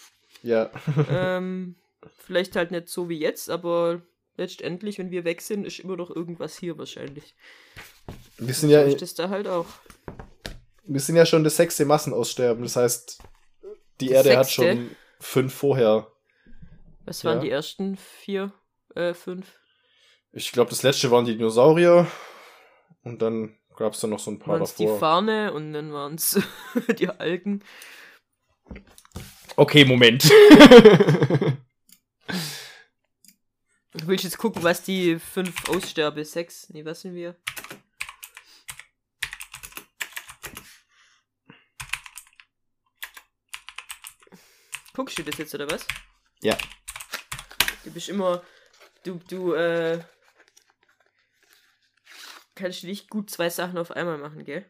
Ja. 0.41 0.71
ähm, 1.11 1.75
vielleicht 2.25 2.55
halt 2.55 2.71
nicht 2.71 2.87
so 2.87 3.09
wie 3.09 3.19
jetzt, 3.19 3.49
aber 3.49 4.01
letztendlich, 4.37 4.97
wenn 4.97 5.11
wir 5.11 5.25
weg 5.25 5.41
sind, 5.41 5.65
ist 5.67 5.79
immer 5.79 5.97
noch 5.97 6.09
irgendwas 6.09 6.57
hier 6.57 6.77
wahrscheinlich. 6.77 7.35
Wir 8.37 8.53
sind 8.53 8.69
ja, 8.69 8.81
ist 8.83 9.01
das 9.01 9.13
da 9.13 9.29
halt 9.29 9.47
auch. 9.47 9.67
wir 10.85 10.99
sind 11.01 11.17
ja 11.17 11.25
schon 11.25 11.43
das 11.43 11.57
sechste 11.57 11.83
Massenaussterben. 11.85 12.63
Das 12.63 12.77
heißt, 12.77 13.19
die 14.01 14.11
Erde 14.11 14.37
hat 14.37 14.45
sechste? 14.45 14.61
schon 14.73 14.95
fünf 15.19 15.53
vorher. 15.53 16.07
Was 17.05 17.23
waren 17.25 17.37
Ja. 17.37 17.43
die 17.43 17.49
ersten 17.51 17.97
vier, 17.97 18.53
äh, 18.95 19.13
fünf? 19.13 19.59
Ich 20.33 20.51
glaube, 20.51 20.69
das 20.69 20.83
letzte 20.83 21.09
waren 21.11 21.25
die 21.25 21.35
Dinosaurier. 21.37 22.07
Und 23.03 23.21
dann 23.21 23.57
gab 23.75 23.93
es 23.93 23.99
dann 24.01 24.11
noch 24.11 24.19
so 24.19 24.31
ein 24.31 24.39
paar 24.39 24.53
Waren 24.55 24.61
es 24.63 24.75
die 24.75 24.85
davor. 24.85 24.99
Fahne 24.99 25.53
und 25.53 25.73
dann 25.73 25.91
waren 25.91 26.15
es 26.15 26.39
die 26.99 27.09
Algen. 27.09 27.63
okay, 29.55 29.83
Moment. 29.85 30.29
Du 33.93 34.07
willst 34.07 34.23
jetzt 34.23 34.37
gucken, 34.37 34.63
was 34.63 34.83
die 34.83 35.19
fünf 35.19 35.67
Aussterbe, 35.69 36.23
sechs, 36.23 36.69
nee, 36.69 36.85
was 36.85 37.01
sind 37.01 37.13
wir? 37.15 37.35
Guckst 44.93 45.17
du 45.17 45.23
das 45.23 45.37
jetzt, 45.37 45.53
oder 45.55 45.69
was? 45.69 45.85
ja. 46.41 46.57
Du 47.83 47.89
bist 47.91 48.09
immer, 48.09 48.43
du, 49.03 49.19
du, 49.27 49.53
äh, 49.53 50.03
kannst 52.53 52.83
nicht 52.83 53.09
gut 53.09 53.29
zwei 53.31 53.49
Sachen 53.49 53.77
auf 53.79 53.89
einmal 53.91 54.19
machen, 54.19 54.45
gell? 54.45 54.69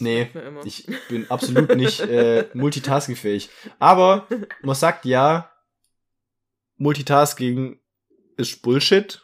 Nee, 0.00 0.30
Ja, 0.34 0.40
immer. 0.40 0.66
ich 0.66 0.86
bin 1.08 1.30
absolut 1.30 1.76
nicht 1.76 2.00
äh, 2.00 2.48
multitaskingfähig. 2.54 3.50
Aber 3.78 4.26
man 4.62 4.74
sagt 4.74 5.04
ja, 5.04 5.50
Multitasking 6.76 7.80
ist 8.36 8.60
Bullshit. 8.62 9.22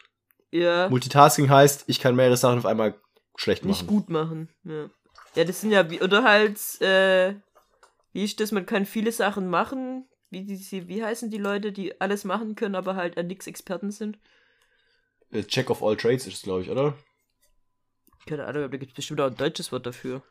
Ja, 0.51 0.89
Multitasking 0.89 1.49
heißt, 1.49 1.83
ich 1.87 1.99
kann 1.99 2.15
mehrere 2.15 2.37
Sachen 2.37 2.59
auf 2.59 2.65
einmal 2.65 2.99
schlecht 3.35 3.65
nicht 3.65 3.83
machen. 3.83 3.87
gut 3.87 4.09
machen, 4.09 4.49
ja. 4.63 4.89
Ja, 5.35 5.43
das 5.43 5.61
sind 5.61 5.71
ja, 5.71 5.89
wie, 5.89 6.01
oder 6.01 6.23
halt, 6.23 6.59
äh, 6.81 7.35
wie 8.13 8.23
ist 8.23 8.39
das, 8.39 8.51
man 8.51 8.65
kann 8.65 8.85
viele 8.85 9.11
Sachen 9.11 9.49
machen, 9.49 10.07
wie, 10.29 10.43
die, 10.45 10.87
wie 10.87 11.03
heißen 11.03 11.29
die 11.29 11.37
Leute, 11.37 11.71
die 11.71 11.99
alles 12.01 12.23
machen 12.23 12.55
können, 12.55 12.75
aber 12.75 12.95
halt 12.95 13.17
an 13.17 13.27
nichts 13.27 13.47
Experten 13.47 13.91
sind? 13.91 14.17
äh, 15.31 15.43
Check 15.43 15.69
of 15.69 15.83
all 15.83 15.97
Trades 15.97 16.25
ist 16.27 16.35
es, 16.35 16.41
glaube 16.43 16.61
ich, 16.61 16.69
oder? 16.69 16.97
Keine 18.25 18.45
Ahnung, 18.45 18.63
aber 18.63 18.71
da 18.71 18.77
gibt 18.77 18.91
es 18.91 18.95
bestimmt 18.95 19.19
auch 19.19 19.27
ein 19.27 19.35
deutsches 19.35 19.71
Wort 19.71 19.85
dafür. 19.85 20.23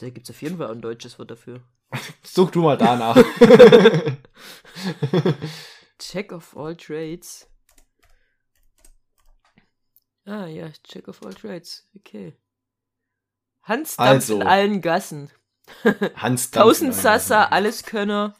Da 0.00 0.10
gibt 0.10 0.28
es 0.28 0.30
auf 0.34 0.42
jeden 0.42 0.58
Fall 0.58 0.66
auch 0.66 0.72
ein 0.72 0.82
deutsches 0.82 1.18
Wort 1.18 1.30
dafür. 1.30 1.62
Such 2.22 2.50
du 2.50 2.60
mal 2.62 2.76
danach. 2.76 3.16
Check 5.98 6.32
of 6.32 6.56
all 6.56 6.76
trades. 6.76 7.48
Ah 10.26 10.46
ja, 10.46 10.70
Check 10.84 11.08
of 11.08 11.24
all 11.24 11.32
trades. 11.34 11.88
Okay. 11.96 12.36
Hans 13.62 13.96
Dampf 13.96 14.08
Also. 14.10 14.40
in 14.40 14.46
allen 14.46 14.80
Gassen. 14.82 15.30
Hans 16.16 16.50
Dampf. 16.50 16.64
Tausend 16.64 16.94
Sassa, 16.94 17.44
alles 17.46 17.84
Könner. 17.84 18.34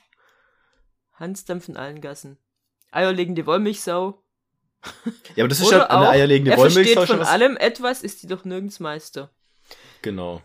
Hans 1.14 1.44
Dampf 1.44 1.68
in 1.68 1.76
allen 1.76 2.00
Gassen. 2.00 2.38
Eierlegende 2.90 3.46
Wollmilchsau. 3.46 4.22
Ja, 5.34 5.44
aber 5.44 5.48
das 5.48 5.60
ist 5.60 5.70
ja 5.70 5.86
eine 5.90 6.08
eierlegende 6.08 6.52
er 6.52 6.58
Wollmilchsau 6.58 7.00
versteht 7.00 7.08
von 7.16 7.20
was. 7.20 7.28
allem 7.28 7.56
etwas, 7.56 8.02
ist 8.02 8.22
die 8.22 8.26
doch 8.26 8.44
nirgends 8.44 8.80
Meister. 8.80 9.30
Genau. 10.02 10.42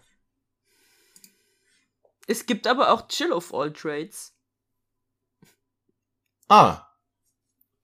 Es 2.27 2.45
gibt 2.45 2.67
aber 2.67 2.91
auch 2.91 3.07
Chill 3.07 3.31
of 3.31 3.53
all 3.53 3.71
trades. 3.71 4.36
Ah. 6.47 6.88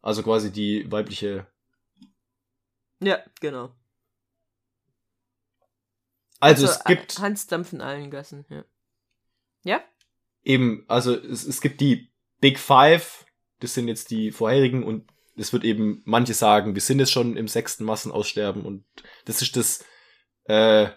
Also 0.01 0.23
quasi 0.23 0.51
die 0.51 0.91
weibliche. 0.91 1.45
Ja, 2.99 3.19
genau. 3.39 3.73
Also, 6.39 6.65
es 6.65 6.77
äh, 6.77 6.95
gibt 6.95 7.19
Hans 7.19 7.47
Dampf 7.47 7.73
in 7.73 7.81
allen 7.81 8.09
Gassen, 8.11 8.45
ja. 8.49 8.63
Ja? 9.63 9.81
eben, 10.43 10.85
also 10.87 11.13
es, 11.15 11.45
es 11.45 11.61
gibt 11.61 11.81
die 11.81 12.11
Big 12.39 12.59
Five, 12.59 13.25
das 13.59 13.73
sind 13.73 13.87
jetzt 13.87 14.09
die 14.11 14.31
vorherigen 14.31 14.83
und 14.83 15.11
es 15.35 15.53
wird 15.53 15.63
eben, 15.63 16.01
manche 16.05 16.33
sagen, 16.33 16.75
wir 16.75 16.81
sind 16.81 16.99
jetzt 16.99 17.11
schon 17.11 17.37
im 17.37 17.47
sechsten 17.47 17.83
Massenaussterben 17.85 18.63
und 18.63 18.85
das 19.25 19.41
ist 19.41 19.55
das, 19.55 19.85
äh, 20.45 20.89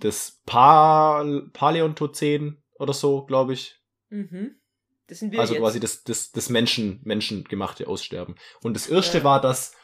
das 0.00 0.40
Pal 0.46 1.48
Paläontozän 1.52 2.62
oder 2.78 2.92
so, 2.92 3.24
glaube 3.24 3.54
ich. 3.54 3.80
Mhm. 4.10 4.60
Das 5.06 5.20
sind 5.20 5.32
wir 5.32 5.40
Also 5.40 5.54
jetzt. 5.54 5.62
quasi 5.62 5.80
das, 5.80 6.04
das, 6.04 6.30
das 6.32 6.50
Menschen, 6.50 7.00
menschengemachte 7.02 7.88
Aussterben. 7.88 8.34
Und 8.62 8.74
das 8.74 8.88
erste 8.88 9.18
Ja. 9.18 9.24
war 9.24 9.40
das 9.40 9.74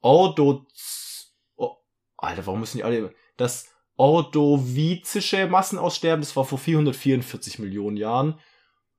Ordoz... 0.00 1.32
Oh, 1.56 1.76
Alter, 2.16 2.46
warum 2.46 2.60
müssen 2.60 2.78
die 2.78 2.84
alle... 2.84 3.14
Das 3.36 3.72
ordovizische 3.98 5.48
Massenaussterben, 5.48 6.22
das 6.22 6.34
war 6.36 6.44
vor 6.44 6.58
444 6.58 7.58
Millionen 7.58 7.96
Jahren. 7.96 8.40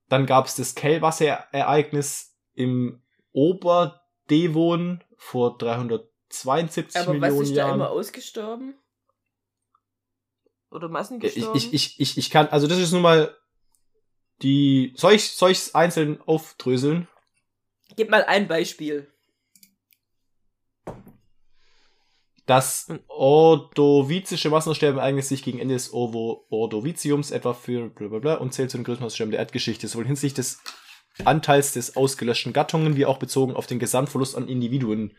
Dann 0.09 0.25
gab 0.25 0.45
es 0.45 0.55
das 0.55 0.75
Kellwasserereignis 0.75 2.35
im 2.53 3.01
Oberdevon 3.31 5.03
vor 5.17 5.57
372 5.57 7.01
aber 7.01 7.13
was 7.13 7.21
Millionen 7.21 7.41
ist 7.41 7.51
da 7.51 7.55
Jahren. 7.55 7.75
immer 7.75 7.89
ausgestorben? 7.89 8.75
Oder 10.69 10.87
ich, 10.87 10.91
massengestorben? 10.91 11.55
ich, 11.55 11.73
ich, 11.73 11.99
ich, 11.99 12.17
ich 12.17 12.29
kann, 12.29 12.47
also 12.47 12.67
das 12.67 12.77
ist 12.77 12.91
nun 12.91 13.01
mal 13.01 13.35
die... 14.41 14.93
Soll 14.97 15.13
ich 15.13 15.31
soll 15.31 15.51
ich's 15.51 15.73
einzeln 15.75 16.21
aufdröseln? 16.21 17.07
Gib 17.95 18.09
mal 18.09 18.23
ein 18.25 18.47
Beispiel. 18.47 19.11
Das 22.49 22.87
Hm. 22.87 22.99
ordovizische 23.07 24.49
Massenaussterben 24.49 24.99
eignet 24.99 25.23
sich 25.23 25.43
gegen 25.43 25.59
Ende 25.59 25.75
des 25.75 25.93
Orvo 25.93 26.47
Ordoviziums 26.49 27.29
etwa 27.29 27.53
für 27.53 27.89
blablabla 27.89 28.35
und 28.35 28.55
zählt 28.55 28.71
zu 28.71 28.77
den 28.77 28.85
größten 28.85 29.03
Massenaussterben 29.05 29.29
der 29.29 29.39
Erdgeschichte, 29.39 29.87
sowohl 29.87 30.07
hinsichtlich 30.07 30.47
des 30.47 30.61
Anteils 31.25 31.73
des 31.73 31.95
ausgelöschten 31.95 32.51
Gattungen 32.51 32.95
wie 32.95 33.05
auch 33.05 33.19
bezogen 33.19 33.55
auf 33.55 33.67
den 33.67 33.77
Gesamtverlust 33.77 34.35
an 34.35 34.47
Individuen. 34.47 35.15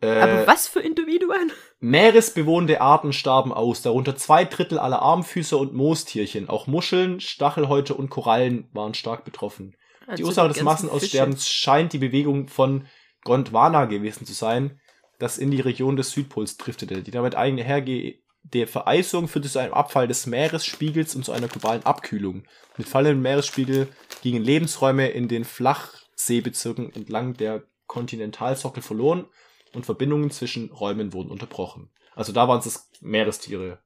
Äh, 0.00 0.06
Aber 0.06 0.46
was 0.46 0.68
für 0.68 0.80
Individuen? 0.80 1.50
Meeresbewohnende 1.80 2.80
Arten 2.80 3.12
starben 3.12 3.52
aus, 3.52 3.82
darunter 3.82 4.14
zwei 4.14 4.44
Drittel 4.44 4.78
aller 4.78 5.02
Armfüßer 5.02 5.58
und 5.58 5.74
Moostierchen. 5.74 6.48
Auch 6.48 6.68
Muscheln, 6.68 7.18
Stachelhäute 7.18 7.94
und 7.94 8.10
Korallen 8.10 8.68
waren 8.72 8.94
stark 8.94 9.24
betroffen. 9.24 9.74
Die 10.06 10.12
Also 10.12 10.26
Ursache 10.26 10.48
des 10.50 10.62
Massenaussterbens 10.62 11.50
scheint 11.50 11.92
die 11.92 11.98
Bewegung 11.98 12.46
von 12.46 12.86
Gondwana 13.24 13.86
gewesen 13.86 14.26
zu 14.26 14.32
sein, 14.32 14.80
das 15.18 15.38
in 15.38 15.50
die 15.50 15.60
Region 15.60 15.96
des 15.96 16.12
Südpols 16.12 16.56
driftete. 16.56 17.02
Die 17.02 17.10
damit 17.10 17.34
eigene 17.34 17.62
hergehende 17.62 18.66
Vereisung 18.66 19.28
führte 19.28 19.48
zu 19.48 19.58
einem 19.58 19.74
Abfall 19.74 20.08
des 20.08 20.26
Meeresspiegels 20.26 21.14
und 21.14 21.24
zu 21.24 21.32
einer 21.32 21.48
globalen 21.48 21.84
Abkühlung. 21.84 22.44
Mit 22.76 22.88
fallendem 22.88 23.22
Meeresspiegel 23.22 23.88
gingen 24.22 24.42
Lebensräume 24.42 25.08
in 25.08 25.28
den 25.28 25.44
Flachseebezirken 25.44 26.94
entlang 26.94 27.34
der 27.34 27.64
Kontinentalsockel 27.86 28.82
verloren 28.82 29.26
und 29.72 29.86
Verbindungen 29.86 30.30
zwischen 30.30 30.70
Räumen 30.70 31.12
wurden 31.12 31.30
unterbrochen. 31.30 31.90
Also 32.14 32.32
da 32.32 32.48
waren 32.48 32.60
es 32.60 32.90
Meerestiere. 33.00 33.78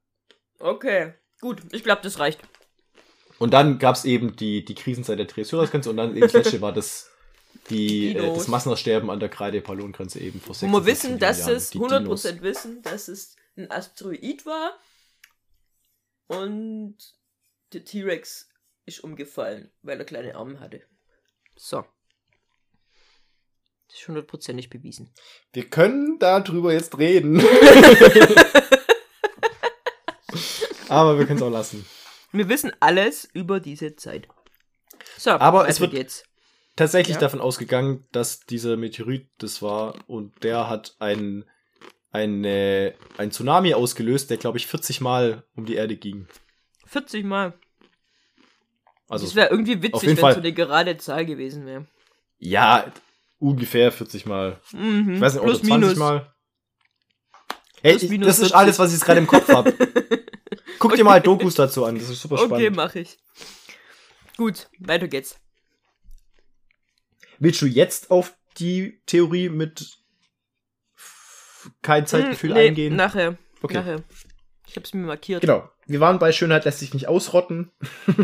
Okay, 0.59 1.13
gut. 1.41 1.61
Ich 1.71 1.83
glaube, 1.83 2.01
das 2.03 2.19
reicht. 2.19 2.39
Und 3.39 3.53
dann 3.53 3.79
gab 3.79 3.95
es 3.95 4.05
eben 4.05 4.35
die, 4.35 4.63
die 4.63 4.75
Krisenzeit 4.75 5.19
der 5.19 5.27
Triassirakgrenze 5.27 5.89
und 5.89 5.97
dann 5.97 6.11
eben 6.11 6.21
das 6.21 6.33
letzte 6.33 6.61
war 6.61 6.71
das, 6.71 7.11
die, 7.69 8.09
äh, 8.09 8.13
Dinos. 8.13 8.37
das 8.39 8.47
Massenaussterben 8.47 9.09
an 9.09 9.19
der 9.19 9.29
Kreide-Pallongrenze 9.29 10.19
eben 10.19 10.39
vor 10.41 10.55
Wo 10.55 10.67
wir 10.67 10.81
66 10.81 10.85
wissen, 10.85 11.19
dass 11.19 11.47
es 11.47 11.73
Jahren, 11.73 12.05
die 12.05 12.09
100% 12.09 12.41
wissen, 12.41 12.81
dass 12.81 13.07
es 13.07 13.35
ein 13.55 13.71
Asteroid 13.71 14.45
war 14.45 14.77
und 16.27 16.97
der 17.73 17.85
T-Rex 17.85 18.49
ist 18.85 19.03
umgefallen, 19.03 19.71
weil 19.81 19.97
er 19.99 20.05
kleine 20.05 20.35
Arme 20.35 20.59
hatte. 20.59 20.81
So. 21.55 21.85
Das 23.87 23.99
ist 23.99 24.07
hundertprozentig 24.07 24.69
bewiesen. 24.69 25.13
Wir 25.51 25.69
können 25.69 26.17
darüber 26.19 26.73
jetzt 26.73 26.97
reden. 26.97 27.39
Aber 30.89 31.17
wir 31.17 31.25
können 31.25 31.37
es 31.37 31.43
auch 31.43 31.49
lassen. 31.49 31.85
Wir 32.31 32.49
wissen 32.49 32.71
alles 32.79 33.25
über 33.33 33.59
diese 33.59 33.95
Zeit. 33.95 34.27
So, 35.17 35.31
Aber 35.31 35.67
es 35.67 35.79
wird- 35.79 35.91
geht's. 35.91 36.23
Tatsächlich 36.75 37.15
Ja. 37.15 37.21
davon 37.21 37.39
ausgegangen, 37.41 38.05
dass 38.11 38.39
dieser 38.41 38.77
Meteorit 38.77 39.27
das 39.37 39.61
war 39.61 39.95
und 40.07 40.43
der 40.43 40.69
hat 40.69 40.95
ein, 40.99 41.45
eine, 42.11 42.95
ein 43.17 43.31
Tsunami 43.31 43.73
ausgelöst, 43.75 44.29
der 44.29 44.37
glaube 44.37 44.57
ich 44.57 44.65
40 44.67 44.99
Mal 45.01 45.43
um 45.55 45.65
die 45.65 45.75
Erde 45.75 45.95
ging. 45.95 46.27
40 46.87 47.25
Mal. 47.25 47.53
Also 49.07 49.25
das 49.25 49.35
wäre 49.35 49.49
irgendwie 49.49 49.81
witzig, 49.83 50.09
wenn 50.09 50.17
Fall. 50.17 50.33
so 50.33 50.39
eine 50.39 50.53
gerade 50.53 50.97
Zahl 50.97 51.25
gewesen 51.25 51.65
wäre. 51.65 51.85
ja, 52.39 52.91
ungefähr 53.37 53.91
40 53.91 54.25
Mal. 54.25 54.59
Mhm. 54.71 55.15
Ich 55.15 55.21
weiß 55.21 55.33
nicht, 55.35 55.43
Plus, 55.43 55.57
oder 55.59 55.67
20 55.67 55.81
minus. 55.81 55.95
Mal. 55.97 56.33
Hey, 57.81 57.97
Plus, 57.97 58.03
ich, 58.11 58.19
das 58.21 58.29
ist 58.39 58.51
40. 58.51 58.55
alles, 58.55 58.79
was 58.79 58.89
ich 58.89 58.93
jetzt 58.95 59.05
gerade 59.05 59.19
im 59.19 59.27
Kopf 59.27 59.47
habe. 59.49 59.73
Guck 60.79 60.95
dir 60.95 61.03
mal 61.03 61.21
Dokus 61.21 61.53
dazu 61.55 61.85
an, 61.85 61.99
das 61.99 62.09
ist 62.09 62.21
super 62.21 62.35
Okay, 62.35 62.45
spannend. 62.45 62.75
mach 62.77 62.95
ich. 62.95 63.17
Gut, 64.37 64.69
weiter 64.79 65.07
geht's. 65.07 65.39
Willst 67.39 67.61
du 67.61 67.65
jetzt 67.65 68.11
auf 68.11 68.35
die 68.57 69.01
Theorie 69.05 69.49
mit 69.49 69.97
kein 71.81 72.05
Zeitgefühl 72.07 72.51
Hm, 72.51 72.57
nee, 72.57 72.67
eingehen? 72.67 72.95
Nachher. 72.95 73.37
Okay. 73.61 73.75
Nachher. 73.75 74.03
Ich 74.67 74.75
hab's 74.75 74.93
mir 74.93 75.05
markiert. 75.05 75.41
Genau. 75.41 75.69
Wir 75.85 75.99
waren 75.99 76.19
bei 76.19 76.31
Schönheit 76.31 76.65
lässt 76.65 76.79
sich 76.79 76.93
nicht 76.93 77.07
ausrotten. 77.07 77.71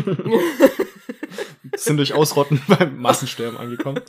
Sind 1.76 1.96
durch 1.98 2.12
Ausrotten 2.14 2.60
beim 2.68 2.98
Massensterben 2.98 3.58
angekommen. 3.58 4.02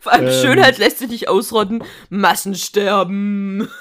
Vor 0.00 0.12
allem 0.12 0.26
Ähm. 0.26 0.32
Schönheit 0.42 0.78
lässt 0.78 0.98
sich 0.98 1.08
nicht 1.08 1.28
ausrotten. 1.28 1.82
Massensterben. 2.10 3.68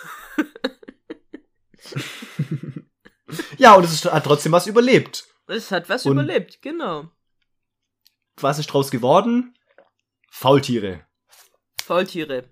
Ja, 3.57 3.75
und 3.75 3.84
es 3.84 3.91
ist, 3.93 4.05
hat 4.05 4.23
trotzdem 4.23 4.51
was 4.51 4.67
überlebt. 4.67 5.25
Es 5.47 5.71
hat 5.71 5.89
was 5.89 6.05
Und- 6.05 6.13
überlebt, 6.13 6.61
genau. 6.61 7.09
Was 8.39 8.59
ist 8.59 8.67
draus 8.67 8.91
geworden? 8.91 9.57
Faultiere. 10.40 11.04
Faultiere. 11.82 12.44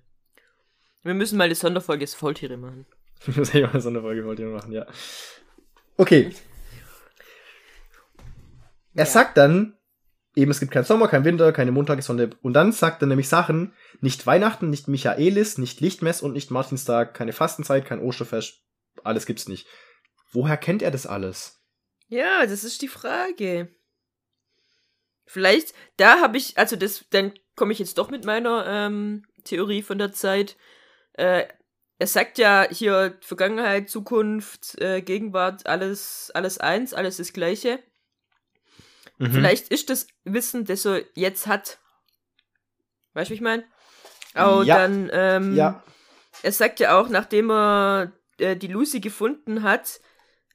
Wir 1.03 1.13
müssen 1.13 1.37
mal 1.37 1.43
eine 1.43 1.53
Sonderfolge 1.53 2.07
Faultiere 2.07 2.57
machen. 2.57 2.87
Ich 3.27 3.35
muss 3.37 3.53
ja 3.53 3.67
mal 3.67 3.85
eine 3.85 4.01
Folge 4.01 4.23
Faultiere 4.23 4.49
machen, 4.49 4.71
ja. 4.71 4.87
Okay. 5.97 6.33
Er 8.95 9.05
Ja. 9.05 9.05
sagt 9.05 9.37
dann, 9.37 9.77
eben 10.35 10.49
es 10.49 10.59
gibt 10.59 10.71
keinen 10.71 10.83
Sommer, 10.83 11.07
keinen 11.07 11.25
Winter, 11.25 11.53
keine 11.53 11.71
Montage, 11.71 12.01
Sonne. 12.01 12.31
Und 12.41 12.53
dann 12.53 12.71
sagt 12.71 13.03
er 13.03 13.07
nämlich 13.07 13.29
Sachen, 13.29 13.71
nicht 14.01 14.25
Weihnachten, 14.25 14.71
nicht 14.71 14.87
Michaelis, 14.87 15.59
nicht 15.59 15.79
Lichtmess 15.79 16.23
und 16.23 16.33
nicht 16.33 16.49
Martinstag, 16.49 17.13
keine 17.13 17.33
Fastenzeit, 17.33 17.85
kein 17.85 18.01
Osterfest, 18.01 18.63
alles 19.03 19.27
gibt's 19.27 19.47
nicht. 19.47 19.67
Woher 20.31 20.57
kennt 20.57 20.81
er 20.81 20.89
das 20.91 21.05
alles? 21.05 21.61
Ja, 22.07 22.47
das 22.47 22.63
ist 22.63 22.81
die 22.81 22.87
Frage. 22.87 23.69
Vielleicht, 25.27 25.73
da 25.97 26.19
habe 26.21 26.37
ich, 26.37 26.57
also 26.57 26.75
das, 26.75 27.05
dann 27.11 27.33
komme 27.55 27.73
ich 27.73 27.79
jetzt 27.79 27.97
doch 27.97 28.09
mit 28.09 28.25
meiner 28.25 28.65
ähm, 28.67 29.23
Theorie 29.43 29.81
von 29.81 29.97
der 29.97 30.11
Zeit. 30.11 30.57
Äh, 31.13 31.45
er 31.97 32.07
sagt 32.07 32.37
ja 32.37 32.67
hier 32.69 33.17
Vergangenheit, 33.21 33.89
Zukunft, 33.89 34.79
äh, 34.81 35.01
Gegenwart, 35.01 35.65
alles, 35.65 36.31
alles 36.33 36.57
eins, 36.57 36.93
alles 36.93 37.17
das 37.17 37.31
Gleiche. 37.31 37.79
Mhm. 39.17 39.31
Vielleicht 39.31 39.69
ist 39.69 39.89
das 39.89 40.07
Wissen, 40.25 40.65
das 40.65 40.85
er 40.85 41.03
jetzt 41.15 41.47
hat, 41.47 41.79
Weißt 43.15 43.29
du, 43.29 43.31
wie 43.31 43.35
ich 43.35 43.41
meine? 43.41 43.63
Oh, 44.35 44.61
Ja. 44.61 44.75
dann, 44.75 45.09
ähm, 45.13 45.55
Ja. 45.55 45.81
er 46.43 46.51
sagt 46.51 46.79
ja 46.81 46.99
auch, 46.99 47.07
nachdem 47.07 47.49
er 47.49 48.11
äh, 48.37 48.57
die 48.57 48.67
Lucy 48.67 48.99
gefunden 48.99 49.63
hat, 49.63 50.01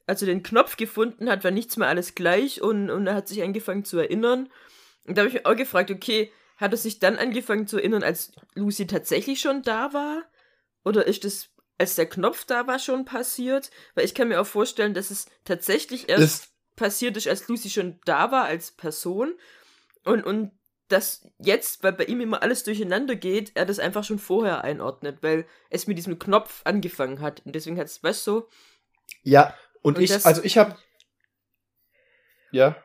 also 0.05 0.27
den 0.27 0.43
Knopf 0.43 0.77
gefunden 0.77 1.29
hat, 1.29 1.43
war 1.43 1.49
nichts 1.51 1.75
mehr 1.77 1.87
alles 1.87 2.13
gleich 2.13 2.61
und, 2.61 2.91
und 2.91 3.07
er 3.07 3.15
hat 3.15 3.27
sich 3.27 3.41
angefangen 3.41 3.83
zu 3.83 3.97
erinnern. 3.97 4.49
Und 5.07 5.17
da 5.17 5.21
habe 5.21 5.29
ich 5.29 5.33
mich 5.33 5.45
auch 5.47 5.55
gefragt, 5.55 5.89
okay, 5.89 6.31
hat 6.61 6.71
er 6.71 6.77
sich 6.77 6.99
dann 6.99 7.17
angefangen 7.17 7.67
zu 7.67 7.77
erinnern, 7.77 8.03
als 8.03 8.31
Lucy 8.55 8.87
tatsächlich 8.87 9.41
schon 9.41 9.63
da 9.63 9.91
war? 9.93 10.23
Oder 10.85 11.05
ist 11.07 11.25
das, 11.25 11.49
als 11.77 11.95
der 11.95 12.05
Knopf 12.07 12.45
da 12.45 12.67
war, 12.67 12.79
schon 12.79 13.03
passiert? 13.03 13.71
Weil 13.95 14.05
ich 14.05 14.13
kann 14.15 14.29
mir 14.29 14.39
auch 14.39 14.47
vorstellen, 14.47 14.93
dass 14.93 15.11
es 15.11 15.25
tatsächlich 15.43 16.07
erst 16.07 16.23
Ist, 16.23 16.53
passiert 16.75 17.17
ist, 17.17 17.27
als 17.27 17.47
Lucy 17.47 17.69
schon 17.69 17.99
da 18.05 18.31
war 18.31 18.45
als 18.45 18.71
Person. 18.71 19.33
Und, 20.05 20.23
und 20.23 20.51
dass 20.87 21.27
jetzt, 21.39 21.83
weil 21.83 21.93
bei 21.93 22.05
ihm 22.05 22.21
immer 22.21 22.41
alles 22.43 22.63
durcheinander 22.63 23.15
geht, 23.15 23.51
er 23.55 23.65
das 23.65 23.79
einfach 23.79 24.03
schon 24.03 24.19
vorher 24.19 24.63
einordnet, 24.63 25.19
weil 25.21 25.45
es 25.69 25.87
mit 25.87 25.97
diesem 25.97 26.19
Knopf 26.19 26.61
angefangen 26.63 27.21
hat. 27.21 27.41
Und 27.45 27.55
deswegen 27.55 27.77
hat 27.79 27.87
es, 27.87 28.03
weißt 28.03 28.25
du, 28.27 28.31
so, 28.41 28.49
ja, 29.23 29.55
und, 29.81 29.97
Und 29.97 30.03
ich, 30.03 30.09
das- 30.11 30.25
also 30.25 30.43
ich 30.43 30.57
habe. 30.57 30.75
Ja. 32.51 32.75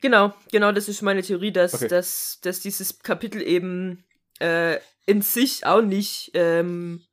Genau, 0.00 0.32
genau, 0.50 0.72
das 0.72 0.88
ist 0.88 1.02
meine 1.02 1.22
Theorie, 1.22 1.52
dass, 1.52 1.74
Okay. 1.74 1.88
dass, 1.88 2.38
dass 2.42 2.60
dieses 2.60 2.98
Kapitel 3.00 3.42
eben 3.42 4.04
äh, 4.40 4.78
in 5.06 5.22
sich 5.22 5.64
auch 5.66 5.82
nicht, 5.82 6.30
ähm, 6.34 7.04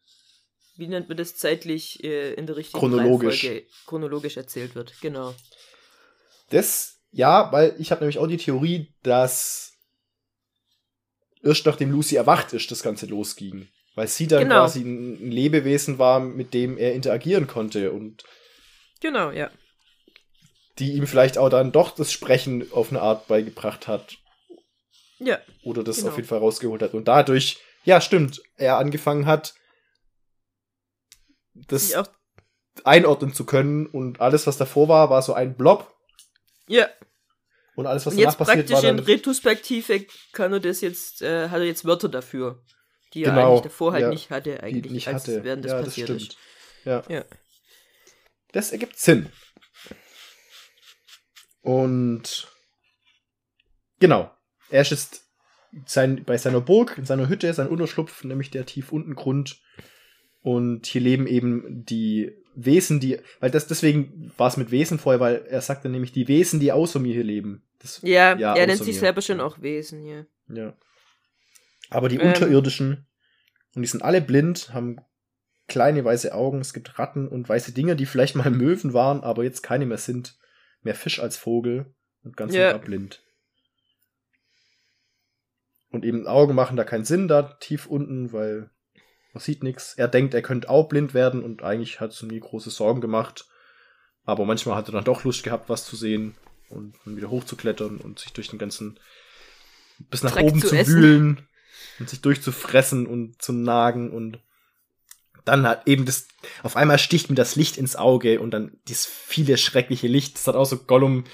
wie 0.77 0.87
nennt 0.87 1.07
man 1.09 1.17
das 1.17 1.35
zeitlich 1.35 2.03
äh, 2.03 2.33
in 2.33 2.47
der 2.47 2.55
richtigen 2.57 2.79
Chronologisch. 2.79 3.43
Reihenfolge 3.43 3.67
chronologisch 3.85 4.37
erzählt 4.37 4.75
wird. 4.75 4.93
Genau. 5.01 5.35
Das, 6.49 6.99
ja, 7.11 7.51
weil 7.51 7.75
ich 7.77 7.91
habe 7.91 8.01
nämlich 8.01 8.17
auch 8.19 8.27
die 8.27 8.37
Theorie, 8.37 8.93
dass 9.03 9.73
erst 11.43 11.65
nachdem 11.65 11.91
Lucy 11.91 12.15
erwacht 12.15 12.53
ist, 12.53 12.71
das 12.71 12.83
Ganze 12.83 13.05
losging. 13.05 13.67
Weil 13.95 14.07
sie 14.07 14.27
dann 14.27 14.43
Genau. 14.43 14.55
quasi 14.61 14.81
ein 14.81 15.15
ein 15.27 15.31
Lebewesen 15.31 15.97
war, 15.99 16.19
mit 16.21 16.53
dem 16.53 16.77
er 16.77 16.93
interagieren 16.93 17.47
konnte 17.47 17.91
und 17.91 18.23
Genau, 19.01 19.31
ja. 19.31 19.49
Die 20.79 20.93
ihm 20.93 21.07
vielleicht 21.07 21.37
auch 21.37 21.49
dann 21.49 21.71
doch 21.71 21.91
das 21.91 22.11
Sprechen 22.11 22.71
auf 22.71 22.89
eine 22.89 23.01
Art 23.01 23.27
beigebracht 23.27 23.87
hat 23.87 24.17
Ja, 25.19 25.39
oder 25.63 25.83
das 25.83 25.97
Genau. 25.97 26.09
auf 26.09 26.15
jeden 26.15 26.27
Fall 26.27 26.39
rausgeholt 26.39 26.81
hat. 26.81 26.93
Und 26.93 27.07
dadurch, 27.07 27.59
ja, 27.83 28.01
stimmt, 28.01 28.41
er 28.57 28.77
angefangen 28.77 29.25
hat, 29.25 29.53
das 31.53 31.93
einordnen 32.83 33.33
zu 33.33 33.45
können 33.45 33.85
und 33.85 34.21
alles, 34.21 34.47
was 34.47 34.57
davor 34.57 34.87
war, 34.87 35.09
war 35.09 35.21
so 35.21 35.33
ein 35.33 35.55
Blob 35.55 35.93
Ja, 36.67 36.87
und 37.75 37.85
alles, 37.87 38.05
was 38.05 38.13
Und 38.13 38.19
jetzt 38.19 38.33
danach 38.35 38.37
passiert 38.37 38.67
praktisch 38.67 38.83
war, 38.83 38.89
in 38.89 38.97
dann 38.97 39.05
Retrospektive 39.05 40.05
kann 40.33 40.53
er 40.53 40.59
das 40.59 40.81
jetzt, 40.81 41.21
äh, 41.21 41.49
hat 41.49 41.59
er 41.59 41.65
jetzt 41.65 41.85
Wörter 41.85 42.09
dafür, 42.09 42.63
die 43.13 43.23
er 43.23 43.31
Genau, 43.31 43.49
eigentlich 43.51 43.61
davor 43.63 43.91
halt 43.93 44.03
ja, 44.03 44.09
nicht 44.09 44.29
hatte, 44.29 44.63
eigentlich, 44.63 44.91
nicht 44.91 45.07
als 45.07 45.23
hatte. 45.23 45.43
während 45.43 45.65
das 45.65 45.71
ja, 45.73 45.81
passiert 45.81 46.09
das 46.09 46.15
ist. 46.17 46.23
stimmt. 46.33 46.37
Ja. 46.85 47.03
Ja. 47.09 47.25
Das 48.53 48.71
ergibt 48.71 48.97
Sinn. 48.97 49.29
Und 51.61 52.47
genau, 53.99 54.31
er 54.69 54.81
ist 54.81 55.25
sein, 55.85 56.23
bei 56.25 56.37
seiner 56.37 56.61
Burg, 56.61 56.97
in 56.97 57.05
seiner 57.05 57.29
Hütte, 57.29 57.53
sein 57.53 57.67
Unterschlupf, 57.67 58.23
nämlich 58.23 58.51
der 58.51 58.65
tief 58.65 58.91
unten 58.91 59.15
Grund. 59.15 59.61
Und 60.41 60.87
hier 60.87 61.01
leben 61.01 61.27
eben 61.27 61.85
die 61.85 62.31
Wesen, 62.55 62.99
die, 62.99 63.19
weil 63.39 63.51
das 63.51 63.67
deswegen 63.67 64.31
war 64.37 64.47
es 64.47 64.57
mit 64.57 64.71
Wesen 64.71 64.99
vorher, 64.99 65.19
weil 65.19 65.45
er 65.47 65.61
sagte 65.61 65.87
nämlich 65.87 66.11
die 66.11 66.27
Wesen, 66.27 66.59
die 66.59 66.71
außer 66.71 66.99
mir 66.99 67.13
hier 67.13 67.23
leben. 67.23 67.63
Das, 67.79 68.01
Ja, 68.01 68.37
Ja, 68.37 68.55
er 68.55 68.67
nennt 68.67 68.83
sich 68.83 68.99
selber 68.99 69.21
schon 69.21 69.39
auch 69.39 69.61
Wesen, 69.61 70.05
ja. 70.05 70.25
ja. 70.49 70.73
Aber 71.89 72.09
die 72.09 72.17
Ähm. 72.17 72.27
Unterirdischen, 72.27 73.07
und 73.75 73.81
die 73.83 73.87
sind 73.87 74.03
alle 74.03 74.21
blind, 74.21 74.73
haben 74.73 74.97
kleine 75.67 76.03
weiße 76.03 76.33
Augen, 76.33 76.59
es 76.59 76.73
gibt 76.73 76.99
Ratten 76.99 77.27
und 77.27 77.47
weiße 77.47 77.71
Dinger, 77.71 77.95
die 77.95 78.05
vielleicht 78.05 78.35
mal 78.35 78.49
Möwen 78.49 78.93
waren, 78.93 79.23
aber 79.23 79.43
jetzt 79.43 79.61
keine 79.61 79.85
mehr 79.85 79.97
sind. 79.97 80.37
Mehr 80.81 80.95
Fisch 80.95 81.19
als 81.19 81.37
Vogel 81.37 81.93
und 82.23 82.37
ganz 82.37 82.53
gar 82.53 82.79
blind. 82.79 83.23
Und 85.89 86.05
eben 86.05 86.25
Augen 86.27 86.55
machen 86.55 86.77
da 86.77 86.83
keinen 86.83 87.05
Sinn, 87.05 87.27
da 87.27 87.43
tief 87.59 87.85
unten, 87.85 88.31
weil 88.31 88.69
man 89.33 89.41
sieht 89.41 89.63
nichts. 89.63 89.93
Er 89.95 90.07
denkt, 90.07 90.33
er 90.33 90.41
könnte 90.41 90.69
auch 90.69 90.87
blind 90.87 91.13
werden 91.13 91.43
und 91.43 91.63
eigentlich 91.63 91.99
hat 91.99 92.11
es 92.11 92.21
ihm 92.21 92.29
nie 92.29 92.39
große 92.39 92.69
Sorgen 92.69 93.01
gemacht. 93.01 93.45
Aber 94.23 94.45
manchmal 94.45 94.75
hat 94.75 94.87
er 94.87 94.93
dann 94.93 95.03
doch 95.03 95.23
Lust 95.23 95.43
gehabt, 95.43 95.69
was 95.69 95.85
zu 95.85 95.95
sehen 95.95 96.35
und 96.69 96.95
dann 97.05 97.17
wieder 97.17 97.29
hochzuklettern 97.29 97.97
und 97.97 98.19
sich 98.19 98.33
durch 98.33 98.49
den 98.49 98.59
ganzen 98.59 98.99
bis 100.09 100.23
nach 100.23 100.33
Dreck 100.33 100.45
oben 100.45 100.61
zu 100.61 100.69
zu, 100.69 100.87
wühlen 100.87 101.47
und 101.99 102.09
sich 102.09 102.21
durchzufressen 102.21 103.05
und 103.05 103.41
zu 103.41 103.53
nagen 103.53 104.11
und 104.11 104.39
dann 105.45 105.67
hat 105.67 105.87
eben 105.87 106.05
das, 106.05 106.27
auf 106.63 106.75
einmal 106.75 106.99
sticht 106.99 107.29
mir 107.29 107.35
das 107.35 107.55
Licht 107.55 107.77
ins 107.77 107.95
Auge 107.95 108.39
und 108.39 108.51
dann 108.51 108.77
dieses 108.87 109.05
viele 109.05 109.57
schreckliche 109.57 110.07
Licht, 110.07 110.35
das 110.35 110.47
hat 110.47 110.55
auch 110.55 110.65
so 110.65 110.77
Gollum 110.77 111.25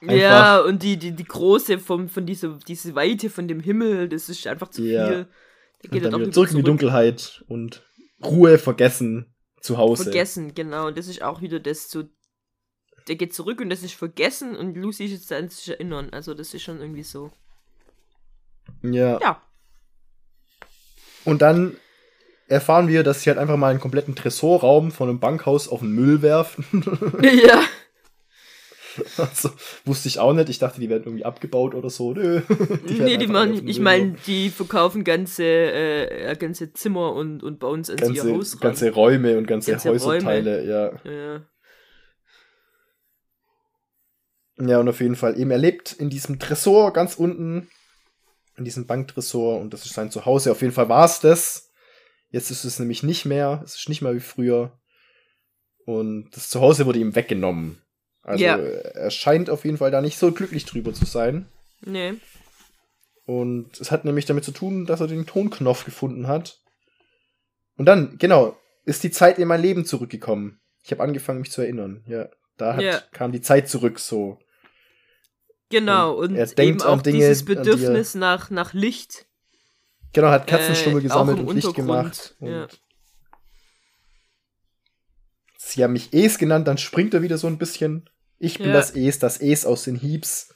einfach, 0.00 0.14
Ja, 0.16 0.60
und 0.60 0.82
die, 0.82 0.96
die, 0.96 1.12
die 1.12 1.24
große 1.24 1.78
vom, 1.78 2.08
von 2.08 2.26
dieser, 2.26 2.58
diese 2.66 2.94
Weite 2.94 3.30
von 3.30 3.48
dem 3.48 3.60
Himmel, 3.60 4.08
das 4.08 4.28
ist 4.28 4.46
einfach 4.46 4.68
zu 4.68 4.82
Ja. 4.82 5.06
viel. 5.06 5.24
Da 5.24 5.88
und 5.88 5.92
geht 5.92 6.04
er 6.04 6.10
dann 6.10 6.20
wieder 6.20 6.32
zurück 6.32 6.50
in 6.50 6.56
die 6.56 6.62
Dunkelheit 6.62 7.44
und 7.48 7.82
Ruhe 8.24 8.58
vergessen 8.58 9.34
zu 9.60 9.76
Hause. 9.78 10.04
Vergessen, 10.04 10.54
genau. 10.54 10.86
Und 10.88 10.98
das 10.98 11.08
ist 11.08 11.22
auch 11.22 11.40
wieder 11.40 11.60
das 11.60 11.90
so. 11.90 12.04
Der 13.06 13.16
geht 13.16 13.34
zurück 13.34 13.60
und 13.60 13.68
das 13.68 13.82
ist 13.82 13.94
vergessen 13.94 14.56
und 14.56 14.76
Lucy 14.76 15.04
ist 15.04 15.10
jetzt 15.12 15.32
an 15.32 15.50
sich 15.50 15.68
erinnern. 15.68 16.08
Also 16.10 16.32
das 16.32 16.54
ist 16.54 16.62
schon 16.62 16.80
irgendwie 16.80 17.02
so. 17.02 17.30
Ja. 18.82 19.20
Ja. 19.20 19.42
Und 21.26 21.42
dann 21.42 21.76
erfahren 22.48 22.88
wir, 22.88 23.02
dass 23.02 23.22
sie 23.22 23.30
halt 23.30 23.38
einfach 23.38 23.56
mal 23.56 23.70
einen 23.70 23.80
kompletten 23.80 24.14
Tresorraum 24.14 24.90
von 24.90 25.08
einem 25.08 25.20
Bankhaus 25.20 25.68
auf 25.68 25.80
den 25.80 25.92
Müll 25.92 26.22
werfen. 26.22 26.64
ja. 27.22 27.62
also, 29.16 29.50
wusste 29.84 30.08
ich 30.08 30.18
auch 30.18 30.32
nicht. 30.32 30.48
Ich 30.48 30.58
dachte, 30.58 30.80
die 30.80 30.88
werden 30.88 31.04
irgendwie 31.04 31.24
abgebaut 31.24 31.74
oder 31.74 31.90
so. 31.90 32.12
Nö. 32.14 32.42
werden 32.48 33.04
nee, 33.04 33.16
die 33.16 33.26
machen, 33.26 33.66
ich 33.66 33.80
meine, 33.80 34.16
die 34.26 34.50
verkaufen 34.50 35.04
ganze, 35.04 35.44
äh, 35.44 36.36
ganze 36.36 36.72
Zimmer 36.72 37.12
und, 37.12 37.42
und 37.42 37.58
bauen 37.58 37.80
es 37.80 37.90
an 37.90 37.98
ihr 37.98 38.04
ganze, 38.04 38.34
Haus 38.34 38.54
ran. 38.54 38.60
ganze 38.60 38.90
Räume 38.90 39.38
und 39.38 39.46
ganze, 39.46 39.72
Ganze 39.72 39.90
Häuserteile, 39.90 40.64
ja. 40.64 41.10
Ja. 41.10 41.40
Ja, 44.56 44.78
und 44.78 44.88
auf 44.88 45.00
jeden 45.00 45.16
Fall 45.16 45.38
eben, 45.38 45.50
er 45.50 45.58
lebt 45.58 45.92
in 45.92 46.10
diesem 46.10 46.38
Tresor 46.38 46.92
ganz 46.92 47.16
unten, 47.16 47.68
in 48.56 48.64
diesem 48.64 48.86
Banktresor 48.86 49.60
und 49.60 49.72
das 49.72 49.84
ist 49.84 49.94
sein 49.94 50.12
Zuhause. 50.12 50.52
Auf 50.52 50.62
jeden 50.62 50.72
Fall 50.72 50.88
war 50.88 51.06
es 51.06 51.18
das. 51.18 51.72
Jetzt 52.34 52.50
ist 52.50 52.64
es 52.64 52.80
nämlich 52.80 53.04
nicht 53.04 53.24
mehr, 53.26 53.62
es 53.64 53.76
ist 53.76 53.88
nicht 53.88 54.02
mehr 54.02 54.12
wie 54.12 54.18
früher. 54.18 54.76
Und 55.86 56.30
das 56.32 56.48
Zuhause 56.48 56.84
wurde 56.84 56.98
ihm 56.98 57.14
weggenommen. 57.14 57.80
Also 58.22 58.42
Ja. 58.42 58.56
er 58.56 59.10
scheint 59.12 59.50
auf 59.50 59.64
jeden 59.64 59.76
Fall 59.78 59.92
da 59.92 60.00
nicht 60.00 60.18
so 60.18 60.32
glücklich 60.32 60.64
drüber 60.64 60.92
zu 60.92 61.04
sein. 61.04 61.46
Nee. 61.82 62.14
Und 63.24 63.80
es 63.80 63.92
hat 63.92 64.04
nämlich 64.04 64.24
damit 64.26 64.42
zu 64.44 64.50
tun, 64.50 64.84
dass 64.84 65.00
er 65.00 65.06
den 65.06 65.26
Tonknopf 65.26 65.84
gefunden 65.84 66.26
hat. 66.26 66.58
Und 67.76 67.86
dann, 67.86 68.18
genau, 68.18 68.56
ist 68.84 69.04
die 69.04 69.12
Zeit 69.12 69.38
in 69.38 69.46
mein 69.46 69.62
Leben 69.62 69.84
zurückgekommen. 69.84 70.60
Ich 70.82 70.90
habe 70.90 71.04
angefangen, 71.04 71.38
mich 71.40 71.52
zu 71.52 71.60
erinnern. 71.62 72.02
Ja, 72.08 72.28
da 72.56 72.74
hat, 72.74 72.82
Ja. 72.82 73.00
kam 73.12 73.30
die 73.30 73.42
Zeit 73.42 73.68
zurück 73.68 74.00
so. 74.00 74.40
Genau, 75.70 76.14
Und 76.14 76.30
und, 76.30 76.34
er 76.34 76.46
denkt 76.46 76.82
eben 76.82 76.82
auch 76.82 76.94
an 76.94 77.02
Dinge, 77.04 77.18
dieses 77.18 77.44
Bedürfnis 77.44 78.16
nach, 78.16 78.50
nach 78.50 78.74
Licht. 78.74 79.26
Genau, 80.14 80.28
hat 80.28 80.46
Katzenstummel 80.46 81.00
Äh, 81.00 81.02
gesammelt 81.02 81.40
und 81.40 81.54
Licht 81.54 81.74
gemacht. 81.74 82.34
Und 82.40 82.50
ja. 82.50 82.68
Sie 85.58 85.82
haben 85.84 85.92
mich 85.92 86.12
Es 86.12 86.38
genannt, 86.38 86.66
dann 86.68 86.78
springt 86.78 87.12
er 87.14 87.22
wieder 87.22 87.36
so 87.36 87.46
ein 87.46 87.58
bisschen. 87.58 88.08
Ich 88.38 88.58
bin 88.58 88.68
Ja. 88.68 88.72
das 88.74 88.90
Es, 88.92 89.18
das 89.18 89.38
Es 89.38 89.66
aus 89.66 89.84
den 89.84 89.96
Hiebs. 89.96 90.54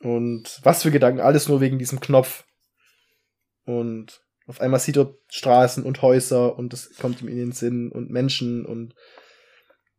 Und 0.00 0.60
was 0.64 0.82
für 0.82 0.90
Gedanken, 0.90 1.20
alles 1.20 1.48
nur 1.48 1.60
wegen 1.60 1.78
diesem 1.78 2.00
Knopf. 2.00 2.44
Und 3.64 4.20
auf 4.46 4.60
einmal 4.60 4.80
sieht 4.80 4.96
er 4.96 5.14
Straßen 5.28 5.84
und 5.84 6.02
Häuser 6.02 6.58
und 6.58 6.72
das 6.72 6.94
kommt 6.96 7.20
ihm 7.22 7.28
in 7.28 7.36
den 7.36 7.52
Sinn 7.52 7.92
und 7.92 8.10
Menschen 8.10 8.66
und 8.66 8.94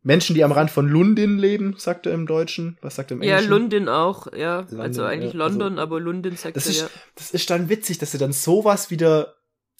Menschen, 0.05 0.35
die 0.35 0.43
am 0.43 0.51
Rand 0.51 0.69
von 0.69 0.87
Lundin 0.87 1.37
leben, 1.37 1.75
sagt 1.77 2.05
er 2.05 2.13
im 2.13 2.27
Deutschen. 2.27 2.77
Was 2.81 2.95
sagt 2.95 3.11
er 3.11 3.15
im 3.17 3.23
Ja, 3.23 3.37
Englischen? 3.37 3.49
London 3.51 3.89
auch, 3.89 4.31
ja. 4.33 4.59
also 4.59 4.75
London, 4.77 5.05
eigentlich 5.05 5.33
ja, 5.33 5.39
also- 5.41 5.59
London, 5.59 5.79
aber 5.79 5.99
London 6.01 6.35
sagt 6.35 6.57
Das 6.57 6.65
er 6.65 6.71
ist, 6.71 6.81
ja. 6.81 6.89
das 7.15 7.31
ist 7.31 7.49
dann 7.49 7.69
witzig, 7.69 7.99
dass 7.99 8.11
sie 8.11 8.17
dann 8.17 8.33
sowas 8.33 8.91
wieder 8.91 9.35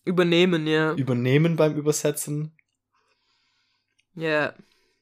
Übernehmen, 0.06 0.66
ja. 0.66 0.94
übernehmen 0.96 1.56
beim 1.58 1.76
Übersetzen. 1.76 2.54
Ja. 4.16 4.54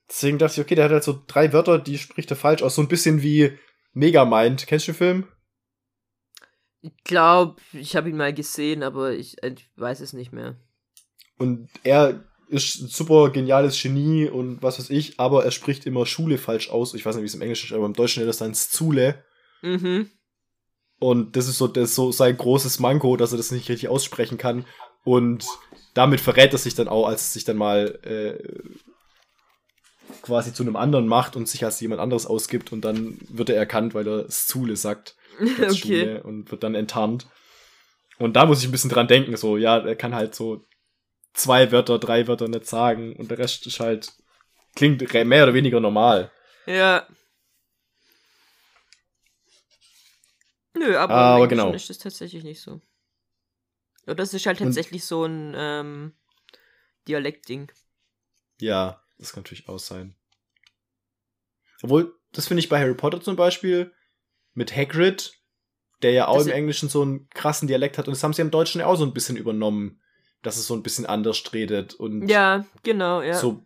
Deswegen 0.09 0.37
dachte 0.37 0.59
ich, 0.59 0.65
okay, 0.65 0.75
der 0.75 0.85
hat 0.85 0.91
halt 0.91 1.03
so 1.03 1.21
drei 1.27 1.53
Wörter, 1.53 1.79
die 1.79 1.97
spricht 1.97 2.29
er 2.31 2.37
falsch 2.37 2.61
aus. 2.63 2.75
So 2.75 2.81
ein 2.81 2.87
bisschen 2.87 3.21
wie 3.21 3.57
Megamind. 3.93 4.67
Kennst 4.67 4.87
du 4.87 4.91
den 4.91 4.97
Film? 4.97 5.27
Ich 6.81 6.91
glaube, 7.03 7.61
ich 7.73 7.95
habe 7.95 8.09
ihn 8.09 8.17
mal 8.17 8.33
gesehen, 8.33 8.83
aber 8.83 9.11
ich, 9.13 9.37
ich 9.43 9.69
weiß 9.75 9.99
es 10.01 10.13
nicht 10.13 10.31
mehr. 10.33 10.55
Und 11.37 11.69
er 11.83 12.23
ist 12.51 12.81
ein 12.81 12.87
super 12.87 13.29
geniales 13.29 13.81
Genie 13.81 14.27
und 14.27 14.61
was 14.61 14.77
weiß 14.77 14.89
ich, 14.89 15.19
aber 15.19 15.45
er 15.45 15.51
spricht 15.51 15.85
immer 15.85 16.05
Schule 16.05 16.37
falsch 16.37 16.69
aus. 16.69 16.93
Ich 16.93 17.05
weiß 17.05 17.15
nicht, 17.15 17.23
wie 17.23 17.27
es 17.27 17.33
im 17.33 17.41
Englischen 17.41 17.67
ist, 17.67 17.73
aber 17.73 17.85
im 17.85 17.93
Deutschen 17.93 18.21
ist 18.21 18.27
das 18.27 18.37
dann 18.37 18.53
Zule. 18.53 19.23
Mhm. 19.61 20.09
Und 20.99 21.35
das 21.35 21.47
ist 21.47 21.57
so, 21.57 21.67
das 21.67 21.89
ist 21.89 21.95
so 21.95 22.11
sein 22.11 22.35
großes 22.35 22.79
Manko, 22.79 23.15
dass 23.15 23.31
er 23.31 23.37
das 23.37 23.51
nicht 23.51 23.69
richtig 23.69 23.89
aussprechen 23.89 24.37
kann. 24.37 24.65
Und 25.03 25.45
damit 25.93 26.19
verrät 26.19 26.51
er 26.51 26.59
sich 26.59 26.75
dann 26.75 26.89
auch, 26.89 27.07
als 27.07 27.21
es 27.21 27.33
sich 27.33 27.45
dann 27.45 27.57
mal 27.57 27.99
äh, 28.03 28.61
quasi 30.21 30.53
zu 30.53 30.63
einem 30.63 30.75
anderen 30.75 31.07
macht 31.07 31.37
und 31.37 31.47
sich 31.47 31.63
als 31.63 31.79
jemand 31.79 32.01
anderes 32.01 32.25
ausgibt 32.27 32.73
und 32.73 32.81
dann 32.81 33.17
wird 33.29 33.49
er 33.49 33.55
erkannt, 33.55 33.93
weil 33.93 34.07
er 34.07 34.27
Zule 34.27 34.75
sagt. 34.75 35.15
Okay. 35.41 35.73
Schule 35.73 36.23
und 36.23 36.51
wird 36.51 36.61
dann 36.61 36.75
enttarnt. 36.75 37.25
Und 38.19 38.35
da 38.35 38.45
muss 38.45 38.59
ich 38.59 38.67
ein 38.67 38.71
bisschen 38.71 38.91
dran 38.91 39.07
denken, 39.07 39.35
so, 39.37 39.57
ja, 39.57 39.77
er 39.77 39.95
kann 39.95 40.13
halt 40.13 40.35
so 40.35 40.65
zwei 41.41 41.71
Wörter, 41.71 41.97
drei 41.99 42.27
Wörter 42.27 42.47
nicht 42.47 42.65
sagen 42.67 43.15
und 43.15 43.31
der 43.31 43.37
Rest 43.39 43.65
ist 43.65 43.79
halt, 43.79 44.13
klingt 44.75 45.01
mehr 45.13 45.43
oder 45.43 45.53
weniger 45.53 45.79
normal. 45.79 46.31
Ja. 46.65 47.07
Nö, 50.73 50.95
aber, 50.97 51.13
Aber 51.13 51.47
genau. 51.47 51.73
ist 51.73 51.89
das 51.89 51.97
tatsächlich 51.97 52.43
nicht 52.43 52.61
so. 52.61 52.79
Oder 54.05 54.15
das 54.15 54.33
ist 54.33 54.45
halt 54.45 54.59
Und- 54.61 54.67
tatsächlich 54.67 55.03
so 55.05 55.25
ein 55.25 55.53
ähm, 55.55 56.13
Dialektding. 57.07 57.71
Ja, 58.59 59.03
das 59.17 59.33
kann 59.33 59.43
natürlich 59.43 59.67
auch 59.67 59.79
sein. 59.79 60.15
Obwohl, 61.83 62.15
das 62.31 62.47
finde 62.47 62.59
ich 62.59 62.69
bei 62.69 62.79
Harry 62.79 62.93
Potter 62.93 63.21
zum 63.21 63.35
Beispiel 63.35 63.93
mit 64.53 64.75
Hagrid, 64.75 65.33
der 66.03 66.11
ja 66.11 66.27
auch 66.27 66.37
Das 66.37 66.47
im 66.47 66.53
Englischen 66.53 66.89
so 66.89 67.01
einen 67.01 67.27
krassen 67.29 67.67
Dialekt 67.67 67.97
hat 67.97 68.07
und 68.07 68.13
das 68.13 68.23
haben 68.23 68.33
sie 68.33 68.41
im 68.41 68.51
Deutschen 68.51 68.79
ja 68.81 68.87
auch 68.87 68.95
so 68.95 69.05
ein 69.05 69.13
bisschen 69.13 69.35
übernommen, 69.37 70.01
dass 70.41 70.57
es 70.57 70.67
so 70.67 70.73
ein 70.73 70.83
bisschen 70.83 71.05
anders 71.05 71.53
redet 71.53 71.93
und 71.93 72.27
Ja, 72.27 72.65
genau, 72.83 73.21
ja. 73.21 73.35
so 73.35 73.63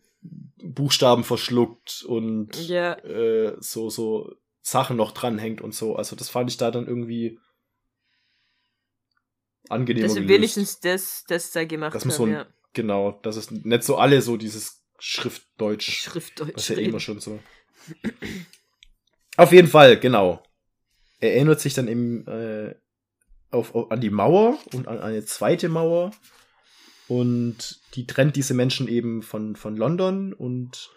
Buchstaben 0.64 1.24
verschluckt 1.24 2.04
und 2.08 2.68
Ja. 2.68 2.94
äh, 3.04 3.56
so, 3.60 3.90
so 3.90 4.36
Sachen 4.62 4.98
noch 4.98 5.12
dranhängt 5.12 5.62
und 5.62 5.76
so. 5.76 5.96
Also 5.96 6.16
das 6.16 6.30
fand 6.30 6.50
ich 6.50 6.58
da 6.58 6.72
dann 6.72 6.88
irgendwie 6.88 7.40
angenehmer 9.70 10.08
Dass 10.08 10.16
wenigstens 10.28 10.80
das, 10.80 11.24
das 11.28 11.52
da 11.52 11.66
gemacht 11.66 11.94
Dass 11.96 12.04
haben, 12.04 12.12
so 12.12 12.26
ein- 12.26 12.32
ja. 12.32 12.46
Genau, 12.74 13.20
dass 13.24 13.38
es 13.38 13.52
nicht 13.52 13.84
so 13.84 13.96
alle 13.98 14.22
so 14.22 14.36
dieses 14.36 14.82
Schriftdeutsch 15.00 15.90
Schriftdeutsch 16.04 16.56
das 16.56 16.70
ist 16.70 16.78
ja 16.78 16.84
immer 16.84 17.00
schon 17.00 17.20
so. 17.22 17.40
Auf 19.38 19.52
jeden 19.54 19.68
Fall, 19.70 19.98
genau. 20.00 20.44
Er 21.20 21.36
erinnert 21.36 21.62
sich 21.62 21.74
dann 21.74 21.88
eben 21.88 22.28
äh, 22.28 22.76
auf, 23.52 23.74
auf, 23.76 23.92
an 23.92 24.02
die 24.02 24.10
Mauer 24.10 24.58
und 24.74 24.88
an 24.90 25.00
eine 25.00 25.24
zweite 25.26 25.70
Mauer. 25.70 26.12
Und 27.08 27.80
die 27.94 28.08
trennt 28.08 28.36
diese 28.36 28.54
Menschen 28.54 28.88
eben 28.88 29.22
von, 29.22 29.56
von 29.56 29.78
London 29.78 30.34
und 30.34 30.90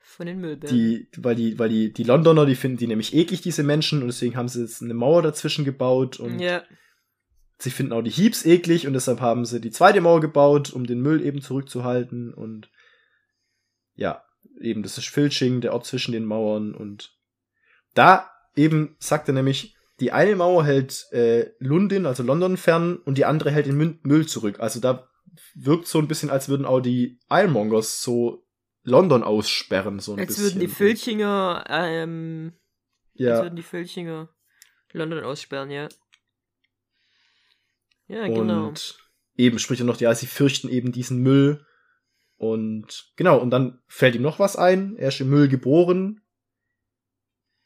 Von 0.00 0.26
den 0.26 0.40
Müllbergen. 0.40 0.76
die, 0.76 1.08
weil 1.16 1.34
die, 1.34 1.58
weil 1.58 1.70
die, 1.70 1.92
die 1.92 2.04
Londoner, 2.04 2.44
die 2.44 2.54
finden 2.54 2.76
die 2.76 2.86
nämlich 2.86 3.14
eklig, 3.14 3.40
diese 3.40 3.62
Menschen, 3.62 4.02
und 4.02 4.08
deswegen 4.08 4.36
haben 4.36 4.48
sie 4.48 4.60
jetzt 4.60 4.82
eine 4.82 4.94
Mauer 4.94 5.22
dazwischen 5.22 5.64
gebaut 5.64 6.20
und 6.20 6.40
ja. 6.40 6.62
sie 7.58 7.70
finden 7.70 7.94
auch 7.94 8.02
die 8.02 8.10
Heeps 8.10 8.44
eklig 8.44 8.86
und 8.86 8.92
deshalb 8.92 9.20
haben 9.20 9.46
sie 9.46 9.60
die 9.60 9.70
zweite 9.70 10.02
Mauer 10.02 10.20
gebaut, 10.20 10.72
um 10.72 10.86
den 10.86 11.00
Müll 11.00 11.24
eben 11.24 11.40
zurückzuhalten 11.40 12.34
und 12.34 12.70
ja, 13.94 14.22
eben 14.60 14.82
das 14.82 14.98
ist 14.98 15.08
Filching, 15.08 15.62
der 15.62 15.72
Ort 15.72 15.86
zwischen 15.86 16.12
den 16.12 16.26
Mauern 16.26 16.74
und 16.74 17.16
da 17.94 18.30
eben 18.56 18.96
sagt 18.98 19.28
er 19.28 19.34
nämlich, 19.34 19.74
die 20.02 20.10
eine 20.10 20.34
Mauer 20.34 20.64
hält 20.64 21.06
äh, 21.12 21.52
London, 21.60 22.06
also 22.06 22.24
London 22.24 22.56
fern 22.56 22.96
und 22.96 23.16
die 23.18 23.24
andere 23.24 23.52
hält 23.52 23.66
den 23.66 23.80
Mün- 23.80 24.00
Müll 24.02 24.26
zurück. 24.26 24.58
Also 24.58 24.80
da 24.80 25.08
wirkt 25.54 25.86
so 25.86 26.00
ein 26.00 26.08
bisschen, 26.08 26.28
als 26.28 26.48
würden 26.48 26.66
auch 26.66 26.80
die 26.80 27.20
Ironmongers 27.30 28.02
so 28.02 28.44
London 28.82 29.22
aussperren, 29.22 30.00
so 30.00 30.14
ein 30.14 30.18
Als 30.18 30.28
bisschen. 30.28 30.44
würden 30.44 30.60
die 30.60 30.66
Filchinger, 30.66 31.64
ähm, 31.68 32.52
als 33.12 33.20
ja, 33.20 33.42
würden 33.42 33.54
die 33.54 33.62
Filchinger 33.62 34.28
London 34.90 35.22
aussperren, 35.22 35.70
ja. 35.70 35.88
Ja, 38.08 38.26
genau. 38.26 38.68
Und 38.68 38.98
eben 39.36 39.60
spricht 39.60 39.82
er 39.82 39.86
noch, 39.86 40.00
ja, 40.00 40.12
sie 40.16 40.26
fürchten 40.26 40.68
eben 40.68 40.90
diesen 40.90 41.18
Müll. 41.22 41.64
Und 42.36 43.12
genau, 43.14 43.38
und 43.38 43.50
dann 43.50 43.80
fällt 43.86 44.16
ihm 44.16 44.22
noch 44.22 44.40
was 44.40 44.56
ein. 44.56 44.96
Er 44.96 45.08
ist 45.08 45.20
im 45.20 45.30
Müll 45.30 45.46
geboren. 45.46 46.21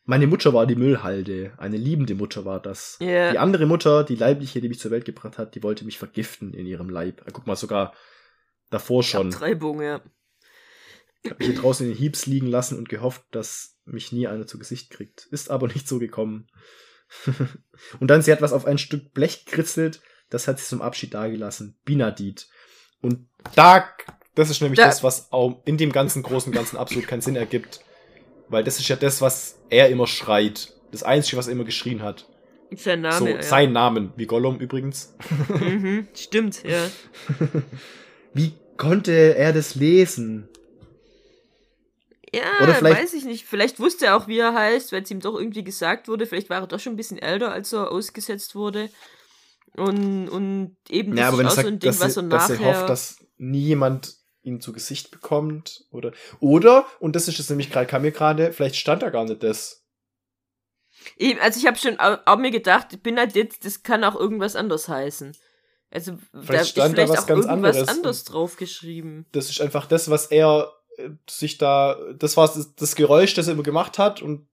Meine 0.09 0.27
Mutter 0.29 0.55
war 0.55 0.67
die 0.67 0.77
Müllhalde. 0.77 1.53
Eine 1.59 1.77
liebende 1.77 2.15
Mutter 2.15 2.45
war 2.45 2.61
das. 2.61 2.97
Ja. 3.01 3.33
Die 3.33 3.39
andere 3.39 3.67
Mutter, 3.67 4.05
die 4.05 4.15
leibliche, 4.15 4.61
die 4.61 4.69
mich 4.69 4.79
zur 4.79 4.93
Welt 4.93 5.05
gebracht 5.05 5.37
hat, 5.37 5.55
die 5.57 5.63
wollte 5.65 5.85
mich 5.85 5.99
vergiften 5.99 6.55
in 6.55 6.65
ihrem 6.67 6.89
Leib. 6.89 7.23
Ah, 7.27 7.31
Guck 7.33 7.47
mal, 7.47 7.57
sogar 7.57 7.93
davor 8.71 9.03
schon. 9.03 9.33
Abtreibung, 9.33 9.83
ja. 9.83 10.01
Ich 11.23 11.31
habe 11.31 11.39
mich 11.45 11.53
hier 11.55 11.61
draußen 11.61 11.87
in 11.87 11.93
den 11.93 11.99
Hiebs 11.99 12.27
liegen 12.27 12.47
lassen 12.47 12.79
und 12.79 12.89
gehofft, 12.89 13.25
dass 13.33 13.79
mich 13.85 14.13
nie 14.13 14.29
einer 14.29 14.47
zu 14.47 14.59
Gesicht 14.61 14.91
kriegt. 14.91 15.27
Ist 15.33 15.51
aber 15.51 15.67
nicht 15.67 15.89
so 15.89 15.99
gekommen. 15.99 16.47
und 18.01 18.09
dann, 18.09 18.23
sie 18.23 18.31
hat 18.31 18.43
was 18.43 18.53
auf 18.53 18.65
ein 18.65 18.79
Stück 18.79 19.13
Blech 19.13 19.45
gekritzelt, 19.45 20.01
das 20.31 20.47
hat 20.47 20.59
sie 20.61 20.67
zum 20.67 20.83
Abschied 20.83 21.15
dagelassen. 21.15 21.79
Binadit. 21.85 22.49
Und 23.01 23.29
da, 23.57 23.89
das 24.37 24.51
ist 24.51 24.61
nämlich 24.61 24.79
Da- 24.79 24.87
das, 24.87 25.03
was 25.03 25.33
auch 25.33 25.63
in 25.67 25.77
dem 25.79 25.91
ganzen 25.91 26.23
großen 26.23 26.53
Ganzen 26.53 26.77
absolut 26.77 27.09
keinen 27.09 27.23
Sinn 27.23 27.37
ergibt. 27.37 27.81
Weil 28.49 28.65
das 28.65 28.79
ist 28.79 28.89
ja 28.89 28.97
das, 28.97 29.21
was 29.21 29.59
er 29.71 29.89
immer 29.89 30.07
schreit. 30.07 30.73
Das 30.93 31.03
Einzige, 31.03 31.37
was 31.37 31.47
er 31.47 31.53
immer 31.53 31.65
geschrien 31.65 32.03
hat. 32.03 32.27
Sein 32.75 33.01
Name, 33.01 33.19
so, 33.19 33.27
ja. 33.29 33.43
sein 33.43 33.73
Namen, 33.73 34.13
wie 34.17 34.27
Gollum 34.27 34.59
übrigens. 34.59 35.15
mhm, 35.49 36.09
stimmt, 36.15 36.63
ja. 36.65 36.89
wie 38.35 38.53
konnte 38.77 39.13
er 39.13 39.53
das 39.53 39.75
lesen? 39.75 40.49
Ja, 42.35 42.43
Oder 42.63 42.75
vielleicht- 42.75 43.03
weiß 43.03 43.15
ich 43.15 43.25
nicht. 43.25 43.47
Vielleicht 43.47 43.79
wusste 43.79 44.07
er 44.07 44.17
auch, 44.17 44.29
wie 44.29 44.39
er 44.39 44.53
heißt, 44.53 44.93
weil 44.93 45.03
es 45.03 45.11
ihm 45.11 45.21
doch 45.21 45.39
irgendwie 45.39 45.65
gesagt 45.65 46.09
wurde. 46.09 46.27
Vielleicht 46.27 46.51
war 46.51 46.61
er 46.61 46.67
doch 46.67 46.81
schon 46.81 46.95
ein 46.95 46.97
bisschen 46.97 47.19
älter, 47.19 47.53
als 47.53 47.73
er 47.73 47.91
ausgesetzt 47.91 48.55
wurde. 48.55 48.91
Und, 49.77 50.29
und 50.29 50.77
eben 50.89 51.17
Ja, 51.17 51.31
das 51.31 51.39
ist 51.41 51.47
auch 51.47 51.51
so 51.51 51.57
sagt, 51.57 51.69
ein 51.69 51.79
Ding, 51.79 51.91
dass, 51.91 52.01
was 52.01 52.17
er, 52.17 52.23
er 52.25 52.29
dass 52.29 52.51
er 52.51 52.57
nachher... 52.57 52.79
hofft, 52.81 52.89
dass 52.89 53.19
nie 53.39 53.61
jemand 53.61 54.17
ihn 54.47 54.61
zu 54.61 54.73
Gesicht 54.73 55.11
bekommt 55.11 55.85
oder 55.91 56.13
oder 56.41 56.87
und 57.01 57.17
das 57.17 57.29
ist 57.29 57.41
es 57.41 57.51
nämlich 57.51 57.71
gerade 57.71 57.87
kam 57.87 58.03
mir 58.03 58.13
gerade 58.13 58.53
vielleicht 58.53 58.77
stand 58.77 59.03
da 59.03 59.11
gar 59.11 59.25
nicht 59.25 59.43
das 59.43 59.83
Eben, 61.19 61.39
also 61.41 61.61
ich 61.61 61.67
habe 61.67 61.77
schon 61.77 62.01
auch, 62.01 62.37
mir 62.39 62.51
gedacht, 62.51 62.89
ich 62.93 63.03
bin 63.03 63.19
halt 63.19 63.35
jetzt, 63.35 63.65
das 63.65 63.83
kann 63.83 64.03
auch 64.03 64.17
irgendwas 64.17 64.57
anderes 64.57 64.89
heißen. 64.89 65.37
Also 65.91 66.19
da 66.33 66.55
ist 66.55 66.71
stand 66.71 66.93
da 66.93 67.03
vielleicht 67.03 67.13
was 67.13 67.19
auch 67.23 67.27
ganz 67.27 67.47
irgendwas 67.47 67.77
anderes. 67.77 67.89
anderes 67.89 68.25
draufgeschrieben. 68.25 69.27
das 69.33 69.51
ist 69.51 69.61
einfach 69.61 69.87
das 69.87 70.11
was 70.11 70.27
er 70.27 70.73
äh, 70.97 71.11
sich 71.29 71.59
da 71.59 71.97
das 72.15 72.37
war 72.37 72.49
das, 72.49 72.75
das 72.75 72.97
Geräusch 72.97 73.35
das 73.35 73.47
er 73.47 73.55
immer 73.55 73.63
gemacht 73.63 73.99
hat 73.99 74.21
und 74.21 74.49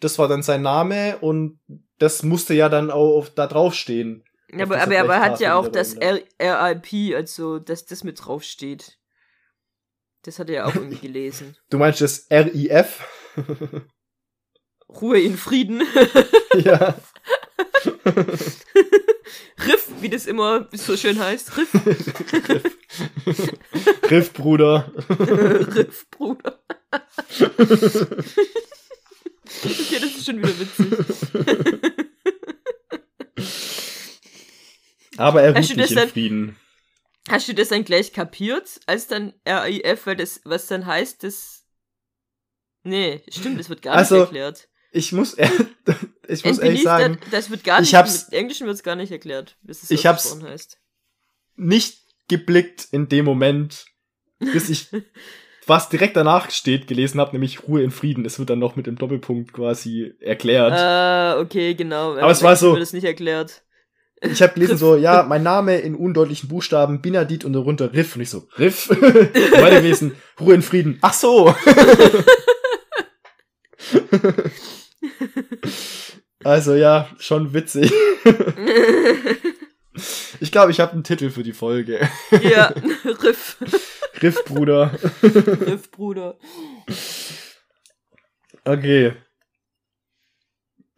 das 0.00 0.18
war 0.18 0.28
dann 0.28 0.42
sein 0.42 0.62
Name 0.62 1.18
und 1.18 1.60
das 1.98 2.22
musste 2.22 2.54
ja 2.54 2.68
dann 2.68 2.90
auch 2.90 3.16
auf, 3.16 3.30
da 3.30 3.46
draufstehen 3.46 4.24
Ja, 4.50 4.64
aber, 4.64 4.80
aber, 4.80 4.94
er 4.94 5.20
hat 5.20 5.40
ja 5.40 5.56
auch 5.56 5.68
das 5.68 5.96
RIP, 5.96 7.14
also 7.14 7.58
dass 7.58 7.84
das 7.84 8.02
mit 8.02 8.24
draufsteht. 8.24 8.98
Das 10.22 10.38
hat 10.38 10.48
er 10.48 10.54
ja 10.54 10.64
auch 10.66 10.74
irgendwie 10.74 10.98
gelesen. 10.98 11.56
du 11.70 11.78
meinst 11.78 12.00
das 12.00 12.26
RIF 12.30 13.04
Ruhe 14.88 15.20
in 15.20 15.36
Frieden. 15.36 15.82
ja 16.54 16.94
Riff, 19.66 19.88
wie 20.00 20.08
das 20.08 20.26
immer 20.26 20.68
so 20.72 20.96
schön 20.96 21.18
heißt. 21.18 21.56
Riff, 21.56 21.72
Griff 24.02 24.32
Bruder 24.32 24.92
Riff, 25.08 26.08
Bruder. 26.10 26.62
Okay, 29.64 29.98
das 30.00 30.16
ist 30.16 30.26
schon 30.26 30.38
wieder 30.38 30.60
witzig. 30.60 30.88
aber 35.16 35.42
er 35.42 35.56
ruht 35.56 35.76
nicht 35.76 35.90
in 35.92 36.08
Frieden 36.08 36.56
Hast 37.28 37.48
du 37.48 37.54
das 37.54 37.68
dann 37.68 37.84
gleich 37.84 38.12
kapiert, 38.12 38.80
als 38.86 39.06
dann 39.06 39.32
RIF, 39.46 40.06
weil 40.06 40.16
das, 40.16 40.40
was 40.44 40.66
dann 40.66 40.86
heißt, 40.86 41.22
das. 41.22 41.64
Nee, 42.82 43.22
stimmt, 43.30 43.60
das 43.60 43.68
wird 43.68 43.82
gar 43.82 43.94
Also, 43.94 44.16
nicht 44.16 44.24
erklärt. 44.24 44.68
ich 44.90 45.12
muss 45.12 45.36
ich 46.28 46.44
muss 46.44 46.58
ehrlich 46.58 46.82
sagen 46.82 47.18
das, 47.20 47.30
das 47.30 47.50
wird 47.50 47.62
gar 47.64 47.78
ich 47.80 47.82
nicht, 47.92 47.94
hab's- 47.94 48.24
mit 48.30 48.32
Englischen 48.38 48.66
wird 48.66 48.74
es 48.76 48.82
gar 48.82 48.96
nicht 48.96 49.12
erklärt, 49.12 49.56
bis 49.62 49.84
es 49.84 49.90
Ich 49.92 50.04
hab's- 50.04 50.36
heißt. 50.42 50.80
nicht 51.54 52.00
geblickt 52.28 52.88
in 52.90 53.08
dem 53.08 53.24
Moment, 53.24 53.86
bis 54.40 54.68
ich, 54.68 54.88
was 55.66 55.88
direkt 55.90 56.16
danach 56.16 56.50
steht, 56.50 56.88
gelesen 56.88 57.20
habe, 57.20 57.32
nämlich 57.32 57.62
Ruhe 57.68 57.82
in 57.84 57.92
Frieden. 57.92 58.24
Es 58.24 58.40
wird 58.40 58.50
dann 58.50 58.58
noch 58.58 58.74
mit 58.74 58.86
dem 58.88 58.96
Doppelpunkt 58.96 59.52
quasi 59.52 60.14
erklärt. 60.18 60.72
Ah, 60.72 61.38
okay, 61.38 61.74
genau. 61.74 62.16
Aber 62.16 62.30
es 62.32 62.42
war 62.42 62.56
so- 62.56 62.72
wird 62.72 62.82
das 62.82 62.92
nicht 62.92 63.04
erklärt. 63.04 63.62
Ich 64.22 64.40
habe 64.42 64.54
gelesen 64.54 64.76
so, 64.76 64.96
ja, 64.96 65.24
mein 65.24 65.42
Name 65.42 65.78
in 65.78 65.94
undeutlichen 65.96 66.48
Buchstaben, 66.48 67.02
Binadit 67.02 67.44
und 67.44 67.52
darunter 67.52 67.92
Riff. 67.92 68.14
Und 68.16 68.22
ich 68.22 68.30
so, 68.30 68.48
Riff? 68.58 68.88
Weiter 68.90 69.80
gelesen, 69.80 70.14
Ruhe 70.40 70.54
in 70.54 70.62
Frieden. 70.62 70.98
Ach 71.02 71.12
so. 71.12 71.54
also 76.44 76.74
ja, 76.74 77.08
schon 77.18 77.52
witzig. 77.52 77.92
Ich 80.40 80.50
glaube, 80.52 80.70
ich 80.70 80.80
habe 80.80 80.92
einen 80.92 81.04
Titel 81.04 81.30
für 81.30 81.42
die 81.42 81.52
Folge. 81.52 82.08
ja, 82.42 82.72
Riff. 83.22 83.56
Riff, 84.22 84.44
Bruder. 84.44 84.92
Riff, 85.22 85.90
Bruder. 85.90 86.38
Okay. 88.64 89.14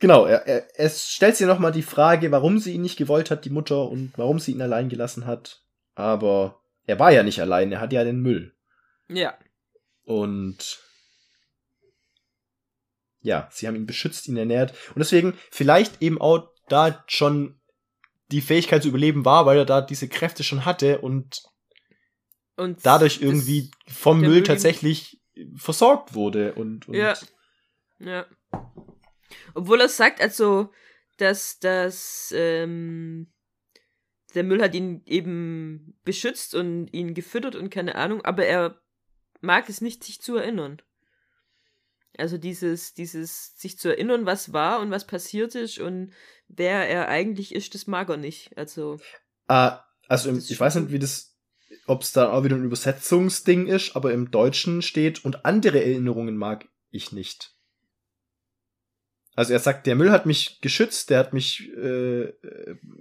Genau, 0.04 0.26
er, 0.26 0.46
er, 0.46 0.68
es 0.74 1.08
stellt 1.08 1.34
sich 1.34 1.46
nochmal 1.46 1.72
die 1.72 1.80
Frage, 1.80 2.30
warum 2.30 2.58
sie 2.58 2.74
ihn 2.74 2.82
nicht 2.82 2.98
gewollt 2.98 3.30
hat, 3.30 3.46
die 3.46 3.50
Mutter, 3.50 3.88
und 3.88 4.12
warum 4.16 4.38
sie 4.38 4.52
ihn 4.52 4.60
allein 4.60 4.90
gelassen 4.90 5.24
hat. 5.24 5.62
Aber 5.94 6.60
er 6.86 6.98
war 6.98 7.10
ja 7.10 7.22
nicht 7.22 7.40
allein, 7.40 7.72
er 7.72 7.80
hat 7.80 7.90
ja 7.90 8.04
den 8.04 8.20
Müll. 8.20 8.54
Ja. 9.08 9.38
Und 10.04 10.78
ja, 13.22 13.48
sie 13.50 13.66
haben 13.66 13.76
ihn 13.76 13.86
beschützt, 13.86 14.28
ihn 14.28 14.36
ernährt. 14.36 14.72
Und 14.88 14.98
deswegen 14.98 15.38
vielleicht 15.50 16.02
eben 16.02 16.20
auch 16.20 16.50
da 16.68 17.02
schon 17.06 17.58
die 18.30 18.42
Fähigkeit 18.42 18.82
zu 18.82 18.90
überleben 18.90 19.24
war, 19.24 19.46
weil 19.46 19.56
er 19.56 19.64
da 19.64 19.80
diese 19.80 20.08
Kräfte 20.08 20.44
schon 20.44 20.66
hatte 20.66 20.98
und, 20.98 21.44
und 22.56 22.84
dadurch 22.84 23.22
irgendwie 23.22 23.70
vom 23.86 24.20
Müll, 24.20 24.28
Müll 24.28 24.42
tatsächlich 24.42 25.22
versorgt 25.56 26.12
wurde. 26.12 26.52
Und, 26.52 26.88
und 26.88 26.94
ja. 26.94 27.14
Ja. 28.00 28.26
Obwohl 29.54 29.80
er 29.80 29.88
sagt, 29.88 30.20
also, 30.20 30.70
dass 31.16 31.58
das, 31.58 32.32
ähm, 32.36 33.32
der 34.34 34.42
Müll 34.42 34.62
hat 34.62 34.74
ihn 34.74 35.02
eben 35.06 35.98
beschützt 36.04 36.54
und 36.54 36.88
ihn 36.92 37.14
gefüttert 37.14 37.54
und 37.54 37.70
keine 37.70 37.94
Ahnung, 37.94 38.24
aber 38.24 38.44
er 38.46 38.80
mag 39.40 39.68
es 39.68 39.80
nicht, 39.80 40.02
sich 40.02 40.20
zu 40.20 40.36
erinnern. 40.36 40.82
Also 42.16 42.38
dieses, 42.38 42.94
dieses 42.94 43.56
sich 43.56 43.78
zu 43.78 43.88
erinnern, 43.88 44.26
was 44.26 44.52
war 44.52 44.80
und 44.80 44.90
was 44.90 45.06
passiert 45.06 45.54
ist 45.54 45.78
und 45.78 46.12
wer 46.48 46.88
er 46.88 47.08
eigentlich 47.08 47.54
ist, 47.54 47.74
das 47.74 47.86
mag 47.86 48.08
er 48.08 48.16
nicht. 48.16 48.56
Also. 48.56 48.98
Äh, 49.48 49.72
also 50.08 50.28
im, 50.28 50.38
ich 50.38 50.58
weiß 50.58 50.76
nicht, 50.76 50.92
wie 50.92 50.98
das, 50.98 51.36
ob 51.86 52.02
es 52.02 52.12
da 52.12 52.30
auch 52.30 52.44
wieder 52.44 52.56
ein 52.56 52.64
Übersetzungsding 52.64 53.66
ist, 53.66 53.96
aber 53.96 54.12
im 54.12 54.30
Deutschen 54.30 54.82
steht 54.82 55.24
und 55.24 55.44
andere 55.44 55.82
Erinnerungen 55.82 56.36
mag 56.36 56.68
ich 56.90 57.12
nicht. 57.12 57.53
Also 59.36 59.52
er 59.52 59.58
sagt, 59.58 59.86
der 59.86 59.96
Müll 59.96 60.12
hat 60.12 60.26
mich 60.26 60.60
geschützt, 60.60 61.10
der 61.10 61.18
hat 61.18 61.32
mich, 61.32 61.68
äh, 61.76 62.32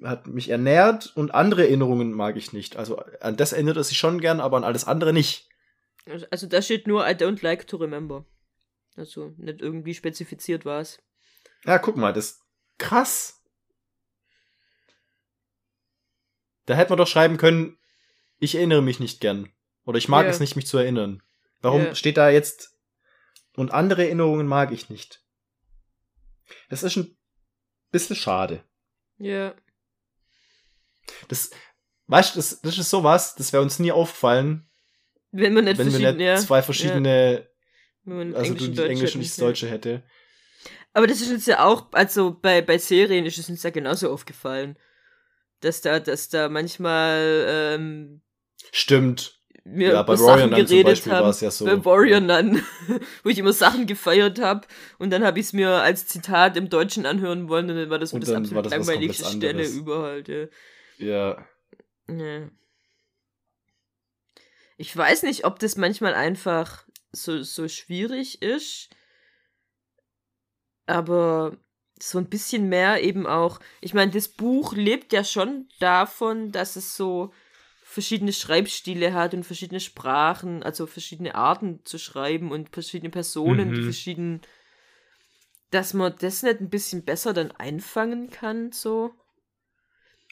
hat 0.03 0.27
mich 0.27 0.49
ernährt 0.49 1.15
und 1.15 1.33
andere 1.33 1.63
Erinnerungen 1.63 2.11
mag 2.11 2.37
ich 2.37 2.53
nicht. 2.53 2.75
Also 2.75 2.97
an 3.21 3.37
das 3.37 3.53
erinnert 3.53 3.77
er 3.77 3.83
sich 3.83 3.97
schon 3.97 4.19
gern, 4.19 4.39
aber 4.39 4.57
an 4.57 4.63
alles 4.63 4.85
andere 4.85 5.13
nicht. 5.13 5.47
Also, 6.05 6.25
also 6.31 6.47
da 6.47 6.61
steht 6.61 6.87
nur 6.87 7.07
I 7.07 7.11
don't 7.11 7.43
like 7.43 7.67
to 7.67 7.77
remember. 7.77 8.25
Also 8.95 9.33
nicht 9.37 9.61
irgendwie 9.61 9.93
spezifiziert 9.93 10.65
war 10.65 10.81
es. 10.81 10.99
Ja, 11.65 11.77
guck 11.77 11.97
mal, 11.97 12.13
das 12.13 12.31
ist 12.31 12.41
krass. 12.77 13.41
Da 16.65 16.75
hätte 16.75 16.91
man 16.91 16.97
doch 16.97 17.07
schreiben 17.07 17.37
können, 17.37 17.77
ich 18.39 18.55
erinnere 18.55 18.81
mich 18.81 18.99
nicht 18.99 19.21
gern. 19.21 19.51
Oder 19.85 19.97
ich 19.97 20.07
mag 20.07 20.23
yeah. 20.23 20.31
es 20.31 20.39
nicht, 20.39 20.55
mich 20.55 20.65
zu 20.65 20.77
erinnern. 20.77 21.21
Warum 21.61 21.81
yeah. 21.81 21.95
steht 21.95 22.17
da 22.17 22.29
jetzt 22.29 22.75
und 23.55 23.71
andere 23.71 24.05
Erinnerungen 24.05 24.47
mag 24.47 24.71
ich 24.71 24.89
nicht? 24.89 25.22
Das 26.69 26.83
ist 26.83 26.95
ein 26.97 27.17
bisschen 27.91 28.15
schade. 28.15 28.63
Ja. 29.17 29.55
Das, 31.27 31.51
weißt 32.07 32.35
du, 32.35 32.39
das, 32.39 32.61
das 32.61 32.77
ist 32.77 32.89
sowas, 32.89 33.35
das 33.35 33.53
wäre 33.53 33.63
uns 33.63 33.79
nie 33.79 33.91
aufgefallen. 33.91 34.69
Wenn 35.31 35.53
man 35.53 35.65
nicht, 35.65 35.77
wenn 35.77 35.91
wir 35.91 36.13
nicht 36.13 36.43
zwei 36.43 36.61
verschiedene 36.61 37.47
wenn 38.05 38.35
also 38.35 38.53
Englisch 38.53 38.67
du 38.67 38.71
die 38.73 38.89
Englisch 38.89 39.15
und 39.15 39.23
das 39.23 39.35
Deutsche 39.35 39.69
hätte. 39.69 40.03
Aber 40.93 41.07
das 41.07 41.21
ist 41.21 41.31
uns 41.31 41.45
ja 41.45 41.65
auch, 41.65 41.91
also 41.93 42.37
bei, 42.39 42.61
bei 42.61 42.77
Serien 42.77 43.25
ist 43.25 43.37
es 43.37 43.49
uns 43.49 43.63
ja 43.63 43.69
genauso 43.69 44.11
aufgefallen. 44.11 44.77
Dass 45.61 45.81
da, 45.81 45.99
dass 45.99 46.29
da 46.29 46.49
manchmal 46.49 47.45
ähm, 47.47 48.21
Stimmt. 48.71 49.41
Mir 49.65 49.93
ja, 49.93 50.03
bei 50.03 50.19
Warrior 50.19 50.47
Nun 50.47 50.67
zum 50.67 50.83
Beispiel 50.83 51.11
war 51.13 51.29
es 51.29 51.39
ja 51.39 51.49
so. 51.49 51.63
Bei 51.63 51.85
Warrior 51.85 52.19
Nun, 52.19 52.61
wo 53.23 53.29
ich 53.29 53.37
immer 53.37 53.53
Sachen 53.53 53.87
gefeiert 53.87 54.39
habe 54.41 54.67
und 54.99 55.09
dann 55.09 55.23
habe 55.23 55.39
ich 55.39 55.47
es 55.47 55.53
mir 55.53 55.69
als 55.69 56.05
Zitat 56.05 56.57
im 56.57 56.69
Deutschen 56.69 57.05
anhören 57.05 57.47
wollen 57.47 57.69
und 57.69 57.77
dann 57.77 57.89
war 57.89 57.99
das 57.99 58.09
so 58.09 58.19
das 58.19 58.29
absolut 58.29 58.69
langweiligste 58.69 59.25
Stelle 59.25 59.65
überhaupt. 59.65 60.27
Ja. 60.27 60.47
ja. 60.97 61.45
ja. 62.09 62.49
Ich 64.77 64.95
weiß 64.95 65.23
nicht, 65.23 65.45
ob 65.45 65.59
das 65.59 65.77
manchmal 65.77 66.13
einfach 66.13 66.85
so, 67.13 67.41
so 67.43 67.67
schwierig 67.69 68.41
ist. 68.41 68.89
Aber 70.85 71.55
so 72.01 72.17
ein 72.17 72.27
bisschen 72.27 72.67
mehr 72.67 73.01
eben 73.01 73.25
auch. 73.25 73.59
Ich 73.79 73.93
meine, 73.93 74.11
das 74.11 74.27
Buch 74.27 74.73
lebt 74.73 75.13
ja 75.13 75.23
schon 75.23 75.69
davon, 75.79 76.51
dass 76.51 76.75
es 76.75 76.97
so 76.97 77.31
verschiedene 77.93 78.33
Schreibstile 78.33 79.13
hat 79.13 79.33
und 79.33 79.45
verschiedene 79.45 79.79
Sprachen, 79.79 80.63
also 80.63 80.87
verschiedene 80.87 81.35
Arten 81.35 81.81
zu 81.85 81.99
schreiben 81.99 82.51
und 82.51 82.69
verschiedene 82.69 83.11
Personen, 83.11 83.69
mhm. 83.69 83.75
die 83.75 83.83
verschiedenen, 83.83 84.41
dass 85.69 85.93
man 85.93 86.15
das 86.19 86.41
nicht 86.41 86.59
ein 86.59 86.71
bisschen 86.71 87.05
besser 87.05 87.33
dann 87.33 87.51
einfangen 87.51 88.31
kann, 88.31 88.71
so. 88.71 89.11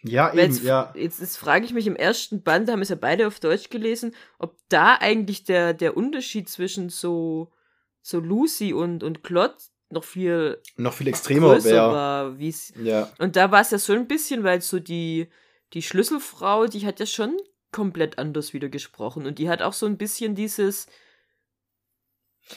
Ja, 0.01 0.29
eben, 0.29 0.39
jetzt, 0.39 0.63
ja. 0.63 0.91
Jetzt, 0.95 1.19
jetzt 1.19 1.37
frage 1.37 1.63
ich 1.63 1.73
mich 1.73 1.85
im 1.85 1.95
ersten 1.95 2.41
Band, 2.41 2.67
da 2.67 2.73
haben 2.73 2.79
wir 2.79 2.83
es 2.83 2.89
ja 2.89 2.95
beide 2.95 3.27
auf 3.27 3.39
Deutsch 3.39 3.69
gelesen, 3.69 4.15
ob 4.39 4.57
da 4.69 4.95
eigentlich 4.95 5.43
der, 5.43 5.75
der 5.75 5.95
Unterschied 5.95 6.49
zwischen 6.49 6.89
so, 6.89 7.51
so 8.01 8.19
Lucy 8.19 8.73
und, 8.73 9.03
und 9.03 9.23
Claude 9.23 9.57
noch 9.91 10.03
viel 10.03 10.59
noch 10.77 10.93
viel 10.93 11.09
extremer 11.09 11.63
wäre. 11.63 11.91
War, 11.91 12.35
ja. 12.81 13.11
Und 13.19 13.35
da 13.35 13.51
war 13.51 13.61
es 13.61 13.69
ja 13.69 13.77
so 13.77 13.93
ein 13.93 14.07
bisschen, 14.07 14.43
weil 14.43 14.61
so 14.61 14.79
die, 14.79 15.29
die 15.73 15.81
Schlüsselfrau, 15.81 16.67
die 16.67 16.85
hat 16.85 16.99
ja 16.99 17.05
schon 17.05 17.37
komplett 17.71 18.17
anders 18.17 18.53
wieder 18.53 18.69
gesprochen 18.69 19.25
und 19.25 19.39
die 19.39 19.49
hat 19.49 19.61
auch 19.61 19.73
so 19.73 19.85
ein 19.85 19.97
bisschen 19.97 20.35
dieses 20.35 20.87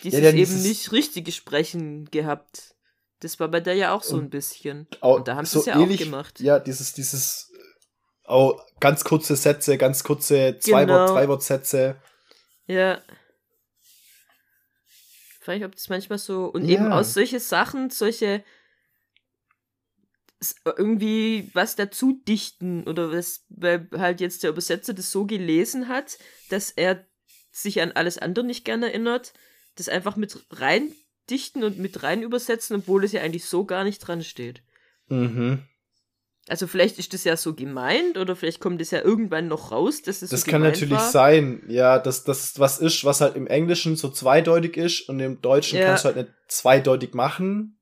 dieses 0.02 0.20
ja, 0.20 0.30
eben 0.30 0.62
nicht 0.62 0.92
richtige 0.92 1.30
Sprechen 1.30 2.06
gehabt. 2.10 2.74
Das 3.20 3.38
war 3.40 3.48
bei 3.48 3.60
der 3.60 3.74
ja 3.74 3.94
auch 3.94 4.02
so 4.02 4.16
ein 4.16 4.30
bisschen. 4.30 4.88
Auch, 5.00 5.16
und 5.16 5.28
da 5.28 5.36
haben 5.36 5.46
sie 5.46 5.52
so 5.52 5.60
es 5.60 5.66
ja 5.66 5.78
ähnlich, 5.80 6.00
auch 6.00 6.04
gemacht. 6.04 6.40
Ja, 6.40 6.58
dieses, 6.58 6.92
dieses, 6.94 7.52
auch 8.24 8.64
ganz 8.80 9.04
kurze 9.04 9.36
Sätze, 9.36 9.78
ganz 9.78 10.04
kurze 10.04 10.58
Zwei-Wort, 10.58 10.86
genau. 10.86 11.06
Drei-Wort-Sätze. 11.06 11.96
Ja. 12.66 13.00
Frage 15.40 15.58
ich, 15.58 15.64
ob 15.64 15.74
das 15.74 15.88
manchmal 15.88 16.18
so, 16.18 16.46
und 16.46 16.64
ja. 16.64 16.74
eben 16.74 16.92
aus 16.92 17.14
solche 17.14 17.40
Sachen, 17.40 17.90
solche, 17.90 18.42
irgendwie 20.64 21.50
was 21.54 21.76
dazu 21.76 22.20
dichten 22.26 22.84
oder 22.84 23.12
was, 23.12 23.44
weil 23.48 23.88
halt 23.96 24.20
jetzt 24.20 24.42
der 24.42 24.50
Übersetzer 24.50 24.94
das 24.94 25.10
so 25.10 25.26
gelesen 25.26 25.88
hat, 25.88 26.18
dass 26.50 26.70
er 26.70 27.06
sich 27.50 27.80
an 27.80 27.92
alles 27.92 28.18
andere 28.18 28.44
nicht 28.44 28.64
gerne 28.64 28.86
erinnert, 28.86 29.32
das 29.76 29.88
einfach 29.88 30.16
mit 30.16 30.44
rein 30.50 30.92
dichten 31.30 31.64
und 31.64 31.78
mit 31.78 32.02
rein 32.02 32.22
übersetzen, 32.22 32.76
obwohl 32.76 33.04
es 33.04 33.12
ja 33.12 33.22
eigentlich 33.22 33.46
so 33.46 33.64
gar 33.64 33.84
nicht 33.84 34.00
dran 34.00 34.22
steht. 34.22 34.62
Mhm. 35.08 35.62
Also 36.46 36.66
vielleicht 36.66 36.98
ist 36.98 37.14
das 37.14 37.24
ja 37.24 37.36
so 37.38 37.54
gemeint 37.54 38.18
oder 38.18 38.36
vielleicht 38.36 38.60
kommt 38.60 38.80
es 38.82 38.90
ja 38.90 39.00
irgendwann 39.00 39.48
noch 39.48 39.72
raus, 39.72 40.02
dass 40.02 40.20
es 40.20 40.28
Das 40.28 40.42
so 40.42 40.50
kann 40.50 40.60
natürlich 40.60 40.92
war. 40.92 41.10
sein, 41.10 41.62
ja, 41.68 41.98
dass 41.98 42.24
das 42.24 42.58
was 42.58 42.80
ist, 42.80 43.04
was 43.04 43.22
halt 43.22 43.36
im 43.36 43.46
Englischen 43.46 43.96
so 43.96 44.10
zweideutig 44.10 44.76
ist 44.76 45.08
und 45.08 45.20
im 45.20 45.40
Deutschen 45.40 45.78
ja. 45.78 45.86
kannst 45.86 46.04
du 46.04 46.08
halt 46.08 46.16
nicht 46.16 46.30
zweideutig 46.48 47.14
machen. 47.14 47.78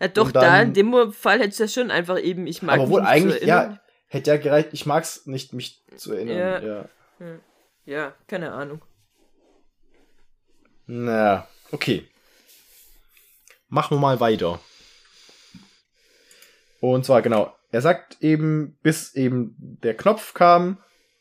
Ja, 0.00 0.08
doch, 0.08 0.30
dann, 0.30 0.42
da 0.42 0.62
in 0.62 0.74
dem 0.74 1.12
Fall 1.12 1.38
hätte 1.38 1.50
es 1.50 1.58
ja 1.58 1.68
schon 1.68 1.90
einfach 1.90 2.20
eben, 2.20 2.46
ich 2.46 2.62
mag 2.62 2.78
Aber 2.78 2.88
wohl 2.88 3.00
eigentlich, 3.02 3.42
ja, 3.42 3.80
hätte 4.06 4.30
ja 4.30 4.36
gereicht, 4.36 4.70
ich 4.72 4.86
mag 4.86 5.02
es 5.02 5.26
nicht, 5.26 5.52
mich 5.52 5.82
zu 5.96 6.12
erinnern, 6.12 6.36
ja. 6.36 6.84
Ja, 7.20 7.38
ja 7.84 8.14
keine 8.26 8.52
Ahnung. 8.52 8.82
Na, 10.86 11.46
okay. 11.72 12.08
Machen 13.68 13.96
wir 13.96 14.00
mal 14.00 14.20
weiter. 14.20 14.60
Und 16.80 17.04
zwar, 17.04 17.22
genau, 17.22 17.54
er 17.70 17.82
sagt 17.82 18.22
eben, 18.22 18.78
bis 18.82 19.14
eben 19.14 19.54
der 19.58 19.94
Knopf 19.94 20.32
kam, 20.32 20.78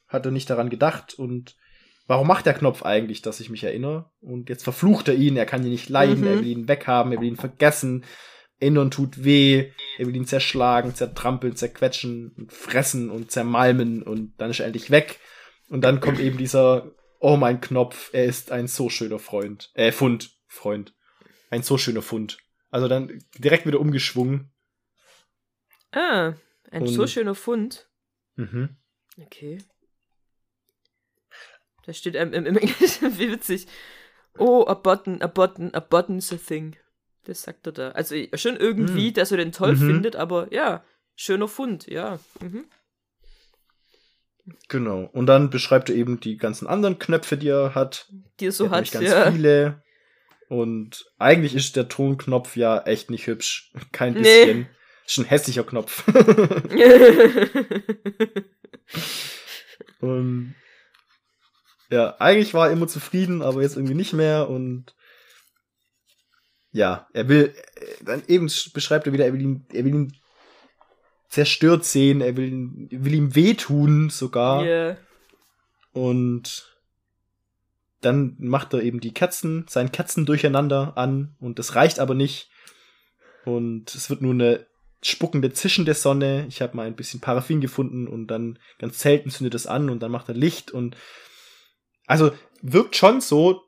hat 0.08 0.26
er 0.26 0.32
nicht 0.32 0.50
daran 0.50 0.70
gedacht 0.70 1.16
und 1.16 1.56
warum 2.08 2.28
macht 2.28 2.46
der 2.46 2.54
Knopf 2.54 2.84
eigentlich, 2.84 3.22
dass 3.22 3.40
ich 3.40 3.50
mich 3.50 3.64
erinnere? 3.64 4.10
Und 4.22 4.50
jetzt 4.50 4.64
verflucht 4.64 5.10
er 5.10 5.16
ihn, 5.16 5.36
er 5.36 5.46
kann 5.46 5.64
ihn 5.64 5.72
nicht 5.72 5.90
leiden, 5.90 6.22
mhm. 6.22 6.28
er 6.28 6.40
will 6.40 6.48
ihn 6.48 6.68
weghaben, 6.68 7.12
er 7.12 7.20
will 7.20 7.28
ihn 7.28 7.36
vergessen. 7.36 8.06
Erinnern 8.60 8.90
tut 8.90 9.24
weh, 9.24 9.72
er 9.98 10.08
will 10.08 10.16
ihn 10.16 10.26
zerschlagen, 10.26 10.96
zertrampeln, 10.96 11.56
zerquetschen 11.56 12.32
und 12.38 12.52
fressen 12.52 13.12
und 13.12 13.32
zermalmen 13.32 14.02
und 14.02 14.34
dann 14.38 14.50
ist 14.50 14.60
er 14.60 14.66
endlich 14.66 14.90
weg. 14.90 15.20
Und 15.70 15.82
dann 15.82 16.00
kommt 16.00 16.20
eben 16.20 16.38
dieser, 16.38 16.92
oh 17.20 17.38
mein 17.38 17.62
Knopf, 17.62 18.10
er 18.14 18.26
ist 18.26 18.52
ein 18.52 18.68
so 18.68 18.90
schöner 18.90 19.20
Freund, 19.20 19.72
äh, 19.76 19.92
Fund, 19.92 20.32
Freund. 20.48 20.96
Ein 21.50 21.62
so 21.62 21.78
schöner 21.78 22.02
Fund. 22.02 22.40
Also 22.70 22.88
dann 22.88 23.24
direkt 23.38 23.66
wieder 23.66 23.80
umgeschwungen. 23.80 24.52
Ah, 25.92 26.34
ein 26.72 26.82
Und, 26.82 26.88
so 26.88 27.08
schöner 27.08 27.36
Fund. 27.36 27.90
Mhm. 28.36 28.76
Okay. 29.20 29.60
Da 31.86 31.94
steht 31.94 32.16
im, 32.16 32.34
im, 32.34 32.46
im 32.46 32.58
Englischen, 32.58 33.18
wie 33.20 33.32
witzig. 33.32 33.68
Oh, 34.38 34.66
a 34.68 34.74
button, 34.74 35.22
a 35.22 35.28
button, 35.28 35.74
a 35.74 35.80
button's 35.80 36.32
a 36.34 36.38
thing. 36.38 36.76
Das 37.28 37.42
sagt 37.42 37.68
er 37.68 37.74
da. 37.74 37.92
Also 37.92 38.16
schon 38.36 38.56
irgendwie, 38.56 39.10
mhm. 39.10 39.14
dass 39.14 39.32
er 39.32 39.38
den 39.38 39.52
toll 39.52 39.76
mhm. 39.76 39.86
findet, 39.86 40.16
aber 40.16 40.48
ja, 40.54 40.86
schöner 41.16 41.50
Fund, 41.50 41.88
ja. 41.88 42.20
Mhm. 42.40 42.64
Genau. 44.70 45.10
Und 45.12 45.26
dann 45.26 45.50
beschreibt 45.50 45.90
er 45.90 45.96
eben 45.96 46.22
die 46.22 46.38
ganzen 46.38 46.68
anderen 46.68 47.00
Knöpfe, 47.00 47.36
die 47.36 47.50
er 47.50 47.76
hat. 47.76 48.08
Die 48.40 48.46
er 48.46 48.54
so 48.54 48.64
er 48.66 48.72
hat, 48.72 48.92
ganz 48.92 49.10
ja. 49.10 49.30
viele. 49.30 49.84
Und 50.48 51.12
eigentlich 51.18 51.54
ist 51.54 51.76
der 51.76 51.90
Tonknopf 51.90 52.56
ja 52.56 52.82
echt 52.84 53.12
nicht 53.12 53.28
hübsch. 53.28 53.74
Kein 53.92 54.14
bisschen. 54.14 54.60
Nee. 54.60 54.68
Ist 55.06 55.18
ein 55.18 55.26
hässlicher 55.26 55.66
Knopf. 55.66 56.06
und 60.00 60.56
ja, 61.90 62.16
eigentlich 62.20 62.54
war 62.54 62.68
er 62.68 62.74
immer 62.74 62.88
zufrieden, 62.88 63.42
aber 63.42 63.64
jetzt 63.64 63.76
irgendwie 63.76 63.96
nicht 63.96 64.14
mehr 64.14 64.50
und 64.50 64.96
ja, 66.78 67.08
er 67.12 67.28
will, 67.28 67.56
dann 68.02 68.22
eben 68.28 68.52
beschreibt 68.74 69.08
er 69.08 69.14
wieder, 69.14 69.26
er 69.26 69.34
will 69.34 69.42
ihn, 69.42 69.66
er 69.74 69.84
will 69.84 69.96
ihn 69.96 70.14
zerstört 71.28 71.84
sehen, 71.84 72.22
er 72.22 72.38
will, 72.38 72.48
ihn, 72.48 72.88
will 72.92 73.16
ihm 73.16 73.34
wehtun 73.34 74.12
sogar. 74.12 74.64
Yeah. 74.64 74.98
Und 75.92 76.78
dann 78.02 78.36
macht 78.38 78.76
er 78.76 78.84
eben 78.84 79.00
die 79.00 79.14
Kerzen, 79.14 79.66
sein 79.68 79.92
Kerzen 79.92 80.28
durcheinander 80.28 80.96
an 80.98 81.36
und 81.40 81.58
das 81.58 81.74
reicht 81.74 82.00
aber 82.00 82.14
nicht. 82.14 82.52
Und 83.44 83.96
es 83.96 84.12
wird 84.12 84.22
nur 84.22 84.34
eine 84.34 84.68
spuckende, 85.02 85.52
zischende 85.52 85.96
Sonne. 85.96 86.46
Ich 86.48 86.62
habe 86.62 86.78
mal 86.78 86.86
ein 86.86 86.96
bisschen 86.96 87.22
Paraffin 87.22 87.60
gefunden 87.60 88.08
und 88.08 88.28
dann 88.28 88.60
ganz 88.78 89.00
selten 89.00 89.32
zündet 89.32 89.56
es 89.56 89.66
an 89.66 89.90
und 89.90 90.02
dann 90.04 90.12
macht 90.12 90.30
er 90.30 90.36
Licht 90.36 90.70
und 90.70 90.96
also 92.06 92.32
wirkt 92.62 92.96
schon 92.96 93.20
so 93.20 93.64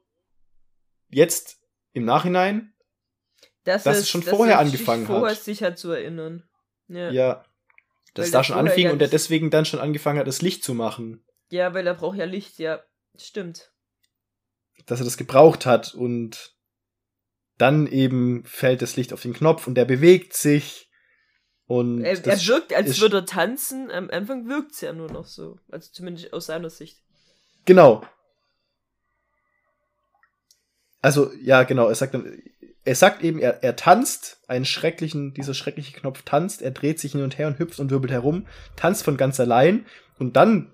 jetzt 1.10 1.58
im 1.94 2.06
Nachhinein, 2.06 2.74
das 3.74 3.84
dass 3.84 3.98
ist, 3.98 4.04
es 4.04 4.10
schon 4.10 4.24
vorher 4.24 4.60
angefangen 4.60 5.06
vorher 5.06 5.30
hat. 5.30 5.38
Vorher 5.38 5.44
sich 5.44 5.64
halt 5.64 5.78
zu 5.78 5.92
erinnern. 5.92 6.44
Ja. 6.88 7.12
ja 7.12 7.46
dass 8.14 8.28
es 8.28 8.32
da 8.32 8.44
schon 8.44 8.58
anfing 8.58 8.90
und 8.92 9.02
er 9.02 9.08
deswegen 9.08 9.50
dann 9.50 9.66
schon 9.66 9.80
angefangen 9.80 10.20
hat, 10.20 10.28
das 10.28 10.42
Licht 10.42 10.64
zu 10.64 10.74
machen. 10.74 11.24
Ja, 11.52 11.74
weil 11.74 11.88
er 11.88 11.94
braucht 11.94 12.18
ja 12.18 12.26
Licht, 12.26 12.60
ja. 12.60 12.82
Stimmt. 13.18 13.72
Dass 14.86 15.00
er 15.00 15.06
das 15.06 15.18
gebraucht 15.18 15.66
hat 15.66 15.94
und 15.94 16.56
dann 17.58 17.88
eben 17.88 18.44
fällt 18.46 18.82
das 18.82 18.96
Licht 18.96 19.14
auf 19.14 19.22
den 19.22 19.34
Knopf 19.34 19.68
und 19.68 19.76
der 19.76 19.86
bewegt 19.86 20.34
sich 20.34 20.90
und 21.68 22.04
er, 22.04 22.26
er 22.26 22.48
wirkt, 22.48 22.74
als 22.74 23.00
würde 23.00 23.18
er 23.18 23.26
tanzen. 23.26 23.92
Am 23.92 24.10
Anfang 24.10 24.48
wirkt 24.48 24.72
es 24.72 24.82
ja 24.82 24.92
nur 24.92 25.12
noch 25.12 25.26
so. 25.26 25.60
Also 25.70 25.92
zumindest 25.92 26.34
aus 26.34 26.48
seiner 26.48 26.72
Sicht. 26.72 27.04
Genau. 27.66 28.04
Also, 31.00 31.32
ja, 31.34 31.64
genau, 31.64 31.88
er 31.88 31.96
sagt 31.96 32.16
dann, 32.16 32.42
er 32.86 32.96
sagt 32.96 33.24
eben, 33.24 33.40
er, 33.40 33.64
er 33.64 33.76
tanzt, 33.76 34.40
einen 34.48 34.66
schrecklichen, 34.66 35.34
dieser 35.34 35.54
schreckliche 35.54 35.98
Knopf 36.00 36.24
tanzt, 36.24 36.62
er 36.62 36.72
dreht 36.72 37.00
sich 37.00 37.12
hin 37.12 37.24
und 37.24 37.38
her 37.38 37.48
und 37.48 37.60
hüpft 37.60 37.80
und 37.80 37.92
wirbelt 37.92 38.12
herum, 38.12 38.48
tanzt 38.76 39.04
von 39.04 39.18
ganz 39.18 39.40
allein 39.40 39.86
und 40.18 40.36
dann 40.36 40.74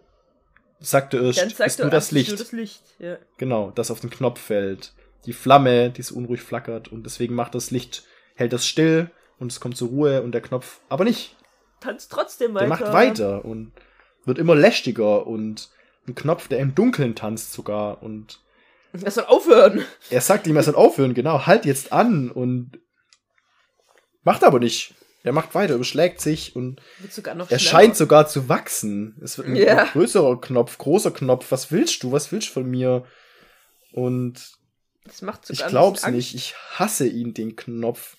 sagt 0.79 1.13
er 1.13 1.23
erst, 1.23 1.39
sagt 1.39 1.59
ist 1.59 1.79
nur 1.79 1.89
das 1.89 2.11
Licht. 2.11 2.29
Nur 2.29 2.37
das 2.37 2.51
Licht 2.51 2.83
ja. 2.99 3.17
Genau, 3.37 3.71
das 3.71 3.91
auf 3.91 3.99
den 3.99 4.09
Knopf 4.09 4.39
fällt. 4.39 4.93
Die 5.25 5.33
Flamme, 5.33 5.89
die 5.89 6.03
so 6.03 6.15
unruhig 6.15 6.41
flackert 6.41 6.87
und 6.87 7.05
deswegen 7.05 7.33
macht 7.33 7.55
das 7.55 7.71
Licht, 7.71 8.03
hält 8.35 8.53
das 8.53 8.67
still 8.67 9.09
und 9.39 9.51
es 9.51 9.59
kommt 9.59 9.75
zur 9.75 9.89
Ruhe 9.89 10.21
und 10.21 10.31
der 10.31 10.41
Knopf 10.41 10.81
aber 10.89 11.03
nicht. 11.03 11.35
Tanzt 11.81 12.11
trotzdem 12.11 12.53
weiter. 12.53 12.67
Der 12.67 12.69
macht 12.69 12.93
weiter 12.93 13.45
und 13.45 13.71
wird 14.25 14.37
immer 14.37 14.55
lästiger 14.55 15.25
und 15.25 15.69
ein 16.07 16.15
Knopf, 16.15 16.47
der 16.47 16.59
im 16.59 16.75
Dunkeln 16.75 17.15
tanzt 17.15 17.53
sogar 17.53 18.03
und 18.03 18.39
er 19.03 19.11
soll 19.11 19.25
aufhören. 19.25 19.85
Er 20.09 20.21
sagt 20.21 20.47
ihm, 20.47 20.55
er 20.55 20.63
soll 20.63 20.75
aufhören, 20.75 21.13
genau. 21.13 21.45
Halt 21.45 21.65
jetzt 21.65 21.91
an 21.91 22.31
und 22.31 22.79
macht 24.23 24.43
aber 24.43 24.59
nicht. 24.59 24.93
Er 25.23 25.31
macht 25.31 25.55
weiter, 25.55 25.73
überschlägt 25.73 26.21
sich 26.21 26.55
und 26.55 26.79
er 27.49 27.59
scheint 27.59 27.95
sogar 27.95 28.27
zu 28.27 28.47
wachsen. 28.47 29.19
Es 29.23 29.39
wird 29.39 29.47
ein 29.47 29.55
yeah. 29.55 29.85
größerer 29.85 30.39
Knopf, 30.39 30.77
großer 30.77 31.09
Knopf. 31.09 31.51
Was 31.51 31.71
willst 31.71 32.03
du? 32.03 32.11
Was 32.11 32.31
willst 32.31 32.49
du 32.49 32.53
von 32.53 32.69
mir? 32.69 33.05
Und 33.91 34.51
ich 35.49 35.65
glaub's 35.65 36.05
nicht. 36.05 36.35
Ich 36.35 36.55
hasse 36.71 37.07
ihn, 37.07 37.33
den 37.33 37.55
Knopf. 37.55 38.17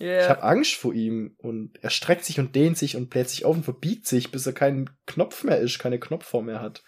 Yeah. 0.00 0.22
Ich 0.22 0.28
habe 0.30 0.42
Angst 0.42 0.76
vor 0.76 0.94
ihm 0.94 1.34
und 1.38 1.76
er 1.82 1.90
streckt 1.90 2.24
sich 2.24 2.38
und 2.38 2.54
dehnt 2.54 2.78
sich 2.78 2.96
und 2.96 3.10
bläht 3.10 3.28
sich 3.28 3.44
auf 3.44 3.56
und 3.56 3.64
verbiegt 3.64 4.06
sich, 4.06 4.30
bis 4.30 4.46
er 4.46 4.52
keinen 4.54 4.88
Knopf 5.06 5.44
mehr 5.44 5.58
ist, 5.58 5.78
keine 5.78 5.98
Knopfform 5.98 6.46
mehr 6.46 6.62
hat 6.62 6.82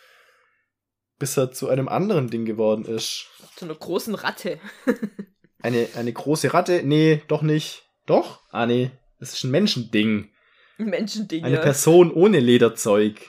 bis 1.20 1.36
er 1.36 1.52
zu 1.52 1.68
einem 1.68 1.86
anderen 1.86 2.28
Ding 2.28 2.44
geworden 2.44 2.84
ist. 2.84 3.26
Zu 3.54 3.66
einer 3.66 3.74
großen 3.74 4.16
Ratte. 4.16 4.58
eine, 5.62 5.86
eine 5.94 6.12
große 6.12 6.52
Ratte? 6.52 6.82
Nee, 6.82 7.22
doch 7.28 7.42
nicht. 7.42 7.84
Doch? 8.06 8.40
Ah, 8.50 8.66
nee. 8.66 8.90
Das 9.20 9.34
ist 9.34 9.44
ein 9.44 9.50
Menschending. 9.52 10.30
Ein 10.78 10.86
Menschending. 10.86 11.44
Eine 11.44 11.56
ja. 11.56 11.62
Person 11.62 12.10
ohne 12.10 12.40
Lederzeug. 12.40 13.20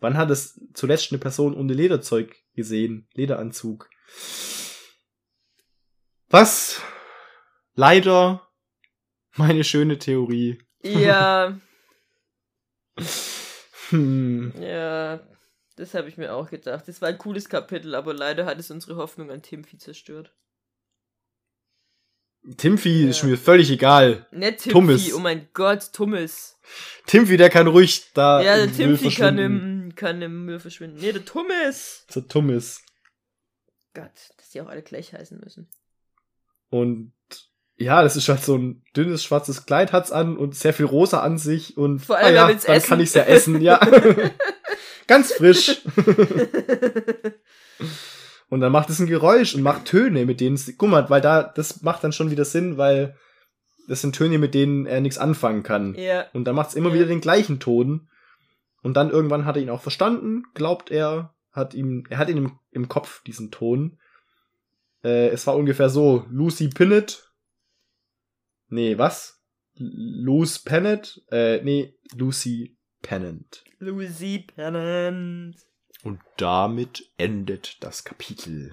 Wann 0.00 0.16
hat 0.16 0.30
es 0.30 0.60
zuletzt 0.74 1.12
eine 1.12 1.18
Person 1.20 1.54
ohne 1.54 1.72
Lederzeug 1.72 2.36
gesehen? 2.54 3.08
Lederanzug. 3.14 3.88
Was? 6.28 6.82
Leider 7.74 8.48
meine 9.36 9.62
schöne 9.62 9.98
Theorie. 9.98 10.60
Ja. 10.82 11.56
hm. 13.90 14.52
Ja, 14.60 15.20
das 15.78 15.94
habe 15.94 16.08
ich 16.08 16.16
mir 16.16 16.34
auch 16.34 16.50
gedacht. 16.50 16.88
Das 16.88 17.00
war 17.00 17.08
ein 17.08 17.18
cooles 17.18 17.48
Kapitel, 17.48 17.94
aber 17.94 18.12
leider 18.12 18.46
hat 18.46 18.58
es 18.58 18.70
unsere 18.70 18.96
Hoffnung 18.96 19.30
an 19.30 19.42
Timfi 19.42 19.78
zerstört. 19.78 20.34
Timfi 22.56 23.04
ja. 23.04 23.10
ist 23.10 23.22
mir 23.22 23.36
völlig 23.36 23.70
egal. 23.70 24.26
Nicht 24.30 24.58
Timfi, 24.58 24.70
Tummis. 24.70 25.14
oh 25.14 25.18
mein 25.18 25.48
Gott, 25.52 25.92
Tummis. 25.92 26.58
Timfi, 27.06 27.36
der 27.36 27.50
kann 27.50 27.66
ruhig 27.66 28.12
da. 28.14 28.42
Ja, 28.42 28.56
der 28.56 28.72
Timfi 28.72 29.10
kann 29.10 29.38
im, 29.38 29.94
kann 29.94 30.20
im 30.22 30.46
Müll 30.46 30.58
verschwinden. 30.58 30.98
Nee, 31.00 31.12
der 31.12 31.24
Tummis. 31.24 32.06
Der 32.14 32.26
Tummis. 32.26 32.82
Gott, 33.94 34.12
dass 34.36 34.50
die 34.50 34.60
auch 34.60 34.68
alle 34.68 34.82
gleich 34.82 35.12
heißen 35.12 35.38
müssen. 35.38 35.68
Und 36.70 37.12
ja, 37.78 38.02
das 38.02 38.16
ist 38.16 38.28
halt 38.28 38.42
so 38.42 38.56
ein 38.56 38.82
dünnes 38.96 39.22
schwarzes 39.22 39.64
Kleid 39.64 39.92
hat's 39.92 40.10
an 40.10 40.36
und 40.36 40.56
sehr 40.56 40.74
viel 40.74 40.86
rosa 40.86 41.20
an 41.20 41.38
sich 41.38 41.76
und 41.76 42.00
Vor 42.00 42.16
allem, 42.16 42.26
ah 42.26 42.30
ja, 42.30 42.48
dann 42.48 42.56
essen. 42.56 42.88
kann 42.88 43.00
ich's 43.00 43.14
ja 43.14 43.22
essen, 43.22 43.60
ja. 43.60 43.78
Ganz 45.06 45.32
frisch. 45.32 45.80
und 48.50 48.60
dann 48.60 48.72
macht 48.72 48.90
es 48.90 48.98
ein 48.98 49.06
Geräusch 49.06 49.54
und 49.54 49.62
macht 49.62 49.86
Töne, 49.86 50.26
mit 50.26 50.40
denen 50.40 50.56
es, 50.56 50.70
guck 50.76 50.90
mal, 50.90 51.08
weil 51.08 51.20
da, 51.20 51.44
das 51.44 51.82
macht 51.82 52.02
dann 52.02 52.12
schon 52.12 52.32
wieder 52.32 52.44
Sinn, 52.44 52.78
weil 52.78 53.16
das 53.86 54.02
sind 54.02 54.14
Töne, 54.14 54.38
mit 54.38 54.54
denen 54.54 54.84
er 54.84 55.00
nichts 55.00 55.16
anfangen 55.16 55.62
kann. 55.62 55.94
Ja. 55.94 56.26
Und 56.32 56.44
dann 56.44 56.56
macht 56.56 56.70
es 56.70 56.74
immer 56.74 56.90
ja. 56.90 56.96
wieder 56.96 57.06
den 57.06 57.20
gleichen 57.20 57.60
Ton. 57.60 58.08
Und 58.82 58.96
dann 58.96 59.10
irgendwann 59.10 59.44
hat 59.44 59.56
er 59.56 59.62
ihn 59.62 59.70
auch 59.70 59.82
verstanden, 59.82 60.42
glaubt 60.54 60.90
er, 60.90 61.34
hat 61.52 61.74
ihm, 61.74 62.04
er 62.10 62.18
hat 62.18 62.28
ihn 62.28 62.36
im, 62.36 62.58
im 62.70 62.88
Kopf, 62.88 63.22
diesen 63.22 63.50
Ton. 63.50 63.98
Äh, 65.02 65.28
es 65.28 65.46
war 65.46 65.56
ungefähr 65.56 65.88
so, 65.88 66.26
Lucy 66.28 66.68
Pinnett. 66.68 67.27
Nee, 68.68 68.98
was? 68.98 69.40
Luce 69.74 70.58
Pennant? 70.58 71.22
Äh, 71.30 71.62
nee, 71.62 71.94
Lucy 72.14 72.76
Pennant. 73.02 73.64
Lucy 73.78 74.40
Pennant. 74.40 75.56
Und 76.02 76.20
damit 76.36 77.10
endet 77.16 77.82
das 77.82 78.04
Kapitel. 78.04 78.72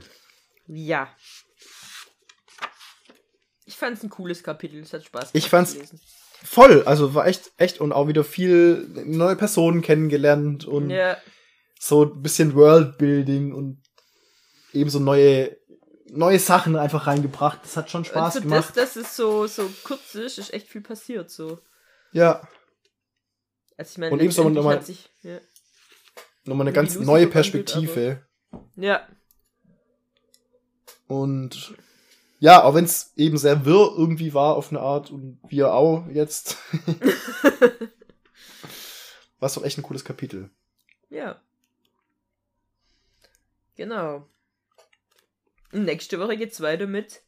Ja. 0.67 1.09
Ich 3.65 3.75
fand's 3.75 4.03
ein 4.03 4.09
cooles 4.09 4.43
Kapitel, 4.43 4.79
es 4.81 4.93
hat 4.93 5.03
Spaß 5.03 5.31
gemacht. 5.31 5.35
Ich 5.35 5.49
fand's 5.49 5.77
voll, 6.43 6.83
also 6.83 7.15
war 7.15 7.25
echt, 7.27 7.51
echt 7.57 7.81
und 7.81 7.91
auch 7.91 8.07
wieder 8.07 8.23
viel 8.23 8.87
neue 9.05 9.35
Personen 9.35 9.81
kennengelernt 9.81 10.65
und 10.65 10.91
ja. 10.91 11.17
so 11.79 12.03
ein 12.03 12.21
bisschen 12.21 12.53
Worldbuilding 12.53 13.53
und 13.53 13.81
eben 14.71 14.89
so 14.89 14.99
neue, 14.99 15.57
neue 16.05 16.39
Sachen 16.39 16.75
einfach 16.75 17.07
reingebracht. 17.07 17.59
Das 17.63 17.77
hat 17.77 17.89
schon 17.89 18.05
Spaß 18.05 18.41
gemacht. 18.41 18.69
Das, 18.75 18.93
das 18.93 18.97
ist 18.97 19.15
so, 19.15 19.47
so 19.47 19.69
kurz 19.83 20.15
ist, 20.15 20.37
ist 20.37 20.53
echt 20.53 20.67
viel 20.67 20.81
passiert, 20.81 21.29
so. 21.29 21.59
Ja. 22.11 22.47
Also 23.77 23.91
ich 23.91 23.97
meine, 23.97 24.13
und 24.13 24.21
eben 24.21 24.31
so 24.31 24.47
nochmal 24.49 24.81
ja. 25.23 25.39
noch 26.45 26.59
eine 26.59 26.71
ganz 26.71 26.95
neue 26.95 27.27
Perspektive. 27.27 28.25
ja. 28.75 29.07
Und 31.07 31.75
ja, 32.39 32.63
auch 32.63 32.73
wenn 32.73 32.85
es 32.85 33.13
eben 33.15 33.37
sehr 33.37 33.65
wirr 33.65 33.93
irgendwie 33.97 34.33
war 34.33 34.55
auf 34.55 34.71
eine 34.71 34.79
Art 34.79 35.11
und 35.11 35.39
wir 35.47 35.73
auch 35.73 36.07
jetzt. 36.07 36.57
war 39.39 39.47
es 39.47 39.53
doch 39.53 39.63
echt 39.63 39.77
ein 39.77 39.83
cooles 39.83 40.03
Kapitel. 40.03 40.49
Ja. 41.09 41.41
Genau. 43.75 44.27
Nächste 45.75 46.21
Woche 46.21 46.37
geht's 46.37 46.61
weiter 46.61 46.87
mit 46.87 47.21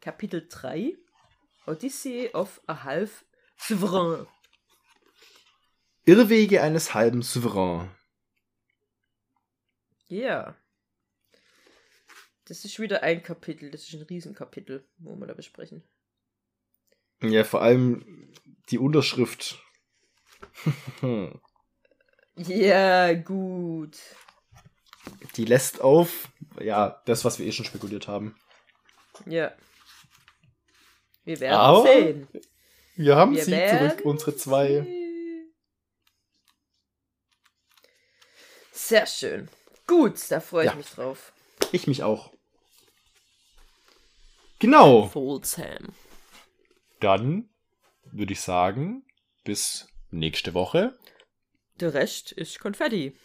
Kapitel 0.00 0.48
3 0.48 0.96
Odyssey 1.66 2.28
of 2.32 2.60
a 2.66 2.82
Half 2.82 3.24
Souverain. 3.58 4.26
Irrwege 6.04 6.62
eines 6.62 6.94
halben 6.94 7.22
Souverän. 7.22 7.88
Ja. 10.08 10.56
Das 12.46 12.64
ist 12.64 12.80
wieder 12.80 13.04
ein 13.04 13.22
Kapitel, 13.22 13.70
das 13.70 13.82
ist 13.82 13.94
ein 13.94 14.02
Riesenkapitel, 14.02 14.84
wo 14.98 15.14
wir 15.14 15.28
da 15.28 15.34
besprechen. 15.34 15.84
Ja, 17.22 17.44
vor 17.44 17.62
allem 17.62 18.32
die 18.70 18.78
Unterschrift. 18.78 19.62
ja, 22.36 23.14
gut. 23.14 23.96
Die 25.36 25.44
lässt 25.44 25.80
auf, 25.80 26.28
ja, 26.60 27.02
das, 27.06 27.24
was 27.24 27.38
wir 27.38 27.46
eh 27.46 27.52
schon 27.52 27.64
spekuliert 27.64 28.08
haben. 28.08 28.36
Ja. 29.26 29.52
Wir 31.24 31.40
werden 31.40 31.54
Aber 31.54 31.82
sehen. 31.82 32.28
Wir 32.96 33.16
haben 33.16 33.34
wir 33.34 33.44
sie 33.44 33.50
zurück, 33.52 34.04
unsere 34.04 34.36
zwei. 34.36 34.86
Sehr 38.72 39.06
schön. 39.06 39.48
Gut, 39.86 40.18
da 40.30 40.40
freue 40.40 40.64
ich 40.64 40.70
ja. 40.70 40.76
mich 40.76 40.90
drauf. 40.90 41.32
Ich 41.72 41.86
mich 41.86 42.02
auch. 42.02 42.32
Genau. 44.58 45.06
Folsham. 45.08 45.94
Dann 47.00 47.48
würde 48.04 48.32
ich 48.32 48.40
sagen, 48.40 49.06
bis 49.44 49.88
nächste 50.10 50.54
Woche. 50.54 50.98
Der 51.76 51.94
Rest 51.94 52.32
ist 52.32 52.60
Konfetti. 52.60 53.16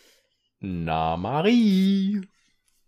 Na, 0.62 1.16
Marie. 1.16 2.20